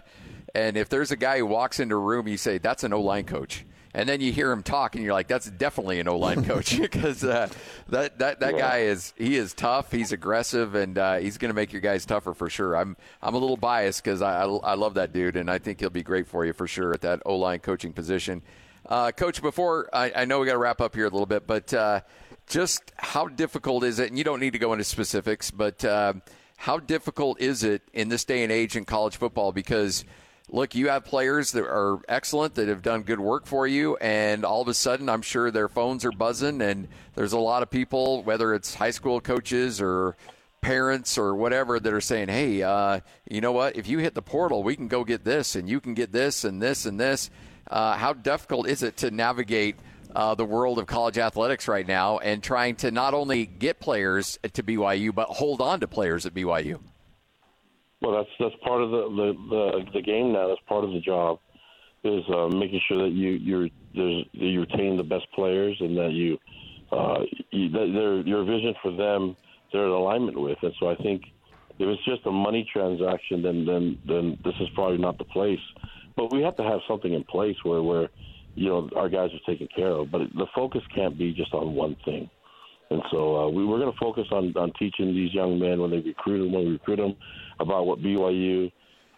and 0.55 0.77
if 0.77 0.89
there's 0.89 1.11
a 1.11 1.17
guy 1.17 1.39
who 1.39 1.47
walks 1.47 1.81
into 1.81 1.95
a 1.95 1.99
room, 1.99 2.27
you 2.27 2.37
say 2.37 2.59
that's 2.59 2.85
an 2.85 2.93
O 2.93 3.01
line 3.01 3.25
coach 3.25 3.65
and 3.93 4.09
then 4.09 4.21
you 4.21 4.33
hear 4.33 4.53
him 4.53 4.63
talk, 4.63 4.95
and 4.95 5.05
you're 5.05 5.13
like, 5.13 5.29
"That's 5.29 5.51
definitely 5.51 6.01
an 6.01 6.09
O 6.09 6.17
line 6.19 6.45
coach," 6.47 6.79
because 6.81 7.25
uh, 7.25 7.49
that 7.89 8.19
that 8.19 8.41
that 8.41 8.55
yeah. 8.55 8.61
guy 8.61 8.79
is 8.79 9.13
he 9.17 9.37
is 9.37 9.55
tough, 9.55 9.93
he's 9.93 10.13
aggressive, 10.13 10.75
and 10.75 10.97
uh, 10.97 11.17
he's 11.17 11.39
going 11.39 11.51
to 11.51 11.55
make 11.55 11.73
your 11.73 11.83
guys 11.83 12.07
tougher 12.07 12.35
for 12.35 12.49
sure. 12.49 12.77
I'm 12.77 12.97
I'm 13.23 13.35
a 13.35 13.39
little 13.39 13.57
biased 13.57 14.05
because 14.05 14.23
I, 14.23 14.43
I, 14.43 14.47
I 14.47 14.75
love 14.75 14.95
that 14.95 15.13
dude, 15.13 15.37
and 15.37 15.51
I 15.51 15.59
think 15.59 15.81
he'll 15.81 15.91
be 15.91 16.03
great 16.03 16.27
for 16.27 16.45
you 16.45 16.53
for 16.53 16.67
sure 16.67 16.93
at 16.93 17.01
that 17.03 17.23
O 17.27 17.37
line 17.37 17.61
coaching 17.61 17.93
position. 17.93 18.43
Uh, 18.87 19.13
Coach, 19.13 19.43
before 19.43 19.89
I, 19.93 20.11
I, 20.17 20.25
know 20.25 20.41
we 20.41 20.47
got 20.47 20.53
to 20.53 20.59
wrap 20.59 20.81
up 20.81 20.95
here 20.95 21.05
a 21.05 21.11
little 21.11 21.27
bit, 21.27 21.47
but 21.47 21.73
uh, 21.73 22.01
just 22.49 22.93
how 22.97 23.29
difficult 23.29 23.85
is 23.85 23.99
it? 23.99 24.09
And 24.09 24.19
you 24.19 24.25
don't 24.25 24.41
need 24.41 24.55
to 24.55 24.59
go 24.59 24.73
into 24.73 24.85
specifics, 24.85 25.51
but 25.51 25.85
uh, 25.85 26.15
how 26.57 26.79
difficult 26.79 27.41
is 27.41 27.63
it 27.63 27.83
in 27.93 28.09
this 28.09 28.25
day 28.25 28.43
and 28.43 28.51
age 28.51 28.77
in 28.77 28.85
college 28.85 29.17
football 29.17 29.53
because 29.53 30.05
look, 30.53 30.75
you 30.75 30.89
have 30.89 31.05
players 31.05 31.53
that 31.53 31.65
are 31.65 32.01
excellent 32.09 32.55
that 32.57 32.69
have 32.69 32.83
done 32.83 33.03
good 33.03 33.21
work 33.21 33.47
for 33.47 33.67
you, 33.67 33.97
and 33.97 34.45
all 34.45 34.61
of 34.61 34.69
a 34.69 34.75
sudden, 34.75 35.09
I'm 35.09 35.23
sure 35.23 35.51
their 35.51 35.69
phones 35.69 36.05
are 36.05 36.13
buzzing, 36.13 36.61
and 36.61 36.89
there's 37.15 37.33
a 37.33 37.39
lot 37.39 37.63
of 37.63 37.71
people, 37.71 38.23
whether 38.23 38.55
it's 38.55 38.75
high 38.75 38.91
school 38.91 39.21
coaches 39.21 39.81
or 39.81 40.17
parents 40.61 41.17
or 41.17 41.35
whatever, 41.35 41.81
that 41.81 41.93
are 41.93 42.01
saying, 42.01 42.29
"Hey, 42.29 42.63
uh, 42.63 43.01
you 43.29 43.41
know 43.41 43.53
what? 43.53 43.77
If 43.77 43.89
you 43.89 43.99
hit 43.99 44.15
the 44.15 44.23
portal, 44.23 44.63
we 44.63 44.77
can 44.77 44.89
go 44.89 45.05
get 45.05 45.25
this, 45.25 45.55
and 45.55 45.69
you 45.69 45.81
can 45.81 45.95
get 45.95 46.13
this, 46.13 46.45
and 46.45 46.61
this, 46.61 46.85
and 46.85 46.99
this." 46.99 47.31
Uh, 47.71 47.97
how 47.97 48.13
difficult 48.13 48.69
is 48.69 48.83
it 48.83 48.97
to 48.99 49.11
navigate? 49.11 49.77
Uh, 50.13 50.35
the 50.35 50.45
world 50.45 50.81
of 50.81 50.89
college 50.89 51.19
athletics 51.19 51.69
right 51.69 51.87
now, 51.87 52.19
and 52.19 52.43
trying 52.43 52.75
to 52.75 52.91
not 52.91 53.15
only 53.15 53.47
get 53.47 53.79
players 53.79 54.41
to 54.43 54.61
BYU, 54.61 55.15
but 55.15 55.29
hold 55.29 55.61
on 55.61 55.79
to 55.79 55.87
players 55.87 56.27
at 56.27 56.35
BYU. 56.35 56.81
Well, 58.01 58.13
that's 58.13 58.31
that's 58.39 58.55
part 58.65 58.83
of 58.83 58.91
the 58.91 59.09
the 59.09 59.33
the, 59.51 59.91
the 59.95 60.03
game 60.03 60.33
now. 60.33 60.49
That's 60.49 60.61
part 60.67 60.85
of 60.85 60.93
the 60.93 61.01
job 61.01 61.39
is 62.03 62.25
uh, 62.35 62.49
making 62.49 62.81
sure 62.89 63.03
that 63.05 63.15
you 63.15 63.31
you're 63.31 63.69
there's 63.95 64.25
you 64.33 64.61
retain 64.61 64.97
the 64.97 65.05
best 65.05 65.27
players 65.35 65.77
and 65.81 65.97
that 65.97 66.13
you 66.13 66.39
uh, 66.93 67.21
you, 67.51 67.69
that 67.71 68.23
your 68.27 68.45
vision 68.45 68.75
for 68.83 68.93
them 68.93 69.37
they're 69.73 69.85
in 69.85 69.91
alignment 69.91 70.41
with. 70.41 70.59
And 70.63 70.73
so 70.81 70.89
I 70.89 70.97
think 70.97 71.23
if 71.79 71.89
it's 71.89 72.05
just 72.05 72.27
a 72.27 72.31
money 72.31 72.69
transaction, 72.73 73.43
then 73.43 73.67
then 73.67 73.99
then 74.07 74.39
this 74.45 74.55
is 74.61 74.69
probably 74.75 74.99
not 74.99 75.19
the 75.19 75.25
place. 75.25 75.61
But 76.17 76.33
we 76.33 76.43
have 76.43 76.57
to 76.57 76.63
have 76.63 76.81
something 76.89 77.13
in 77.13 77.25
place 77.25 77.57
where 77.65 77.83
where 77.83 78.09
you 78.55 78.69
know 78.69 78.89
our 78.97 79.09
guys 79.09 79.31
are 79.35 79.53
taken 79.53 79.69
care 79.75 79.93
of. 79.93 80.11
But 80.11 80.23
the 80.35 80.47
focus 80.55 80.83
can't 80.95 81.19
be 81.19 81.33
just 81.33 81.53
on 81.53 81.75
one 81.75 81.97
thing. 82.05 82.31
And 82.91 83.03
so 83.13 83.37
uh, 83.37 83.49
we, 83.49 83.65
we're 83.65 83.79
going 83.79 83.93
to 83.93 83.99
focus 83.99 84.27
on, 84.33 84.53
on 84.57 84.73
teaching 84.77 85.15
these 85.15 85.33
young 85.33 85.61
men 85.61 85.81
when 85.81 85.93
they 85.93 85.99
recruit 85.99 86.43
them, 86.43 86.53
when 86.53 86.65
we 86.65 86.73
recruit 86.73 86.97
them, 86.97 87.15
about 87.61 87.87
what 87.87 88.01
BYU 88.01 88.73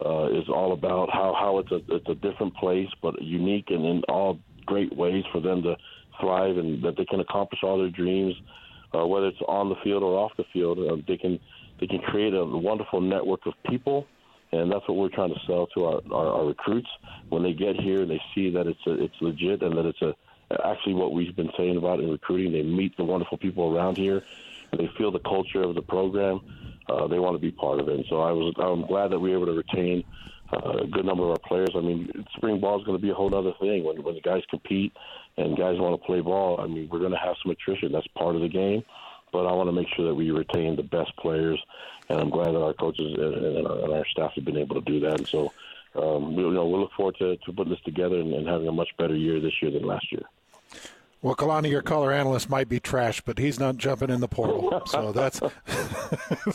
uh, 0.05 0.29
is 0.31 0.49
all 0.49 0.73
about, 0.73 1.11
how 1.11 1.35
how 1.39 1.59
it's 1.59 1.71
a 1.71 1.81
it's 1.95 2.09
a 2.09 2.15
different 2.15 2.55
place, 2.57 2.89
but 3.01 3.21
unique 3.23 3.67
and 3.69 3.85
in 3.85 4.03
all 4.09 4.39
great 4.67 4.95
ways 4.97 5.25
for 5.33 5.41
them 5.41 5.63
to 5.63 5.77
thrive 6.21 6.57
and 6.57 6.83
that 6.83 6.97
they 6.97 7.05
can 7.05 7.21
accomplish 7.21 7.61
all 7.63 7.79
their 7.79 7.91
dreams, 7.91 8.35
uh, 8.95 9.07
whether 9.07 9.29
it's 9.29 9.41
on 9.49 9.69
the 9.69 9.77
field 9.83 10.03
or 10.03 10.19
off 10.19 10.33
the 10.37 10.45
field. 10.53 10.79
Uh, 10.79 10.97
they 11.07 11.17
can 11.17 11.39
they 11.81 11.87
can 11.87 12.01
create 12.01 12.35
a 12.35 12.45
wonderful 12.45 13.01
network 13.01 13.47
of 13.47 13.55
people, 13.69 14.07
and 14.51 14.71
that's 14.71 14.87
what 14.89 14.97
we're 14.97 15.09
trying 15.09 15.33
to 15.33 15.41
sell 15.47 15.67
to 15.69 15.85
our, 15.85 16.01
our, 16.13 16.27
our 16.41 16.47
recruits 16.47 16.89
when 17.29 17.43
they 17.43 17.53
get 17.53 17.81
here 17.81 18.03
and 18.03 18.11
they 18.11 18.21
see 18.35 18.51
that 18.51 18.67
it's 18.67 18.87
a, 18.87 19.03
it's 19.03 19.15
legit 19.21 19.63
and 19.63 19.77
that 19.77 19.87
it's 19.87 20.03
a 20.03 20.15
actually 20.67 20.95
what 20.95 21.13
we've 21.13 21.35
been 21.35 21.51
saying 21.57 21.77
about 21.77 22.01
in 22.01 22.11
recruiting. 22.11 22.53
They 22.53 22.63
meet 22.63 22.97
the 22.97 23.05
wonderful 23.05 23.39
people 23.39 23.75
around 23.75 23.97
here, 23.97 24.23
they 24.77 24.91
feel 24.99 25.11
the 25.11 25.21
culture 25.21 25.63
of 25.63 25.75
the 25.75 25.83
program 25.83 26.41
uh, 26.89 27.07
they 27.07 27.19
want 27.19 27.35
to 27.35 27.41
be 27.41 27.51
part 27.53 27.81
of 27.81 27.89
it. 27.89 27.97
And 27.97 28.05
so 28.09 28.21
I 28.21 28.33
was 28.33 28.55
I'm 28.59 28.87
glad 28.87 29.11
that 29.13 29.21
we 29.21 29.31
were 29.31 29.37
able 29.37 29.47
to 29.47 29.59
retain 29.59 30.05
uh, 30.53 30.79
a 30.83 30.87
good 30.87 31.05
number 31.05 31.25
of 31.25 31.31
our 31.31 31.39
players. 31.39 31.71
I 31.75 31.81
mean, 31.81 32.11
spring 32.37 32.61
ball 32.61 32.79
is 32.79 32.87
going 32.87 32.99
to 32.99 33.03
be 33.03 33.11
a 33.11 33.15
whole 33.15 33.35
other 33.35 33.53
thing 33.61 33.85
when 33.85 34.03
when 34.03 34.15
the 34.15 34.21
guys 34.21 34.43
compete 34.51 34.93
and 35.37 35.57
guys 35.57 35.79
want 35.79 36.01
to 36.01 36.07
play 36.07 36.21
ball. 36.21 36.61
I 36.61 36.67
mean, 36.67 36.89
we're 36.91 36.99
going 36.99 37.13
to 37.13 37.19
have 37.19 37.37
some 37.43 37.53
attrition. 37.53 37.93
That's 37.93 38.07
part 38.09 38.37
of 38.37 38.43
the 38.43 38.49
game. 38.49 38.85
But 39.33 39.47
I 39.47 39.53
want 39.53 39.69
to 39.69 39.73
make 39.73 39.89
sure 39.97 40.07
that 40.07 40.15
we 40.15 40.31
retain 40.31 40.77
the 40.77 40.83
best 40.83 41.17
players, 41.17 41.59
and 42.11 42.21
I'm 42.21 42.29
glad 42.29 42.53
that 42.53 42.61
our 42.61 42.75
coaches 42.75 43.15
and 43.17 43.67
our, 43.67 43.79
and 43.79 43.93
our 43.95 44.07
staff 44.09 44.33
have 44.35 44.45
been 44.45 44.59
able 44.59 44.75
to 44.75 44.83
do 44.83 45.01
that. 45.01 45.21
And 45.21 45.27
so, 45.27 45.53
um, 45.95 46.37
we, 46.37 46.43
you 46.43 46.51
know, 46.51 46.67
we 46.67 46.79
look 46.79 46.93
forward 46.93 47.17
to, 47.21 47.39
to 47.39 47.53
putting 47.53 47.73
this 47.73 47.81
together 47.83 48.17
and, 48.17 48.35
and 48.35 48.47
having 48.47 48.69
a 48.69 48.73
much 48.73 48.91
better 48.99 49.17
year 49.17 49.41
this 49.41 49.55
year 49.63 49.71
than 49.71 49.85
last 49.85 50.13
year. 50.13 50.21
Well, 51.23 51.37
Kalani, 51.37 51.71
your 51.71 51.83
color 51.83 52.13
analyst 52.13 52.51
might 52.51 52.69
be 52.69 52.81
trash, 52.81 53.21
but 53.21 53.39
he's 53.39 53.61
not 53.61 53.77
jumping 53.77 54.11
in 54.11 54.21
the 54.21 54.27
portal. 54.29 54.83
So 54.87 55.13
that's 55.13 55.41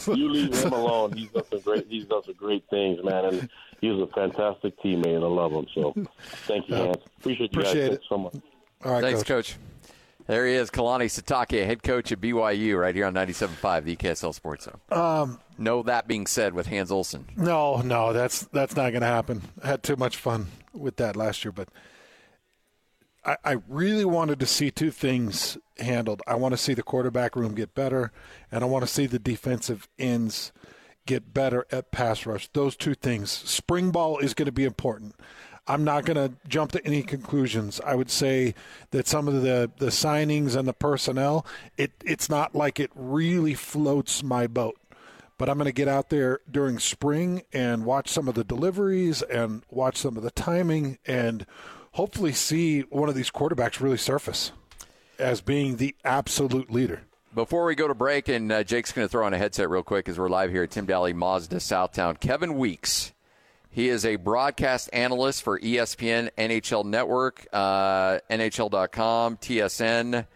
you 0.07 0.29
leave 0.29 0.53
him 0.53 0.73
alone. 0.73 1.13
He's 1.13 1.29
done 1.29 1.43
some 1.49 1.61
great. 1.61 1.87
He's 1.89 2.05
done 2.05 2.23
some 2.23 2.35
great 2.35 2.65
things, 2.69 2.99
man, 3.01 3.25
and 3.25 3.49
he's 3.79 3.99
a 3.99 4.07
fantastic 4.07 4.77
teammate, 4.81 5.15
and 5.15 5.23
I 5.23 5.27
love 5.27 5.53
him. 5.53 5.67
So, 5.73 5.93
thank 6.45 6.67
you, 6.67 6.75
Hans. 6.75 6.97
Appreciate 7.19 7.53
you 7.53 7.61
appreciate 7.61 7.87
guys 7.87 7.97
it. 7.97 8.03
so 8.09 8.17
much. 8.17 8.35
All 8.83 8.91
right, 8.91 9.01
thanks, 9.01 9.23
coach. 9.23 9.53
coach. 9.53 9.57
There 10.27 10.45
he 10.45 10.55
is, 10.55 10.69
Kalani 10.69 11.05
Sitake, 11.05 11.65
head 11.65 11.81
coach 11.81 12.11
at 12.11 12.19
BYU, 12.19 12.77
right 12.77 12.93
here 12.93 13.05
on 13.05 13.13
97.5, 13.13 13.85
the 13.85 13.95
KSL 13.95 14.33
Sports 14.33 14.65
Zone. 14.65 14.79
Um, 14.91 15.39
no, 15.57 15.83
that 15.83 16.05
being 16.05 16.27
said, 16.27 16.53
with 16.53 16.67
Hans 16.67 16.91
Olsen. 16.91 17.27
No, 17.37 17.77
no, 17.77 18.11
that's 18.11 18.41
that's 18.47 18.75
not 18.75 18.89
going 18.91 19.01
to 19.01 19.07
happen. 19.07 19.41
I 19.63 19.67
had 19.67 19.83
too 19.83 19.95
much 19.95 20.17
fun 20.17 20.47
with 20.73 20.97
that 20.97 21.15
last 21.15 21.45
year, 21.45 21.53
but 21.53 21.69
I, 23.27 23.37
I 23.43 23.57
really 23.67 24.05
wanted 24.05 24.39
to 24.39 24.45
see 24.45 24.71
two 24.71 24.89
things 24.89 25.57
handled. 25.77 26.23
I 26.25 26.35
want 26.35 26.53
to 26.53 26.57
see 26.57 26.73
the 26.73 26.81
quarterback 26.81 27.35
room 27.35 27.53
get 27.53 27.75
better, 27.75 28.11
and 28.51 28.63
I 28.63 28.67
want 28.67 28.83
to 28.83 28.91
see 28.91 29.05
the 29.05 29.19
defensive 29.19 29.87
ends 29.99 30.51
get 31.05 31.33
better 31.33 31.65
at 31.71 31.91
pass 31.91 32.25
rush. 32.25 32.47
Those 32.53 32.75
two 32.75 32.95
things. 32.95 33.29
Spring 33.31 33.91
ball 33.91 34.17
is 34.19 34.33
going 34.33 34.47
to 34.47 34.51
be 34.51 34.65
important. 34.65 35.15
I'm 35.69 35.83
not 35.83 36.05
going 36.05 36.15
to 36.15 36.33
jump 36.47 36.71
to 36.71 36.85
any 36.85 37.03
conclusions. 37.03 37.81
I 37.85 37.95
would 37.95 38.09
say 38.09 38.55
that 38.91 39.05
some 39.05 39.27
of 39.27 39.41
the, 39.41 39.69
the 39.77 39.87
signings 39.87 40.55
and 40.55 40.65
the 40.65 40.73
personnel, 40.73 41.45
it, 41.77 41.91
it's 42.05 42.29
not 42.29 42.55
like 42.55 42.79
it 42.79 42.91
really 42.95 43.53
floats 43.53 44.23
my 44.23 44.47
boat. 44.47 44.77
But 45.37 45.49
I'm 45.49 45.57
going 45.57 45.65
to 45.65 45.73
get 45.73 45.89
out 45.89 46.09
there 46.09 46.39
during 46.49 46.79
spring 46.79 47.43
and 47.53 47.85
watch 47.85 48.09
some 48.09 48.27
of 48.27 48.35
the 48.35 48.45
deliveries 48.45 49.21
and 49.21 49.63
watch 49.69 49.97
some 49.97 50.17
of 50.17 50.23
the 50.23 50.31
timing 50.31 50.97
and 51.05 51.45
hopefully 51.97 52.31
see 52.31 52.81
one 52.81 53.09
of 53.09 53.15
these 53.15 53.31
quarterbacks 53.31 53.81
really 53.81 53.97
surface 53.97 54.51
as 55.17 55.41
being 55.41 55.77
the 55.77 55.95
absolute 56.05 56.71
leader. 56.71 57.01
Before 57.33 57.65
we 57.65 57.73
go 57.73 57.87
to 57.87 57.95
break, 57.95 58.29
and 58.29 58.51
uh, 58.51 58.63
Jake's 58.63 58.91
going 58.91 59.05
to 59.05 59.11
throw 59.11 59.25
on 59.25 59.33
a 59.33 59.37
headset 59.37 59.67
real 59.67 59.81
quick 59.81 60.07
as 60.07 60.19
we're 60.19 60.29
live 60.29 60.51
here 60.51 60.61
at 60.61 60.69
Tim 60.69 60.85
Dahle 60.85 61.15
Mazda 61.15 61.55
Southtown. 61.55 62.19
Kevin 62.19 62.55
Weeks. 62.55 63.13
He 63.71 63.89
is 63.89 64.05
a 64.05 64.15
broadcast 64.15 64.91
analyst 64.93 65.41
for 65.41 65.59
ESPN, 65.59 66.29
NHL 66.37 66.85
Network, 66.85 67.47
uh, 67.51 68.19
NHL.com, 68.29 69.37
TSN, 69.37 70.27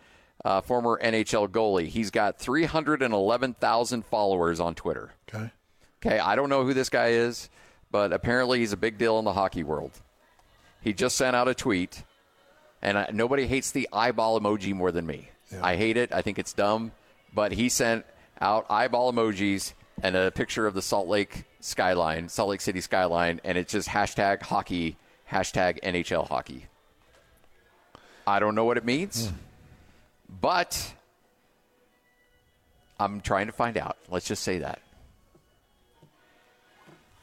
uh, 0.44 0.62
former 0.62 1.00
NHL 1.02 1.48
goalie. 1.48 1.88
He's 1.88 2.10
got 2.10 2.40
311,000 2.40 4.06
followers 4.06 4.60
on 4.60 4.74
Twitter. 4.74 5.12
Okay. 5.30 5.52
Okay, 6.04 6.18
I 6.20 6.36
don't 6.36 6.50
know 6.50 6.66
who 6.66 6.74
this 6.74 6.90
guy 6.90 7.10
is, 7.10 7.50
but 7.92 8.14
apparently 8.14 8.60
he's 8.60 8.74
a 8.74 8.78
big 8.78 8.98
deal 8.98 9.20
in 9.20 9.26
the 9.26 9.34
hockey 9.34 9.64
world. 9.64 9.92
He 10.82 10.94
just 10.94 11.16
sent 11.16 11.36
out 11.36 11.48
a 11.48 11.54
tweet, 11.54 12.04
and 12.82 12.98
I, 12.98 13.10
nobody 13.14 13.48
hates 13.48 13.72
the 13.72 13.88
eyeball 13.94 14.40
emoji 14.40 14.74
more 14.74 14.92
than 14.92 15.06
me. 15.06 15.30
Yeah. 15.52 15.60
I 15.64 15.76
hate 15.76 15.98
it. 15.98 16.12
I 16.12 16.22
think 16.22 16.40
it's 16.40 16.54
dumb. 16.54 16.92
But 17.34 17.52
he 17.52 17.70
sent 17.70 18.06
out 18.40 18.66
eyeball 18.70 19.14
emojis 19.14 19.74
and 20.02 20.16
a 20.16 20.32
picture 20.32 20.66
of 20.68 20.74
the 20.74 20.82
Salt 20.82 21.08
Lake 21.08 21.46
skyline, 21.60 22.30
Salt 22.30 22.50
Lake 22.50 22.62
City 22.62 22.82
skyline, 22.82 23.40
and 23.44 23.58
it's 23.58 23.72
just 23.72 23.88
hashtag 23.88 24.42
hockey, 24.42 24.98
hashtag 25.30 25.82
NHL 25.82 26.28
hockey. 26.28 26.66
I 28.26 28.40
don't 28.40 28.56
know 28.56 28.66
what 28.66 28.78
it 28.78 28.86
means, 28.86 29.28
mm. 29.28 29.34
but 30.42 30.94
I'm 33.00 33.22
trying 33.22 33.48
to 33.48 33.54
find 33.54 33.78
out. 33.78 33.98
Let's 34.10 34.28
just 34.28 34.44
say 34.44 34.60
that. 34.60 34.82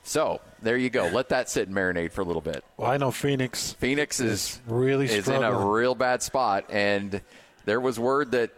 So 0.03 0.41
there 0.63 0.77
you 0.77 0.91
go. 0.91 1.09
Let 1.09 1.31
that 1.31 1.49
sit 1.49 1.69
and 1.69 1.77
marinate 1.77 2.13
for 2.13 2.21
a 2.21 2.25
little 2.25 2.43
bit. 2.43 2.65
Well, 2.77 2.91
I 2.91 2.97
know 2.97 3.11
Phoenix. 3.11 3.73
Phoenix 3.75 4.21
is, 4.21 4.33
is 4.33 4.61
really 4.67 5.07
is 5.07 5.29
in 5.29 5.43
a 5.43 5.67
real 5.67 5.95
bad 5.95 6.23
spot, 6.23 6.67
and 6.71 7.21
there 7.65 7.81
was 7.81 7.99
word 7.99 8.33
that 8.33 8.51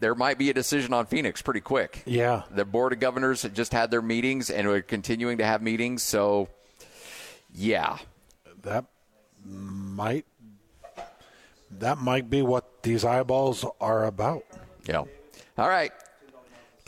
there 0.00 0.14
might 0.14 0.38
be 0.38 0.50
a 0.50 0.54
decision 0.54 0.92
on 0.92 1.06
Phoenix 1.06 1.42
pretty 1.42 1.60
quick. 1.60 2.02
Yeah, 2.06 2.42
the 2.50 2.64
board 2.64 2.92
of 2.92 3.00
governors 3.00 3.42
had 3.42 3.54
just 3.54 3.72
had 3.72 3.90
their 3.90 4.02
meetings 4.02 4.50
and 4.50 4.66
are 4.68 4.82
continuing 4.82 5.38
to 5.38 5.44
have 5.44 5.62
meetings. 5.62 6.02
So, 6.02 6.48
yeah, 7.52 7.98
that 8.62 8.84
might 9.44 10.26
that 11.70 11.98
might 11.98 12.30
be 12.30 12.42
what 12.42 12.82
these 12.82 13.04
eyeballs 13.04 13.64
are 13.80 14.04
about. 14.04 14.44
Yeah. 14.86 15.04
All 15.56 15.68
right. 15.68 15.92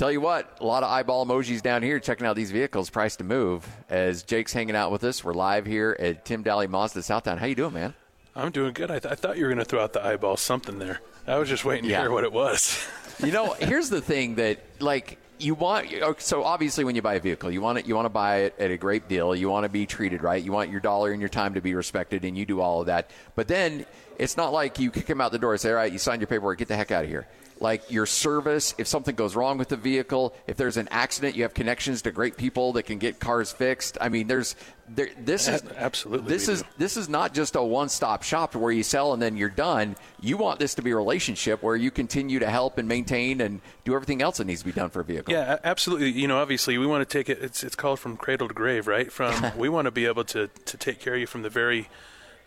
Tell 0.00 0.10
you 0.10 0.22
what, 0.22 0.56
a 0.62 0.64
lot 0.64 0.82
of 0.82 0.88
eyeball 0.88 1.26
emojis 1.26 1.60
down 1.60 1.82
here 1.82 2.00
checking 2.00 2.26
out 2.26 2.34
these 2.34 2.50
vehicles 2.50 2.88
price 2.88 3.16
to 3.16 3.24
move. 3.24 3.68
As 3.90 4.22
Jake's 4.22 4.50
hanging 4.50 4.74
out 4.74 4.90
with 4.90 5.04
us, 5.04 5.22
we're 5.22 5.34
live 5.34 5.66
here 5.66 5.94
at 6.00 6.24
Tim 6.24 6.42
Dahle 6.42 6.66
Mazda 6.70 7.00
Southtown. 7.00 7.36
How 7.36 7.44
you 7.44 7.54
doing, 7.54 7.74
man? 7.74 7.92
I'm 8.34 8.50
doing 8.50 8.72
good. 8.72 8.90
I, 8.90 8.98
th- 8.98 9.12
I 9.12 9.14
thought 9.14 9.36
you 9.36 9.44
were 9.44 9.50
going 9.50 9.58
to 9.58 9.66
throw 9.66 9.84
out 9.84 9.92
the 9.92 10.02
eyeball 10.02 10.38
something 10.38 10.78
there. 10.78 11.02
I 11.26 11.36
was 11.36 11.50
just 11.50 11.66
waiting 11.66 11.84
to 11.84 11.90
yeah. 11.90 12.00
hear 12.00 12.10
what 12.10 12.24
it 12.24 12.32
was. 12.32 12.82
you 13.22 13.30
know, 13.30 13.52
here's 13.52 13.90
the 13.90 14.00
thing 14.00 14.36
that 14.36 14.60
like 14.78 15.18
you 15.38 15.54
want 15.54 15.88
so 16.22 16.44
obviously 16.44 16.84
when 16.84 16.96
you 16.96 17.02
buy 17.02 17.14
a 17.14 17.20
vehicle 17.20 17.50
you 17.50 17.62
want 17.62 17.78
it 17.78 17.86
you 17.86 17.94
want 17.94 18.04
to 18.04 18.10
buy 18.10 18.40
it 18.40 18.54
at 18.58 18.70
a 18.70 18.76
great 18.76 19.08
deal 19.08 19.34
you 19.34 19.48
want 19.48 19.64
to 19.64 19.70
be 19.70 19.86
treated 19.86 20.22
right 20.22 20.44
you 20.44 20.52
want 20.52 20.70
your 20.70 20.80
dollar 20.80 21.12
and 21.12 21.20
your 21.20 21.30
time 21.30 21.54
to 21.54 21.62
be 21.62 21.74
respected 21.74 22.26
and 22.26 22.36
you 22.36 22.44
do 22.44 22.60
all 22.60 22.80
of 22.80 22.88
that 22.88 23.08
but 23.36 23.48
then 23.48 23.86
it's 24.18 24.36
not 24.36 24.52
like 24.52 24.78
you 24.78 24.90
kick 24.90 25.08
him 25.08 25.18
out 25.18 25.32
the 25.32 25.38
door 25.38 25.52
and 25.52 25.60
say 25.60 25.70
all 25.70 25.76
right 25.76 25.92
you 25.92 25.98
signed 25.98 26.20
your 26.20 26.26
paperwork 26.26 26.58
get 26.58 26.68
the 26.68 26.76
heck 26.76 26.90
out 26.90 27.04
of 27.04 27.08
here 27.08 27.26
like 27.60 27.90
your 27.90 28.06
service, 28.06 28.74
if 28.78 28.86
something 28.86 29.14
goes 29.14 29.36
wrong 29.36 29.58
with 29.58 29.68
the 29.68 29.76
vehicle, 29.76 30.34
if 30.46 30.56
there's 30.56 30.78
an 30.78 30.88
accident, 30.90 31.36
you 31.36 31.42
have 31.42 31.52
connections 31.52 32.02
to 32.02 32.10
great 32.10 32.38
people 32.38 32.72
that 32.72 32.84
can 32.84 32.98
get 32.98 33.20
cars 33.20 33.52
fixed. 33.52 33.98
I 34.00 34.08
mean, 34.08 34.26
there's 34.26 34.56
there, 34.88 35.10
this 35.18 35.46
is 35.46 35.62
absolutely 35.76 36.32
this 36.32 36.48
is 36.48 36.62
do. 36.62 36.68
this 36.78 36.96
is 36.96 37.08
not 37.08 37.34
just 37.34 37.54
a 37.54 37.62
one-stop 37.62 38.22
shop 38.22 38.56
where 38.56 38.72
you 38.72 38.82
sell 38.82 39.12
and 39.12 39.20
then 39.20 39.36
you're 39.36 39.50
done. 39.50 39.94
You 40.20 40.38
want 40.38 40.58
this 40.58 40.74
to 40.76 40.82
be 40.82 40.90
a 40.90 40.96
relationship 40.96 41.62
where 41.62 41.76
you 41.76 41.90
continue 41.90 42.38
to 42.38 42.50
help 42.50 42.78
and 42.78 42.88
maintain 42.88 43.40
and 43.42 43.60
do 43.84 43.94
everything 43.94 44.22
else 44.22 44.38
that 44.38 44.46
needs 44.46 44.60
to 44.60 44.66
be 44.66 44.72
done 44.72 44.88
for 44.88 45.00
a 45.00 45.04
vehicle. 45.04 45.32
Yeah, 45.32 45.58
absolutely. 45.62 46.10
You 46.12 46.28
know, 46.28 46.38
obviously, 46.38 46.78
we 46.78 46.86
want 46.86 47.06
to 47.06 47.18
take 47.18 47.28
it. 47.28 47.42
It's 47.42 47.62
it's 47.62 47.76
called 47.76 48.00
from 48.00 48.16
cradle 48.16 48.48
to 48.48 48.54
grave, 48.54 48.86
right? 48.86 49.12
From 49.12 49.52
we 49.58 49.68
want 49.68 49.84
to 49.84 49.90
be 49.90 50.06
able 50.06 50.24
to 50.24 50.48
to 50.48 50.76
take 50.78 50.98
care 50.98 51.14
of 51.14 51.20
you 51.20 51.26
from 51.26 51.42
the 51.42 51.50
very 51.50 51.88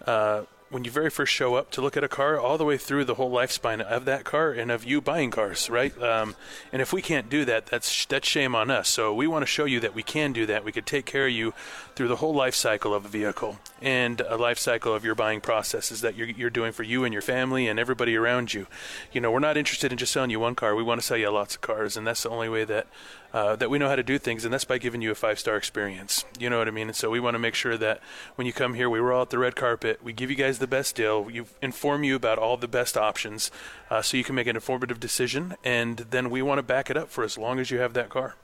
uh, 0.05 0.43
when 0.73 0.83
you 0.83 0.91
very 0.91 1.11
first 1.11 1.31
show 1.31 1.53
up 1.55 1.69
to 1.71 1.81
look 1.81 1.95
at 1.95 2.03
a 2.03 2.07
car, 2.07 2.39
all 2.39 2.57
the 2.57 2.65
way 2.65 2.77
through 2.77 3.05
the 3.05 3.13
whole 3.13 3.31
lifespan 3.31 3.79
of 3.79 4.05
that 4.05 4.23
car 4.23 4.51
and 4.51 4.71
of 4.71 4.83
you 4.83 4.99
buying 4.99 5.29
cars, 5.29 5.69
right? 5.69 5.95
Um, 6.01 6.35
and 6.71 6.81
if 6.81 6.91
we 6.91 7.01
can't 7.01 7.29
do 7.29 7.45
that, 7.45 7.67
that's 7.67 8.05
that's 8.07 8.27
shame 8.27 8.55
on 8.55 8.71
us. 8.71 8.89
So 8.89 9.13
we 9.13 9.27
want 9.27 9.43
to 9.43 9.47
show 9.47 9.65
you 9.65 9.79
that 9.81 9.93
we 9.93 10.01
can 10.01 10.33
do 10.33 10.45
that. 10.47 10.65
We 10.65 10.71
could 10.71 10.87
take 10.87 11.05
care 11.05 11.27
of 11.27 11.31
you 11.31 11.53
through 11.95 12.07
the 12.07 12.15
whole 12.17 12.33
life 12.33 12.55
cycle 12.55 12.93
of 12.93 13.05
a 13.05 13.07
vehicle 13.07 13.59
and 13.81 14.19
a 14.21 14.35
life 14.35 14.57
cycle 14.57 14.95
of 14.95 15.05
your 15.05 15.13
buying 15.13 15.41
processes 15.41 16.01
that 16.01 16.15
you're, 16.15 16.29
you're 16.29 16.49
doing 16.49 16.71
for 16.71 16.83
you 16.83 17.03
and 17.03 17.13
your 17.13 17.21
family 17.21 17.67
and 17.67 17.79
everybody 17.79 18.15
around 18.15 18.53
you. 18.53 18.65
You 19.11 19.21
know, 19.21 19.31
we're 19.31 19.39
not 19.39 19.57
interested 19.57 19.91
in 19.91 19.97
just 19.99 20.11
selling 20.11 20.31
you 20.31 20.39
one 20.39 20.55
car. 20.55 20.73
We 20.73 20.83
want 20.83 20.99
to 20.99 21.05
sell 21.05 21.17
you 21.17 21.29
lots 21.29 21.55
of 21.55 21.61
cars, 21.61 21.95
and 21.95 22.07
that's 22.07 22.23
the 22.23 22.29
only 22.29 22.49
way 22.49 22.63
that 22.65 22.87
uh, 23.33 23.55
that 23.55 23.69
we 23.69 23.79
know 23.79 23.89
how 23.89 23.95
to 23.95 24.03
do 24.03 24.17
things, 24.17 24.45
and 24.45 24.53
that's 24.53 24.65
by 24.65 24.77
giving 24.77 25.01
you 25.01 25.11
a 25.11 25.15
five 25.15 25.39
star 25.39 25.57
experience. 25.57 26.23
You 26.39 26.49
know 26.49 26.59
what 26.59 26.67
I 26.67 26.71
mean? 26.71 26.87
And 26.87 26.95
so 26.95 27.09
we 27.09 27.19
want 27.19 27.35
to 27.35 27.39
make 27.39 27.55
sure 27.55 27.77
that 27.77 27.99
when 28.35 28.45
you 28.45 28.53
come 28.53 28.75
here, 28.75 28.89
we 28.89 28.99
roll 28.99 29.21
out 29.21 29.31
the 29.31 29.39
red 29.39 29.55
carpet, 29.55 30.03
we 30.03 30.13
give 30.13 30.29
you 30.29 30.35
guys 30.35 30.59
the 30.59 30.67
best 30.67 30.95
deal, 30.95 31.23
we 31.23 31.41
inform 31.61 32.03
you 32.03 32.15
about 32.15 32.37
all 32.37 32.57
the 32.57 32.67
best 32.67 32.95
options, 32.95 33.51
uh, 33.89 34.01
so 34.01 34.17
you 34.17 34.23
can 34.23 34.35
make 34.35 34.47
an 34.47 34.55
informative 34.55 34.99
decision, 34.99 35.55
and 35.63 35.97
then 35.97 36.29
we 36.29 36.41
want 36.41 36.59
to 36.59 36.63
back 36.63 36.89
it 36.89 36.97
up 36.97 37.09
for 37.09 37.23
as 37.23 37.37
long 37.37 37.59
as 37.59 37.71
you 37.71 37.79
have 37.79 37.93
that 37.93 38.09
car. 38.09 38.35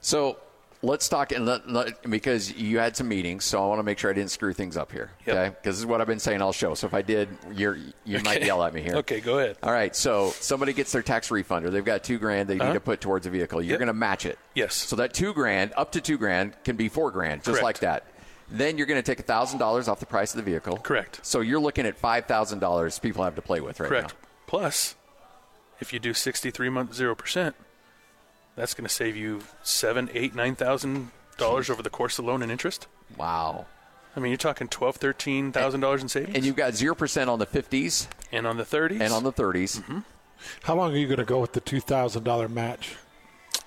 So 0.00 0.38
let's 0.82 1.08
talk 1.08 1.32
and 1.32 1.46
let, 1.46 1.68
let, 1.68 2.08
because 2.08 2.52
you 2.54 2.78
had 2.78 2.96
some 2.96 3.08
meetings, 3.08 3.44
so 3.44 3.62
I 3.62 3.66
want 3.66 3.78
to 3.78 3.82
make 3.82 3.98
sure 3.98 4.10
I 4.10 4.14
didn't 4.14 4.30
screw 4.30 4.52
things 4.52 4.76
up 4.76 4.92
here. 4.92 5.10
Yep. 5.26 5.36
Okay, 5.36 5.48
because 5.48 5.76
this 5.76 5.80
is 5.80 5.86
what 5.86 6.00
I've 6.00 6.06
been 6.06 6.18
saying 6.18 6.40
all 6.40 6.52
show. 6.52 6.74
So 6.74 6.86
if 6.86 6.94
I 6.94 7.02
did, 7.02 7.28
you're 7.54 7.76
you 8.04 8.16
okay. 8.16 8.22
might 8.22 8.42
yell 8.42 8.62
at 8.62 8.72
me 8.72 8.82
here. 8.82 8.96
Okay, 8.96 9.20
go 9.20 9.38
ahead. 9.38 9.58
All 9.62 9.72
right, 9.72 9.94
so 9.94 10.30
somebody 10.30 10.72
gets 10.72 10.92
their 10.92 11.02
tax 11.02 11.30
refund, 11.30 11.66
or 11.66 11.70
they've 11.70 11.84
got 11.84 12.02
two 12.02 12.18
grand 12.18 12.48
they 12.48 12.58
uh-huh. 12.58 12.68
need 12.68 12.74
to 12.74 12.80
put 12.80 13.00
towards 13.00 13.26
a 13.26 13.30
vehicle. 13.30 13.60
You're 13.60 13.72
yep. 13.72 13.78
going 13.78 13.86
to 13.88 13.92
match 13.92 14.24
it. 14.24 14.38
Yes. 14.54 14.74
So 14.74 14.96
that 14.96 15.12
two 15.12 15.34
grand, 15.34 15.72
up 15.76 15.92
to 15.92 16.00
two 16.00 16.18
grand, 16.18 16.54
can 16.64 16.76
be 16.76 16.88
four 16.88 17.10
grand, 17.10 17.40
just 17.40 17.60
Correct. 17.60 17.64
like 17.64 17.78
that. 17.80 18.06
Then 18.50 18.78
you're 18.78 18.86
going 18.86 19.00
to 19.00 19.14
take 19.14 19.24
thousand 19.26 19.58
dollars 19.58 19.86
off 19.86 20.00
the 20.00 20.06
price 20.06 20.34
of 20.34 20.44
the 20.44 20.50
vehicle. 20.50 20.78
Correct. 20.78 21.20
So 21.22 21.40
you're 21.40 21.60
looking 21.60 21.86
at 21.86 21.96
five 21.96 22.26
thousand 22.26 22.58
dollars 22.58 22.98
people 22.98 23.22
have 23.22 23.36
to 23.36 23.42
play 23.42 23.60
with 23.60 23.78
right 23.80 23.88
Correct. 23.88 24.14
now. 24.14 24.28
Plus, 24.46 24.96
if 25.78 25.92
you 25.92 26.00
do 26.00 26.12
sixty-three 26.14 26.68
month 26.68 26.94
zero 26.94 27.14
percent, 27.14 27.54
that's 28.60 28.74
going 28.74 28.86
to 28.86 28.94
save 28.94 29.16
you 29.16 29.40
seven, 29.62 30.10
eight, 30.12 30.34
nine 30.34 30.54
thousand 30.54 31.10
dollars 31.38 31.70
over 31.70 31.82
the 31.82 31.90
course 31.90 32.18
of 32.18 32.26
loan 32.26 32.42
and 32.42 32.52
interest. 32.52 32.86
Wow. 33.16 33.66
I 34.14 34.20
mean, 34.20 34.30
you're 34.30 34.38
talking 34.38 34.68
twelve, 34.68 34.96
thirteen 34.96 35.50
thousand 35.50 35.80
dollars 35.80 36.02
in 36.02 36.08
savings, 36.08 36.36
and 36.36 36.44
you've 36.44 36.56
got 36.56 36.74
zero 36.74 36.94
percent 36.94 37.30
on 37.30 37.38
the 37.38 37.46
fifties 37.46 38.08
and 38.30 38.46
on 38.46 38.56
the 38.56 38.64
thirties, 38.64 39.00
and 39.00 39.12
on 39.12 39.24
the 39.24 39.32
30s 39.32 39.80
mm-hmm. 39.80 39.98
How 40.62 40.74
long 40.74 40.92
are 40.94 40.96
you 40.96 41.06
going 41.06 41.18
to 41.18 41.24
go 41.24 41.38
with 41.38 41.52
the 41.52 41.60
two 41.60 41.80
thousand 41.80 42.24
dollar 42.24 42.48
match? 42.48 42.96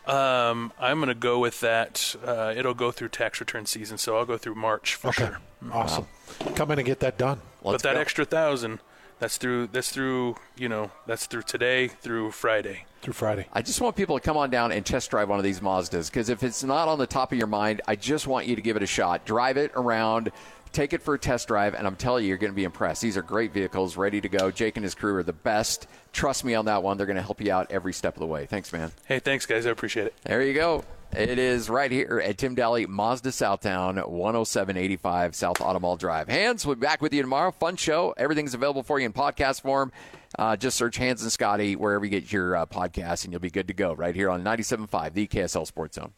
Um, 0.05 0.73
I'm 0.79 0.97
going 0.97 1.07
to 1.07 1.15
go 1.15 1.39
with 1.39 1.61
that. 1.61 2.15
Uh, 2.25 2.53
it'll 2.55 2.73
go 2.73 2.91
through 2.91 3.09
tax 3.09 3.39
return 3.39 3.65
season, 3.65 3.97
so 3.97 4.17
I'll 4.17 4.25
go 4.25 4.37
through 4.37 4.55
March 4.55 4.95
for 4.95 5.09
okay. 5.09 5.25
sure. 5.25 5.39
Awesome. 5.71 6.07
Wow. 6.41 6.51
Come 6.55 6.71
in 6.71 6.79
and 6.79 6.85
get 6.85 6.99
that 6.99 7.17
done. 7.17 7.39
Let's 7.61 7.81
but 7.81 7.89
that 7.89 7.95
go. 7.95 8.01
extra 8.01 8.25
thousand, 8.25 8.79
that's 9.23 9.37
through. 9.37 9.67
That's 9.67 9.89
through. 9.89 10.35
You 10.57 10.67
know, 10.67 10.91
that's 11.07 11.27
through 11.27 11.43
today 11.43 11.87
through 11.87 12.31
Friday 12.31 12.85
through 13.01 13.13
Friday. 13.13 13.47
I 13.53 13.61
just 13.61 13.79
want 13.79 13.95
people 13.95 14.17
to 14.17 14.21
come 14.21 14.35
on 14.35 14.49
down 14.49 14.71
and 14.73 14.85
test 14.85 15.09
drive 15.11 15.29
one 15.29 15.39
of 15.39 15.43
these 15.43 15.61
Mazdas 15.61 16.09
because 16.09 16.27
if 16.29 16.43
it's 16.43 16.63
not 16.63 16.87
on 16.89 16.99
the 16.99 17.07
top 17.07 17.31
of 17.31 17.37
your 17.37 17.47
mind, 17.47 17.81
I 17.87 17.95
just 17.95 18.27
want 18.27 18.47
you 18.47 18.55
to 18.55 18.61
give 18.61 18.75
it 18.75 18.83
a 18.83 18.87
shot. 18.87 19.25
Drive 19.25 19.55
it 19.57 19.71
around, 19.75 20.31
take 20.73 20.91
it 20.91 21.01
for 21.01 21.13
a 21.13 21.19
test 21.19 21.47
drive, 21.47 21.73
and 21.73 21.87
I'm 21.87 21.95
telling 21.95 22.23
you, 22.23 22.29
you're 22.29 22.37
going 22.37 22.51
to 22.51 22.55
be 22.55 22.63
impressed. 22.65 23.01
These 23.01 23.17
are 23.17 23.21
great 23.21 23.53
vehicles, 23.53 23.95
ready 23.95 24.19
to 24.19 24.29
go. 24.29 24.51
Jake 24.51 24.75
and 24.77 24.83
his 24.83 24.95
crew 24.95 25.15
are 25.15 25.23
the 25.23 25.33
best. 25.33 25.87
Trust 26.11 26.43
me 26.43 26.53
on 26.55 26.65
that 26.65 26.83
one. 26.83 26.97
They're 26.97 27.05
going 27.05 27.17
to 27.17 27.23
help 27.23 27.41
you 27.41 27.51
out 27.51 27.71
every 27.71 27.93
step 27.93 28.15
of 28.15 28.19
the 28.19 28.27
way. 28.27 28.45
Thanks, 28.45 28.73
man. 28.73 28.91
Hey, 29.05 29.19
thanks, 29.19 29.45
guys. 29.45 29.65
I 29.65 29.71
appreciate 29.71 30.07
it. 30.07 30.13
There 30.23 30.41
you 30.41 30.53
go. 30.53 30.83
It 31.15 31.37
is 31.37 31.69
right 31.69 31.91
here 31.91 32.19
at 32.25 32.39
Tim 32.39 32.55
Dahle 32.55 32.87
Mazda 32.87 33.29
Southtown, 33.29 33.95
10785 33.95 35.35
South 35.35 35.57
Automall 35.57 35.97
Drive. 35.97 36.27
Hans, 36.27 36.65
we'll 36.65 36.75
be 36.75 36.81
back 36.81 37.03
with 37.03 37.13
you 37.13 37.21
tomorrow. 37.21 37.51
Fun 37.51 37.75
show. 37.75 38.15
Everything's 38.17 38.55
available 38.55 38.81
for 38.81 38.99
you 38.99 39.05
in 39.05 39.13
podcast 39.13 39.61
form. 39.61 39.91
Uh, 40.39 40.55
just 40.55 40.75
search 40.75 40.97
Hans 40.97 41.21
and 41.21 41.31
Scotty 41.31 41.75
wherever 41.75 42.03
you 42.03 42.09
get 42.09 42.31
your 42.31 42.55
uh, 42.55 42.65
podcasts, 42.65 43.25
and 43.25 43.31
you'll 43.31 43.41
be 43.41 43.51
good 43.51 43.67
to 43.67 43.75
go 43.75 43.93
right 43.93 44.15
here 44.15 44.31
on 44.31 44.43
97.5, 44.43 45.13
the 45.13 45.27
KSL 45.27 45.67
Sports 45.67 45.97
Zone. 45.97 46.13